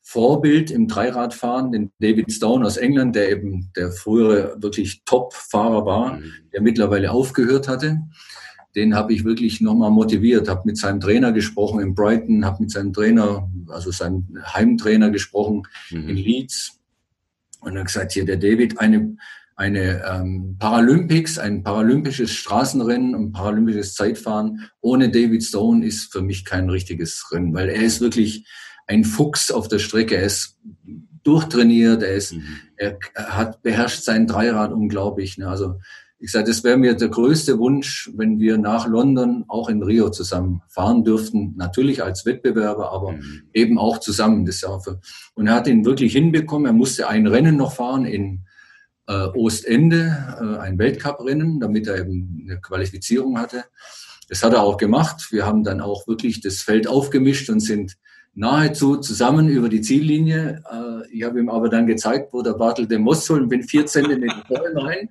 [0.00, 6.14] Vorbild im Dreiradfahren, den David Stone aus England, der eben der frühere wirklich Top-Fahrer war,
[6.14, 6.32] mhm.
[6.52, 8.00] der mittlerweile aufgehört hatte,
[8.74, 12.70] den habe ich wirklich nochmal motiviert, habe mit seinem Trainer gesprochen in Brighton, habe mit
[12.70, 16.08] seinem Trainer, also seinem Heimtrainer gesprochen mhm.
[16.08, 16.81] in Leeds
[17.62, 19.16] und dann gesagt, hier der David, eine,
[19.56, 26.44] eine ähm, Paralympics, ein paralympisches Straßenrennen und paralympisches Zeitfahren ohne David Stone ist für mich
[26.44, 28.46] kein richtiges Rennen, weil er ist wirklich
[28.86, 30.16] ein Fuchs auf der Strecke.
[30.16, 30.58] Er ist
[31.22, 32.44] durchtrainiert, er ist, mhm.
[32.76, 35.38] er hat beherrscht sein Dreirad unglaublich.
[35.38, 35.48] Ne?
[35.48, 35.78] Also
[36.22, 40.08] ich sage, das wäre mir der größte Wunsch, wenn wir nach London auch in Rio
[40.08, 41.54] zusammen fahren dürften.
[41.56, 43.42] Natürlich als Wettbewerber, aber mhm.
[43.52, 44.46] eben auch zusammen.
[44.46, 44.62] Das
[45.34, 46.66] und er hat ihn wirklich hinbekommen.
[46.66, 48.44] Er musste ein Rennen noch fahren in
[49.08, 53.64] äh, Ostende, äh, ein Weltcuprennen, damit er eben eine Qualifizierung hatte.
[54.28, 55.32] Das hat er auch gemacht.
[55.32, 57.96] Wir haben dann auch wirklich das Feld aufgemischt und sind
[58.34, 60.62] nahezu zusammen über die Ziellinie.
[60.70, 63.86] Äh, ich habe ihm aber dann gezeigt, wo der Bartel den Most holen, bin vier
[63.86, 65.08] Zentimeter vorhin rein.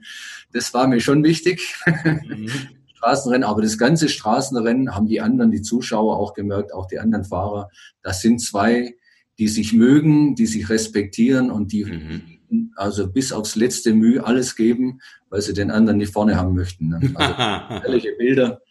[0.53, 1.75] Das war mir schon wichtig.
[1.85, 2.49] Mhm.
[2.95, 7.25] Straßenrennen, aber das ganze Straßenrennen haben die anderen, die Zuschauer auch gemerkt, auch die anderen
[7.25, 7.69] Fahrer.
[8.03, 8.95] Das sind zwei,
[9.39, 12.73] die sich mögen, die sich respektieren und die mhm.
[12.75, 16.89] also bis aufs letzte Mühe alles geben, weil sie den anderen nicht vorne haben möchten.
[16.89, 17.11] Ne?
[17.15, 17.33] Also
[17.87, 18.61] ehrliche Bilder.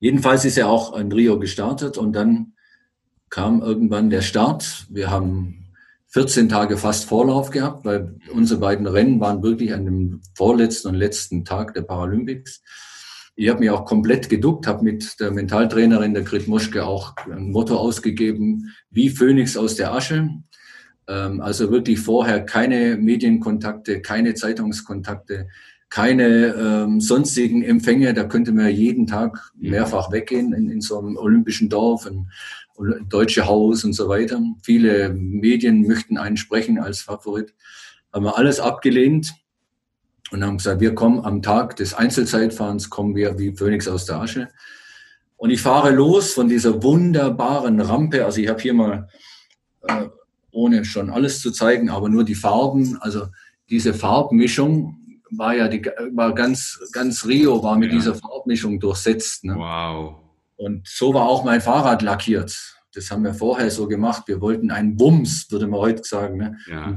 [0.00, 2.54] Jedenfalls ist er auch in Rio gestartet und dann
[3.30, 4.86] kam irgendwann der Start.
[4.90, 5.60] Wir haben
[6.08, 10.96] 14 Tage fast Vorlauf gehabt, weil unsere beiden Rennen waren wirklich an dem vorletzten und
[10.96, 12.62] letzten Tag der Paralympics.
[13.36, 17.50] Ich habe mich auch komplett geduckt, habe mit der Mentaltrainerin der Grit Moschke auch ein
[17.52, 20.30] Motto ausgegeben, wie Phönix aus der Asche.
[21.06, 25.46] Ähm, also wirklich vorher keine Medienkontakte, keine Zeitungskontakte,
[25.90, 28.14] keine ähm, sonstigen Empfänge.
[28.14, 32.06] Da könnte man jeden Tag mehrfach weggehen in, in so einem olympischen Dorf.
[32.06, 32.30] In,
[33.08, 34.40] Deutsche Haus und so weiter.
[34.62, 37.54] Viele Medien möchten einen sprechen als Favorit.
[38.12, 39.34] Haben wir alles abgelehnt
[40.30, 44.20] und haben gesagt, wir kommen am Tag des Einzelzeitfahrens, kommen wir wie Phönix aus der
[44.20, 44.48] Asche.
[45.36, 48.24] Und ich fahre los von dieser wunderbaren Rampe.
[48.24, 49.08] Also ich habe hier mal,
[49.82, 50.06] äh,
[50.50, 52.98] ohne schon alles zu zeigen, aber nur die Farben.
[53.00, 53.28] Also
[53.70, 54.96] diese Farbmischung
[55.30, 55.82] war ja die,
[56.12, 57.98] war ganz, ganz Rio war mit ja.
[57.98, 59.44] dieser Farbmischung durchsetzt.
[59.44, 59.54] Ne?
[59.56, 60.29] Wow.
[60.60, 62.76] Und so war auch mein Fahrrad lackiert.
[62.92, 64.24] Das haben wir vorher so gemacht.
[64.26, 66.36] Wir wollten einen Wumms, würde man heute sagen.
[66.36, 66.58] Ne?
[66.66, 66.94] Ja.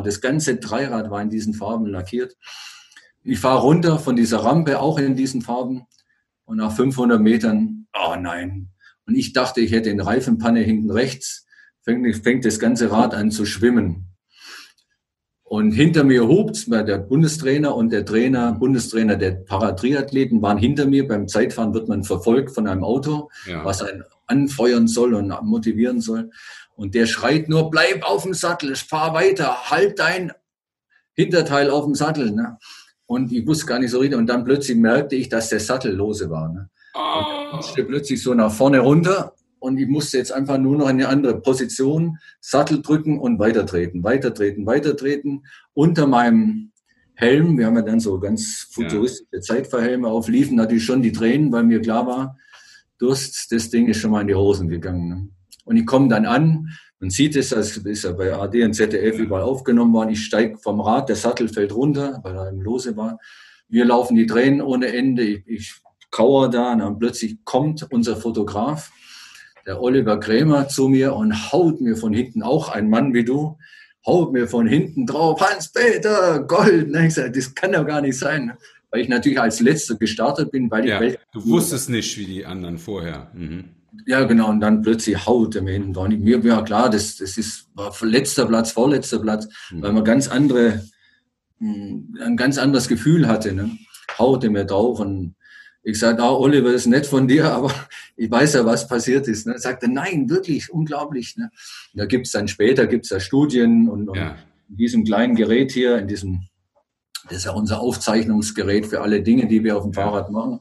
[0.00, 2.38] Das ganze Dreirad war in diesen Farben lackiert.
[3.22, 5.82] Ich fahre runter von dieser Rampe, auch in diesen Farben.
[6.44, 8.70] Und nach 500 Metern, oh nein.
[9.06, 11.46] Und ich dachte, ich hätte eine Reifenpanne hinten rechts.
[11.82, 14.11] Fängt, fängt das ganze Rad an zu schwimmen.
[15.52, 20.86] Und hinter mir hupt's, weil der Bundestrainer und der Trainer, Bundestrainer der Paratriathleten waren hinter
[20.86, 21.06] mir.
[21.06, 23.62] Beim Zeitfahren wird man verfolgt von einem Auto, ja.
[23.62, 26.30] was einen anfeuern soll und motivieren soll.
[26.74, 30.32] Und der schreit nur, bleib auf dem Sattel, fahr weiter, halt dein
[31.12, 32.30] Hinterteil auf dem Sattel.
[32.30, 32.56] Ne?
[33.04, 34.18] Und ich wusste gar nicht so richtig.
[34.18, 36.48] Und dann plötzlich merkte ich, dass der Sattel lose war.
[36.48, 36.70] Ne?
[36.94, 37.56] Oh.
[37.58, 41.08] Und plötzlich so nach vorne runter und ich musste jetzt einfach nur noch in eine
[41.08, 45.44] andere Position, Sattel drücken und weitertreten, weitertreten, weitertreten.
[45.72, 46.72] Unter meinem
[47.14, 49.40] Helm, wir haben ja dann so ganz futuristische ja.
[49.40, 52.38] Zeitverhelme auf, liefen natürlich schon die Tränen, weil mir klar war,
[52.98, 55.08] Durst, das Ding ist schon mal in die Hosen gegangen.
[55.08, 55.28] Ne?
[55.64, 56.68] Und ich komme dann an,
[56.98, 60.58] man sieht es, das ist ja bei AD und ZDF überall aufgenommen worden, ich steige
[60.58, 63.18] vom Rad, der Sattel fällt runter, weil er im Lose war.
[63.68, 65.74] Wir laufen die Tränen ohne Ende, ich, ich
[66.10, 68.92] kauere da und dann plötzlich kommt unser Fotograf
[69.66, 73.58] der Oliver Krämer zu mir und haut mir von hinten, auch ein Mann wie du,
[74.06, 76.90] haut mir von hinten drauf, Hans-Peter, Gold.
[76.90, 77.06] Ne?
[77.06, 78.52] Ich sag, das kann doch gar nicht sein.
[78.90, 81.18] Weil ich natürlich als Letzter gestartet bin, weil ja, ich...
[81.32, 83.30] Du wusstest nicht, wie die anderen vorher.
[83.34, 83.64] Mhm.
[84.06, 84.50] Ja, genau.
[84.50, 86.08] Und dann plötzlich haut er mir hinten drauf.
[86.08, 89.82] Mir war klar, das, das ist war letzter Platz, vorletzter Platz, mhm.
[89.82, 90.82] weil man ganz andere,
[91.58, 93.52] hm, ein ganz anderes Gefühl hatte.
[93.52, 93.70] Ne?
[94.18, 95.34] Haut er mir drauf und
[95.82, 97.72] ich sage, ah, Oliver, das ist nett von dir, aber
[98.16, 99.46] ich weiß ja, was passiert ist.
[99.46, 99.56] Ne?
[99.62, 101.36] Er, nein, wirklich, unglaublich.
[101.36, 101.50] Ne?
[101.94, 104.36] Da gibt's dann später gibt's da Studien und, und ja.
[104.68, 106.42] in diesem kleinen Gerät hier, in diesem,
[107.24, 110.60] das ist ja unser Aufzeichnungsgerät für alle Dinge, die wir auf dem Fahrrad machen,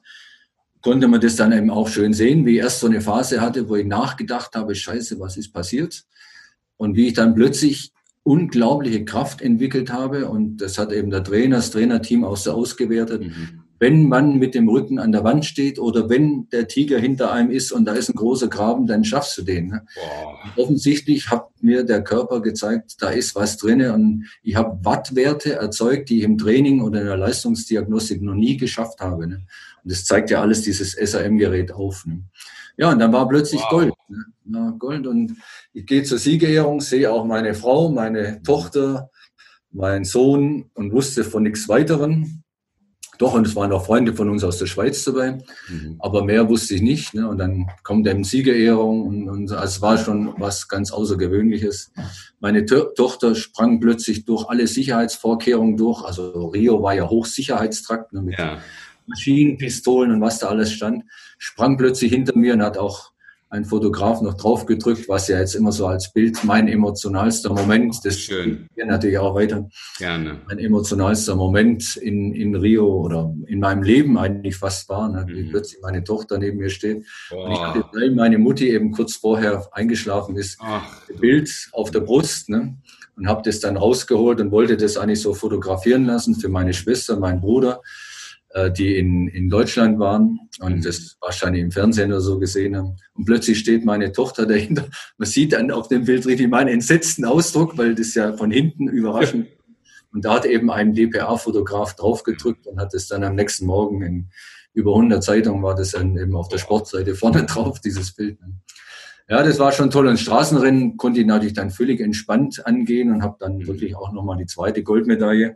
[0.82, 3.70] konnte man das dann eben auch schön sehen, wie ich erst so eine Phase hatte,
[3.70, 6.04] wo ich nachgedacht habe, scheiße, was ist passiert?
[6.78, 7.92] Und wie ich dann plötzlich
[8.24, 13.22] unglaubliche Kraft entwickelt habe und das hat eben der Trainer, das Trainerteam auch so ausgewertet.
[13.22, 17.32] Mhm wenn man mit dem Rücken an der Wand steht oder wenn der Tiger hinter
[17.32, 19.70] einem ist und da ist ein großer Graben, dann schaffst du den.
[19.70, 19.86] Ne?
[20.56, 26.10] Offensichtlich hat mir der Körper gezeigt, da ist was drinne und ich habe Wattwerte erzeugt,
[26.10, 29.26] die ich im Training oder in der Leistungsdiagnostik noch nie geschafft habe.
[29.26, 29.36] Ne?
[29.84, 32.06] Und das zeigt ja alles dieses SAM-Gerät auf.
[32.06, 32.22] Ne?
[32.78, 33.70] Ja, und dann war plötzlich wow.
[33.72, 33.94] Gold.
[34.10, 34.26] Ne?
[34.54, 35.38] Ja, Gold und
[35.74, 39.10] ich gehe zur Siegerehrung, sehe auch meine Frau, meine Tochter,
[39.72, 42.41] meinen Sohn und wusste von nichts weiteren.
[43.22, 45.38] Doch, und es waren auch Freunde von uns aus der Schweiz dabei,
[45.70, 45.98] mhm.
[46.00, 47.14] aber mehr wusste ich nicht.
[47.14, 47.30] Ne?
[47.30, 51.94] Und dann kommt eben Siegerehrung und, und also es war schon was ganz Außergewöhnliches.
[52.40, 56.04] Meine to Tochter sprang plötzlich durch alle Sicherheitsvorkehrungen durch.
[56.04, 58.58] Also Rio war ja Hochsicherheitstrakt ne, mit ja.
[59.06, 61.04] Maschinenpistolen und was da alles stand.
[61.38, 63.12] Sprang plötzlich hinter mir und hat auch
[63.52, 68.18] ein Fotograf noch draufgedrückt, was ja jetzt immer so als Bild mein emotionalster Moment, das
[68.18, 68.68] schön.
[68.76, 69.68] Hier natürlich auch weiter.
[69.98, 70.40] Gerne.
[70.48, 75.44] Mein emotionalster Moment in, in Rio oder in meinem Leben eigentlich fast war, ne, wie
[75.44, 75.50] mhm.
[75.50, 77.06] plötzlich meine Tochter neben mir steht.
[77.30, 77.46] Boah.
[77.46, 82.00] Und ich hatte, weil meine Mutti eben kurz vorher eingeschlafen ist, Ach, Bild auf der
[82.00, 82.78] Brust, ne,
[83.18, 87.20] und habe das dann rausgeholt und wollte das eigentlich so fotografieren lassen für meine Schwester,
[87.20, 87.82] meinen Bruder.
[88.54, 90.82] Äh, die in, in Deutschland waren und mhm.
[90.82, 92.98] das wahrscheinlich im Fernsehen oder so gesehen haben.
[93.14, 94.90] Und plötzlich steht meine Tochter dahinter.
[95.18, 98.90] Man sieht dann auf dem Bild richtig meinen entsetzten Ausdruck, weil das ja von hinten
[98.90, 99.48] überraschend.
[100.12, 104.30] Und da hat eben ein DPA-Fotograf draufgedrückt und hat es dann am nächsten Morgen in
[104.74, 108.38] über 100 Zeitungen war das dann eben auf der Sportseite vorne drauf, dieses Bild.
[109.30, 110.08] Ja, das war schon toll.
[110.08, 113.68] Und Straßenrennen konnte ich natürlich dann völlig entspannt angehen und habe dann mhm.
[113.68, 115.56] wirklich auch nochmal die zweite Goldmedaille.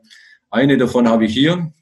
[0.50, 1.74] Eine davon habe ich hier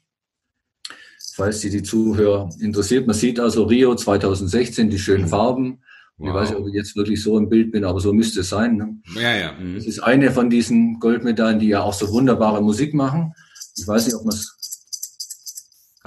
[1.34, 3.06] falls die, die Zuhörer interessiert.
[3.06, 5.28] Man sieht also Rio 2016, die schönen mhm.
[5.28, 5.78] Farben.
[6.16, 6.28] Wow.
[6.28, 8.48] Ich weiß nicht, ob ich jetzt wirklich so im Bild bin, aber so müsste es
[8.48, 8.76] sein.
[8.76, 8.96] Ne?
[9.20, 9.52] Ja, ja.
[9.52, 9.74] Mhm.
[9.74, 13.34] Das ist eine von diesen Goldmedaillen, die ja auch so wunderbare Musik machen.
[13.76, 14.56] Ich weiß nicht, ob man es.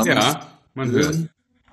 [0.06, 1.18] Ja, man hört.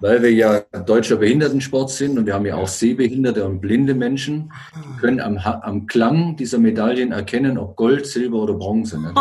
[0.00, 4.52] Weil wir ja deutscher Behindertensport sind und wir haben ja auch sehbehinderte und blinde Menschen,
[4.74, 9.00] die können am, am Klang dieser Medaillen erkennen, ob Gold, Silber oder Bronze.
[9.00, 9.12] Ne?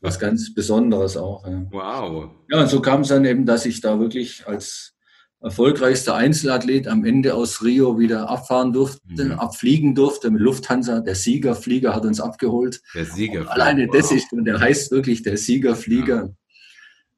[0.00, 1.46] Was ganz Besonderes auch.
[1.46, 1.66] Ja.
[1.70, 2.30] Wow.
[2.50, 4.94] Ja, und so kam es dann eben, dass ich da wirklich als
[5.42, 9.32] erfolgreichster Einzelathlet am Ende aus Rio wieder abfahren durfte, mhm.
[9.32, 11.00] abfliegen durfte mit Lufthansa.
[11.00, 12.80] Der Siegerflieger hat uns abgeholt.
[12.94, 13.52] Der Siegerflieger.
[13.52, 13.96] Alleine wow.
[13.96, 16.16] das ist, und der heißt wirklich der Siegerflieger.
[16.16, 16.30] Ja.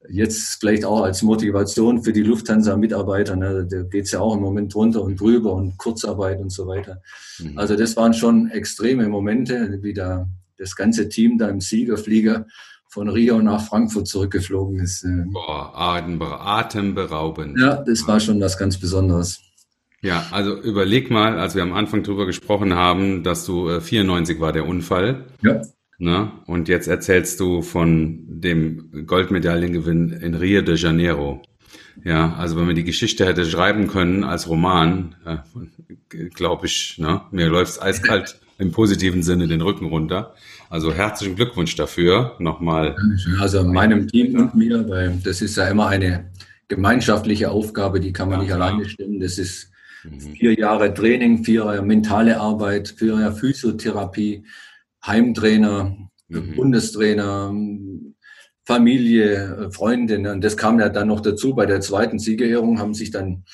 [0.08, 3.36] Jetzt vielleicht auch als Motivation für die Lufthansa-Mitarbeiter.
[3.36, 3.68] Ne?
[3.70, 7.00] Da geht's ja auch im Moment drunter und drüber und Kurzarbeit und so weiter.
[7.38, 7.56] Mhm.
[7.56, 10.28] Also das waren schon extreme Momente, wie da
[10.58, 12.46] das ganze Team da im Siegerflieger
[12.92, 15.02] von Rio nach Frankfurt zurückgeflogen ist.
[15.02, 15.24] Äh.
[15.24, 17.58] Boah, atemberaubend.
[17.58, 19.40] Ja, das war schon was ganz Besonderes.
[20.02, 24.40] Ja, also überleg mal, als wir am Anfang drüber gesprochen haben, dass du äh, 94
[24.40, 25.24] war der Unfall.
[25.42, 25.62] Ja.
[25.96, 26.32] Ne?
[26.46, 31.40] Und jetzt erzählst du von dem Goldmedaillengewinn in Rio de Janeiro.
[32.04, 37.22] Ja, also wenn man die Geschichte hätte schreiben können als Roman, äh, glaube ich, ne,
[37.30, 40.34] mir läuft's eiskalt im positiven Sinne den Rücken runter.
[40.70, 42.96] Also herzlichen Glückwunsch dafür nochmal.
[43.40, 46.30] Also meinem Team und mir, weil das ist ja immer eine
[46.68, 48.68] gemeinschaftliche Aufgabe, die kann man ja, nicht klar.
[48.68, 49.20] alleine stemmen.
[49.20, 49.70] Das ist
[50.04, 50.20] mhm.
[50.20, 54.44] vier Jahre Training, vier Jahre mentale Arbeit, vier Jahre Physiotherapie,
[55.04, 55.96] Heimtrainer,
[56.28, 56.56] mhm.
[56.56, 57.52] Bundestrainer,
[58.64, 60.16] Familie, Freunde.
[60.30, 61.54] Und das kam ja dann noch dazu.
[61.54, 63.44] Bei der zweiten Siegerehrung haben sich dann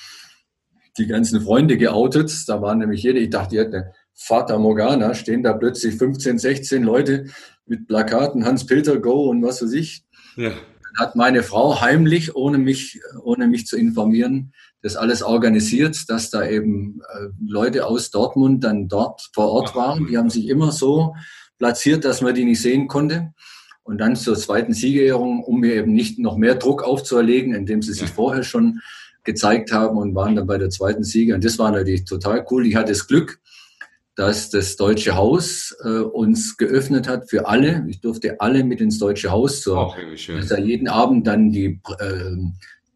[0.97, 2.31] die ganzen Freunde geoutet.
[2.47, 3.83] Da waren nämlich jede, ich dachte, die hätten
[4.21, 7.27] Fata Morgana stehen da plötzlich 15, 16 Leute
[7.65, 10.03] mit Plakaten, Hans-Peter Go und was weiß ich.
[10.35, 10.51] Ja.
[10.97, 16.45] Hat meine Frau heimlich, ohne mich, ohne mich zu informieren, das alles organisiert, dass da
[16.45, 20.07] eben äh, Leute aus Dortmund dann dort vor Ort waren.
[20.07, 21.15] Die haben sich immer so
[21.57, 23.33] platziert, dass man die nicht sehen konnte.
[23.83, 27.93] Und dann zur zweiten Siegerehrung, um mir eben nicht noch mehr Druck aufzuerlegen, indem sie
[27.93, 28.13] sich ja.
[28.13, 28.81] vorher schon
[29.23, 31.35] gezeigt haben und waren dann bei der zweiten Siege.
[31.35, 32.65] Und das war natürlich total cool.
[32.65, 33.39] Ich hatte das Glück,
[34.19, 37.85] dass das Deutsche Haus äh, uns geöffnet hat für alle.
[37.87, 42.35] Ich durfte alle mit ins Deutsche Haus zur, also jeden Abend dann die, äh,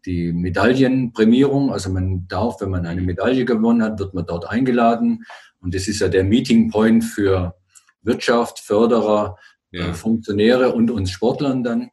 [0.04, 1.72] die Medaillenprämierung.
[1.72, 5.24] Also man darf, wenn man eine Medaille gewonnen hat, wird man dort eingeladen.
[5.62, 7.54] Und das ist ja der Meeting Point für
[8.02, 9.38] Wirtschaft, Förderer,
[9.72, 9.88] äh, ja.
[9.88, 11.88] äh, Funktionäre und uns Sportlern dann.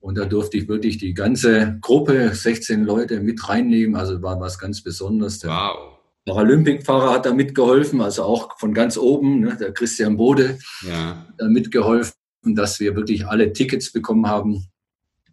[0.00, 3.96] Und da durfte ich wirklich die ganze Gruppe, 16 Leute, mit reinnehmen.
[3.96, 5.44] Also war was ganz Besonderes.
[5.44, 5.98] Wow.
[6.24, 11.26] Paralympicfahrer hat da mitgeholfen, also auch von ganz oben, ne, der Christian Bode ja.
[11.36, 14.66] da mitgeholfen, dass wir wirklich alle Tickets bekommen haben.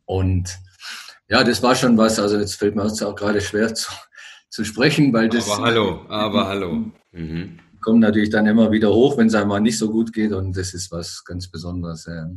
[0.06, 0.58] Und
[1.28, 2.20] ja, das war schon was.
[2.20, 3.92] Also jetzt fällt mir jetzt auch gerade schwer zu,
[4.50, 5.50] zu sprechen, weil das.
[5.50, 6.92] Aber hallo, aber hallo.
[7.12, 7.60] Mhm.
[7.82, 10.74] Kommt natürlich dann immer wieder hoch, wenn es einmal nicht so gut geht und das
[10.74, 12.06] ist was ganz Besonderes.
[12.08, 12.30] Ja.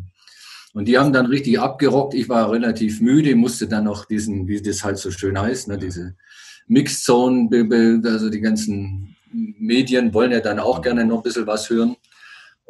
[0.75, 2.15] Und die haben dann richtig abgerockt.
[2.15, 5.79] Ich war relativ müde, musste dann noch diesen, wie das halt so schön heißt, ne,
[5.79, 6.17] diese
[6.67, 7.49] Mixzone,
[8.05, 11.97] also die ganzen Medien wollen ja dann auch gerne noch ein bisschen was hören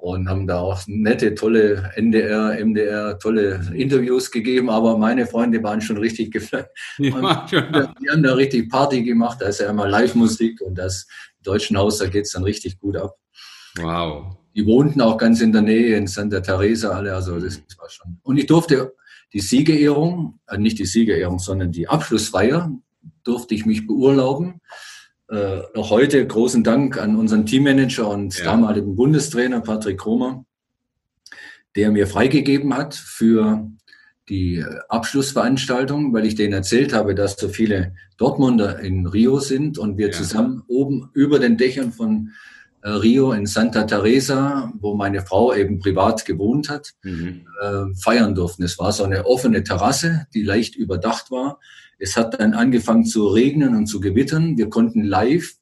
[0.02, 5.80] und haben da auch nette, tolle NDR, MDR, tolle Interviews gegeben, aber meine Freunde waren
[5.80, 6.68] schon richtig geflasht.
[6.98, 7.46] Ja,
[8.00, 11.06] die haben da richtig Party gemacht, da ist ja immer Live-Musik und das
[11.44, 13.16] Deutschen Haus, da geht's dann richtig gut ab.
[13.76, 14.36] Wow.
[14.56, 18.18] Die wohnten auch ganz in der Nähe in Santa Teresa alle, also das war schon.
[18.22, 18.94] Und ich durfte
[19.32, 22.70] die Siegerehrung, äh, nicht die Siegerehrung, sondern die Abschlussfeier,
[23.24, 24.60] durfte ich mich beurlauben.
[25.28, 28.44] Äh, noch heute großen Dank an unseren Teammanager und ja.
[28.44, 30.44] damaligen Bundestrainer Patrick Kromer,
[31.74, 33.70] der mir freigegeben hat für
[34.28, 39.98] die Abschlussveranstaltung, weil ich denen erzählt habe, dass so viele Dortmunder in Rio sind und
[39.98, 40.12] wir ja.
[40.12, 42.30] zusammen oben über den Dächern von
[42.82, 47.46] äh, Rio in Santa Teresa, wo meine Frau eben privat gewohnt hat, mhm.
[47.60, 48.62] äh, feiern durften.
[48.62, 51.58] Es war so eine offene Terrasse, die leicht überdacht war.
[52.02, 54.58] Es hat dann angefangen zu regnen und zu gewittern.
[54.58, 55.52] Wir konnten live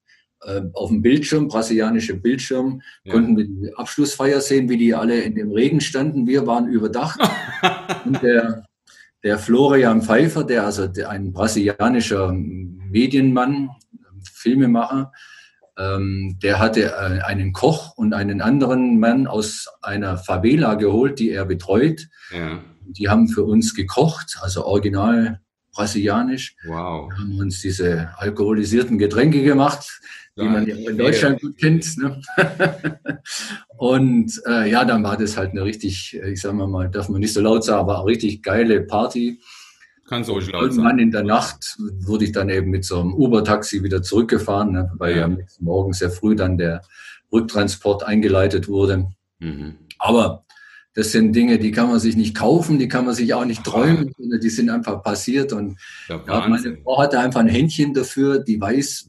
[0.42, 3.12] äh, auf dem Bildschirm, brasilianische Bildschirm, ja.
[3.12, 6.26] konnten wir die Abschlussfeier sehen, wie die alle in dem Regen standen.
[6.26, 7.20] Wir waren überdacht.
[8.06, 8.64] und der,
[9.22, 13.68] der Florian Pfeiffer, der also der, ein brasilianischer Medienmann,
[14.32, 15.12] Filmemacher,
[15.76, 21.28] ähm, der hatte äh, einen Koch und einen anderen Mann aus einer Favela geholt, die
[21.32, 22.08] er betreut.
[22.34, 22.64] Ja.
[22.86, 25.42] Die haben für uns gekocht, also original
[25.80, 26.56] brasilianisch.
[26.64, 27.10] Wow.
[27.10, 30.00] Wir haben uns diese alkoholisierten Getränke gemacht
[30.36, 31.98] die man ja in Deutschland gut kennt.
[31.98, 32.20] Ne?
[33.76, 37.20] und äh, ja, dann war das halt eine richtig, äh, ich sag mal, darf man
[37.20, 39.40] nicht so laut sagen, aber eine richtig geile Party.
[40.06, 43.82] Kann so laut Irgendwann in der Nacht wurde ich dann eben mit so einem Uber-Taxi
[43.82, 45.28] wieder zurückgefahren, ne, weil ja.
[45.28, 46.82] ja morgens sehr früh dann der
[47.32, 49.08] Rücktransport eingeleitet wurde.
[49.38, 49.76] Mhm.
[49.98, 50.44] Aber
[50.94, 53.62] das sind Dinge, die kann man sich nicht kaufen, die kann man sich auch nicht
[53.62, 55.52] träumen, die sind einfach passiert.
[55.52, 59.08] Und ja, meine Frau hatte einfach ein Händchen dafür, die weiß,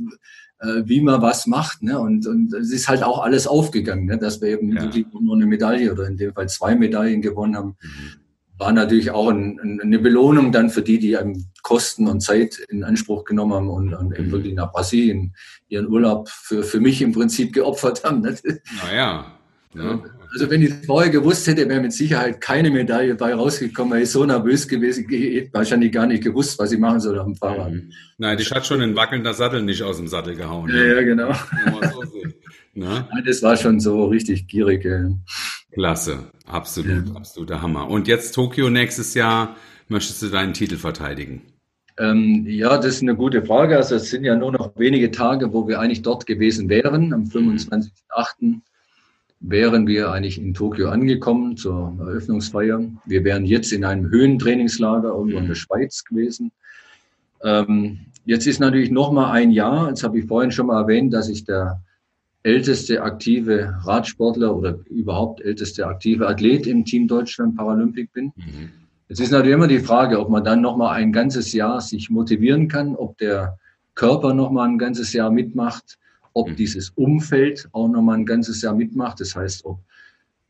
[0.60, 1.82] äh, wie man was macht.
[1.82, 2.00] Ne?
[2.00, 4.18] Und, und es ist halt auch alles aufgegangen, ne?
[4.18, 4.84] dass wir eben ja.
[4.84, 7.76] wirklich nur eine Medaille oder in dem Fall zwei Medaillen gewonnen haben.
[7.82, 8.60] Mhm.
[8.60, 12.60] War natürlich auch ein, ein, eine Belohnung dann für die, die einem Kosten und Zeit
[12.70, 14.32] in Anspruch genommen haben und, und mhm.
[14.32, 15.36] wirklich nach Brasilien
[15.68, 18.22] ihren Urlaub für, für mich im Prinzip geopfert haben.
[18.22, 18.38] Ne?
[18.84, 19.34] Naja.
[19.74, 20.04] Ja.
[20.34, 24.12] Also wenn ich vorher gewusst hätte, wäre mit Sicherheit keine Medaille bei rausgekommen, weil ich
[24.12, 27.74] so nervös gewesen, ich hätte wahrscheinlich gar nicht gewusst, was ich machen soll am Fahrrad.
[27.74, 27.92] Mhm.
[28.18, 30.70] Nein, dich hat schon ein wackelnder Sattel nicht aus dem Sattel gehauen.
[30.70, 31.34] Ja, ja, genau.
[31.34, 32.04] So
[32.74, 34.88] Nein, das war schon so richtig gierig.
[35.74, 37.16] Klasse, absolut, ja.
[37.16, 37.90] absoluter Hammer.
[37.90, 39.58] Und jetzt Tokio nächstes Jahr,
[39.90, 41.42] möchtest du deinen Titel verteidigen?
[41.98, 43.76] Ähm, ja, das ist eine gute Frage.
[43.76, 47.26] Also es sind ja nur noch wenige Tage, wo wir eigentlich dort gewesen wären, am
[47.26, 48.62] 25.08
[49.42, 52.82] wären wir eigentlich in Tokio angekommen zur Eröffnungsfeier.
[53.06, 56.52] Wir wären jetzt in einem Höhentrainingslager irgendwo in der Schweiz gewesen.
[57.44, 59.90] Ähm, jetzt ist natürlich noch mal ein Jahr.
[59.90, 61.82] Jetzt habe ich vorhin schon mal erwähnt, dass ich der
[62.44, 68.32] älteste aktive Radsportler oder überhaupt älteste aktive Athlet im Team Deutschland Paralympic bin.
[68.36, 68.72] Mhm.
[69.10, 72.10] Jetzt ist natürlich immer die Frage, ob man dann noch mal ein ganzes Jahr sich
[72.10, 73.58] motivieren kann, ob der
[73.96, 75.98] Körper noch mal ein ganzes Jahr mitmacht
[76.34, 76.56] ob mhm.
[76.56, 79.20] dieses Umfeld auch nochmal ein ganzes Jahr mitmacht.
[79.20, 79.80] Das heißt, ob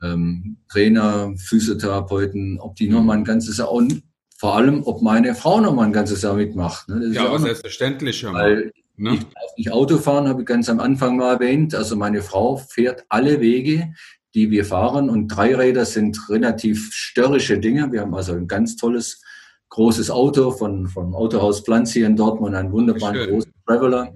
[0.02, 4.04] ähm, Trainer, Physiotherapeuten, ob die nochmal ein ganzes Jahr und
[4.38, 6.90] vor allem, ob meine Frau nochmal ein ganzes Jahr mitmacht.
[6.90, 7.12] Ne?
[7.14, 8.24] ja, aber selbstverständlich.
[8.26, 9.14] Weil ne?
[9.14, 11.76] ich darf nicht Auto fahren, habe ich ganz am Anfang mal erwähnt.
[11.76, 13.94] Also meine Frau fährt alle Wege,
[14.34, 17.92] die wir fahren und Dreiräder sind relativ störrische Dinge.
[17.92, 19.22] Wir haben also ein ganz tolles
[19.70, 24.14] großes Auto von, von Autohaus Pflanz hier in Dortmund, einen wunderbaren großen Traveler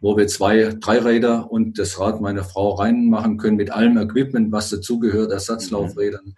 [0.00, 4.70] wo wir zwei Dreiräder und das Rad meiner Frau reinmachen können mit allem Equipment, was
[4.70, 6.26] dazugehört, Ersatzlaufrädern.
[6.26, 6.34] Mhm.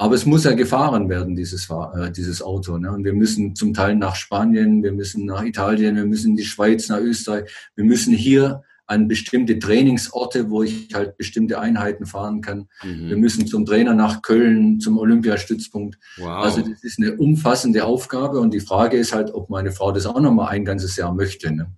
[0.00, 2.78] Aber es muss ja gefahren werden, dieses, äh, dieses Auto.
[2.78, 2.90] Ne?
[2.90, 6.44] Und wir müssen zum Teil nach Spanien, wir müssen nach Italien, wir müssen in die
[6.44, 7.50] Schweiz, nach Österreich.
[7.76, 12.66] Wir müssen hier an bestimmte Trainingsorte, wo ich halt bestimmte Einheiten fahren kann.
[12.82, 13.08] Mhm.
[13.10, 15.98] Wir müssen zum Trainer nach Köln, zum Olympiastützpunkt.
[16.16, 16.44] Wow.
[16.44, 20.06] Also das ist eine umfassende Aufgabe und die Frage ist halt, ob meine Frau das
[20.06, 21.52] auch noch mal ein ganzes Jahr möchte.
[21.52, 21.70] Ne?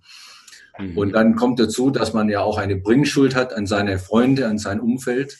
[0.77, 0.97] Mhm.
[0.97, 4.57] Und dann kommt dazu, dass man ja auch eine Bringschuld hat an seine Freunde, an
[4.57, 5.37] sein Umfeld,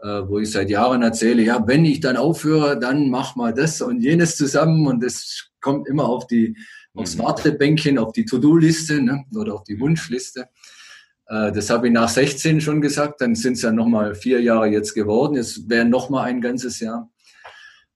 [0.00, 3.80] äh, wo ich seit Jahren erzähle, ja, wenn ich dann aufhöre, dann mach mal das
[3.80, 6.56] und jenes zusammen und das kommt immer auf die,
[6.94, 7.22] aufs mhm.
[7.22, 9.80] Wartebänkchen, auf die To-Do-Liste ne, oder auf die mhm.
[9.80, 10.48] Wunschliste.
[11.26, 14.68] Äh, das habe ich nach 16 schon gesagt, dann sind es ja nochmal vier Jahre
[14.68, 15.34] jetzt geworden.
[15.34, 17.10] Jetzt wäre nochmal ein ganzes Jahr.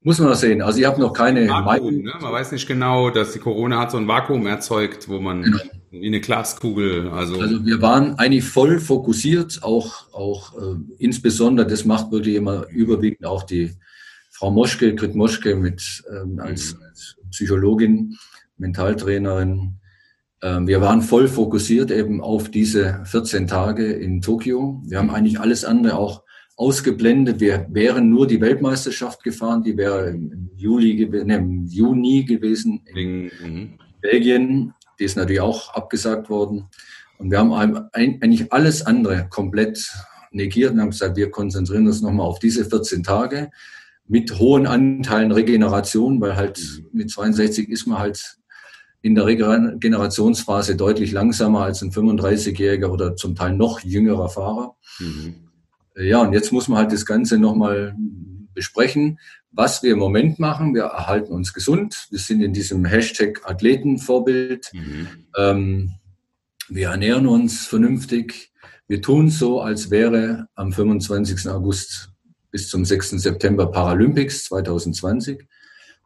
[0.05, 0.63] Muss man noch sehen.
[0.63, 2.13] Also ich habe noch keine Vakuum, ne?
[2.21, 5.59] Man weiß nicht genau, dass die Corona hat so ein Vakuum erzeugt, wo man genau.
[5.93, 7.11] Wie eine Glaskugel.
[7.11, 12.67] Also, also wir waren eigentlich voll fokussiert, auch, auch äh, insbesondere, das macht wirklich immer
[12.69, 13.73] überwiegend auch die
[14.31, 16.83] Frau Moschke, Grit Moschke mit ähm, als, mhm.
[16.83, 18.17] als Psychologin,
[18.57, 19.75] Mentaltrainerin.
[20.43, 24.83] Ähm, wir waren voll fokussiert eben auf diese 14 Tage in Tokio.
[24.87, 26.23] Wir haben eigentlich alles andere auch
[26.57, 27.39] ausgeblendet.
[27.39, 33.25] Wir wären nur die Weltmeisterschaft gefahren, die wäre im Juli, ne, im Juni gewesen in
[33.25, 33.79] mhm.
[34.01, 34.73] Belgien.
[34.99, 36.69] Die ist natürlich auch abgesagt worden.
[37.19, 37.53] Und wir haben
[37.93, 39.93] eigentlich alles andere komplett
[40.33, 43.51] negiert und haben gesagt, wir konzentrieren uns nochmal auf diese 14 Tage
[44.09, 46.89] mit hohen Anteilen Regeneration, weil halt mhm.
[46.93, 48.39] mit 62 ist man halt
[49.03, 54.77] in der Regenerationsphase deutlich langsamer als ein 35-jähriger oder zum Teil noch jüngerer Fahrer.
[55.01, 55.35] Mhm.
[55.97, 57.97] Ja, und jetzt muss man halt das Ganze nochmal
[58.55, 59.19] besprechen,
[59.51, 60.75] was wir im Moment machen.
[60.75, 62.07] Wir erhalten uns gesund.
[62.11, 64.71] Wir sind in diesem Hashtag Athletenvorbild.
[64.73, 65.09] Mhm.
[65.37, 65.93] Ähm,
[66.69, 68.53] wir ernähren uns vernünftig.
[68.89, 71.49] Wir tun so, als wäre am 25.
[71.49, 72.11] August
[72.51, 73.11] bis zum 6.
[73.11, 75.47] September Paralympics 2020.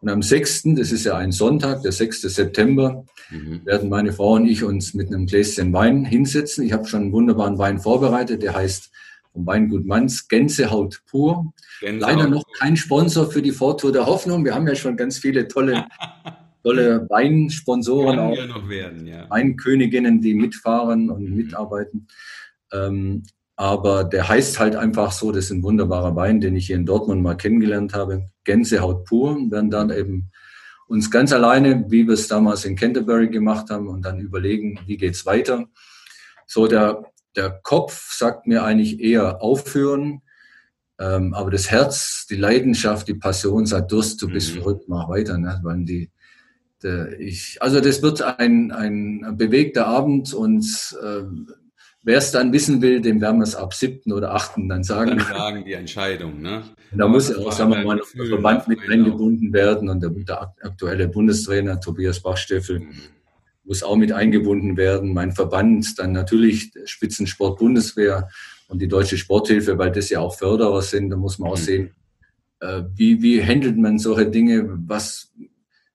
[0.00, 2.22] Und am 6., das ist ja ein Sonntag, der 6.
[2.22, 3.64] September, mhm.
[3.64, 6.64] werden meine Frau und ich uns mit einem Gläschen Wein hinsetzen.
[6.64, 8.90] Ich habe schon einen wunderbaren Wein vorbereitet, der heißt
[9.36, 11.52] vom Weingut Manns Gänsehaut pur.
[11.80, 12.16] Gänsehaut.
[12.16, 14.44] Leider noch kein Sponsor für die Vortour der Hoffnung.
[14.44, 15.84] Wir haben ja schon ganz viele tolle,
[16.64, 19.28] tolle Weinsponsoren, auch ja noch werden, ja.
[19.28, 21.36] Weinköniginnen, die mitfahren und mhm.
[21.36, 22.08] mitarbeiten.
[22.72, 23.22] Ähm,
[23.56, 26.86] aber der heißt halt einfach so, das ist ein wunderbarer Wein, den ich hier in
[26.86, 28.26] Dortmund mal kennengelernt habe.
[28.44, 29.30] Gänsehaut pur.
[29.36, 30.30] Und werden dann eben
[30.88, 34.96] uns ganz alleine, wie wir es damals in Canterbury gemacht haben, und dann überlegen, wie
[34.96, 35.66] geht's weiter.
[36.46, 37.02] So, der,
[37.36, 40.22] der Kopf sagt mir eigentlich eher aufhören,
[40.98, 44.60] ähm, aber das Herz, die Leidenschaft, die Passion sagt, Durst, du bist mhm.
[44.60, 45.36] verrückt, mach weiter.
[45.36, 45.60] Ne?
[45.62, 46.10] Weil die,
[46.82, 50.64] der, ich, also das wird ein, ein bewegter Abend und
[51.02, 51.22] äh,
[52.06, 54.12] Wer es dann wissen will, dem werden wir es ab 7.
[54.12, 54.52] oder 8.
[54.68, 55.18] dann sagen.
[55.18, 56.62] Dann sagen die Entscheidung, ne?
[56.92, 60.54] Da muss ja auch, sagen wir mal, der Verband mit eingebunden werden und der, der,
[60.62, 62.92] aktuelle Bundestrainer Tobias Bachsteffel mhm.
[63.66, 65.12] Muss auch mit eingebunden werden.
[65.12, 68.28] Mein Verband, dann natürlich Spitzensport Bundeswehr
[68.68, 71.10] und die Deutsche Sporthilfe, weil das ja auch Förderer sind.
[71.10, 71.62] Da muss man auch mhm.
[71.62, 71.90] sehen,
[72.60, 74.68] äh, wie, wie handelt man solche Dinge?
[74.86, 75.32] Was,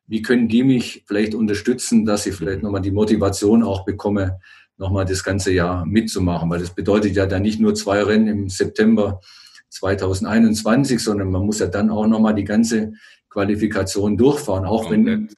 [0.07, 4.39] wie können die mich vielleicht unterstützen, dass ich vielleicht nochmal die Motivation auch bekomme,
[4.77, 8.49] nochmal das ganze Jahr mitzumachen, weil das bedeutet ja dann nicht nur zwei Rennen im
[8.49, 9.21] September
[9.69, 12.93] 2021, sondern man muss ja dann auch nochmal die ganze
[13.29, 15.29] Qualifikation durchfahren, auch wenn mhm.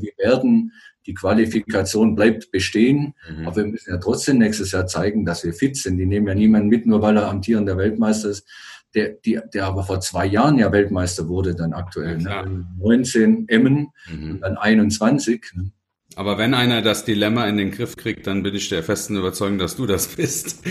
[0.00, 0.72] die werden,
[1.06, 3.46] die Qualifikation bleibt bestehen, mhm.
[3.46, 5.98] aber wir müssen ja trotzdem nächstes Jahr zeigen, dass wir fit sind.
[5.98, 8.46] Die nehmen ja niemanden mit, nur weil er amtierender Weltmeister ist,
[8.94, 12.18] der, die, der aber vor zwei Jahren ja Weltmeister wurde, dann aktuell.
[12.18, 12.66] Ne?
[12.78, 14.32] 19 Emmen mhm.
[14.32, 15.42] und dann 21.
[15.54, 15.72] Ne?
[16.14, 19.58] Aber wenn einer das Dilemma in den Griff kriegt, dann bin ich der festen Überzeugung,
[19.58, 20.62] dass du das bist.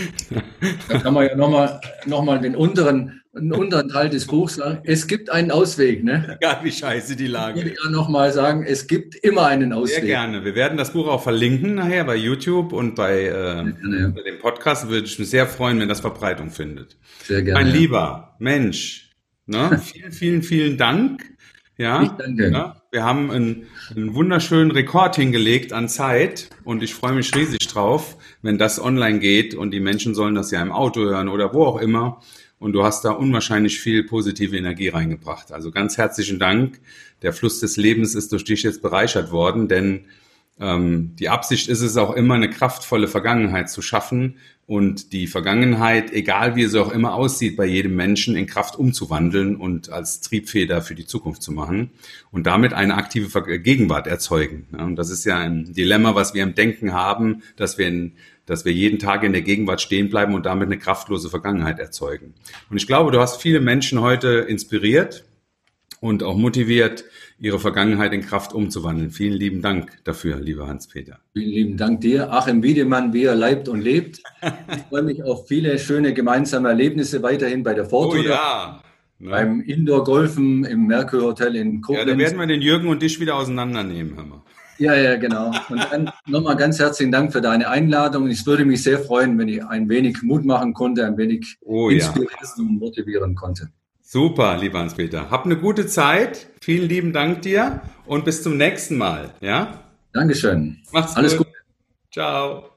[0.88, 4.80] Da kann man ja nochmal noch mal den unteren, den unteren Teil des Buchs sagen.
[4.84, 6.04] Es gibt einen Ausweg.
[6.04, 6.36] Ne?
[6.40, 7.60] Egal wie scheiße die Lage.
[7.60, 10.00] Ich würde ja nochmal sagen, es gibt immer einen Ausweg.
[10.00, 10.44] Sehr gerne.
[10.44, 14.38] Wir werden das Buch auch verlinken nachher bei YouTube und bei, äh, ja, bei dem
[14.38, 14.88] Podcast.
[14.88, 16.98] Würde ich mich sehr freuen, wenn das Verbreitung findet.
[17.24, 17.64] Sehr gerne.
[17.64, 19.10] Mein lieber Mensch,
[19.46, 19.78] ne?
[19.82, 21.22] vielen, vielen, vielen Dank.
[21.78, 22.50] Ja, ich danke.
[22.50, 27.66] Ja, wir haben einen, einen, wunderschönen Rekord hingelegt an Zeit und ich freue mich riesig
[27.66, 31.54] drauf, wenn das online geht und die Menschen sollen das ja im Auto hören oder
[31.54, 32.20] wo auch immer.
[32.62, 35.50] Und du hast da unwahrscheinlich viel positive Energie reingebracht.
[35.50, 36.78] Also ganz herzlichen Dank.
[37.20, 40.04] Der Fluss des Lebens ist durch dich jetzt bereichert worden, denn
[40.60, 44.36] ähm, die Absicht ist es auch immer, eine kraftvolle Vergangenheit zu schaffen
[44.66, 49.56] und die Vergangenheit, egal wie sie auch immer aussieht, bei jedem Menschen in Kraft umzuwandeln
[49.56, 51.90] und als Triebfeder für die Zukunft zu machen
[52.30, 54.68] und damit eine aktive Gegenwart erzeugen.
[54.78, 58.12] Und das ist ja ein Dilemma, was wir im Denken haben, dass wir, in,
[58.46, 62.34] dass wir jeden Tag in der Gegenwart stehen bleiben und damit eine kraftlose Vergangenheit erzeugen.
[62.70, 65.24] Und ich glaube, du hast viele Menschen heute inspiriert
[66.00, 67.04] und auch motiviert,
[67.38, 69.10] ihre Vergangenheit in Kraft umzuwandeln.
[69.10, 71.20] Vielen lieben Dank dafür, lieber Hans-Peter.
[71.32, 74.22] Vielen lieben Dank dir, Achim Wiedemann, wie er leibt und lebt.
[74.42, 78.22] Ich freue mich auf viele schöne gemeinsame Erlebnisse weiterhin bei der Fortuna.
[78.22, 78.82] Oh ja.
[79.18, 79.30] Ne?
[79.30, 82.08] Beim Indoor-Golfen im Merkur Hotel in Koblenz.
[82.08, 84.42] Ja, da werden wir den Jürgen und dich wieder auseinandernehmen, hör mal.
[84.78, 85.52] Ja, ja, genau.
[85.68, 88.28] Und dann nochmal ganz herzlichen Dank für deine Einladung.
[88.28, 91.88] Ich würde mich sehr freuen, wenn ich ein wenig Mut machen konnte, ein wenig oh,
[91.88, 92.62] inspirieren ja.
[92.62, 93.68] und motivieren konnte.
[94.00, 95.30] Super, lieber Hans-Peter.
[95.30, 96.48] Hab eine gute Zeit.
[96.60, 99.34] Vielen lieben Dank dir und bis zum nächsten Mal.
[99.40, 99.80] Ja?
[100.12, 100.78] Dankeschön.
[100.92, 101.46] Macht's Alles gut.
[102.10, 102.71] Ciao.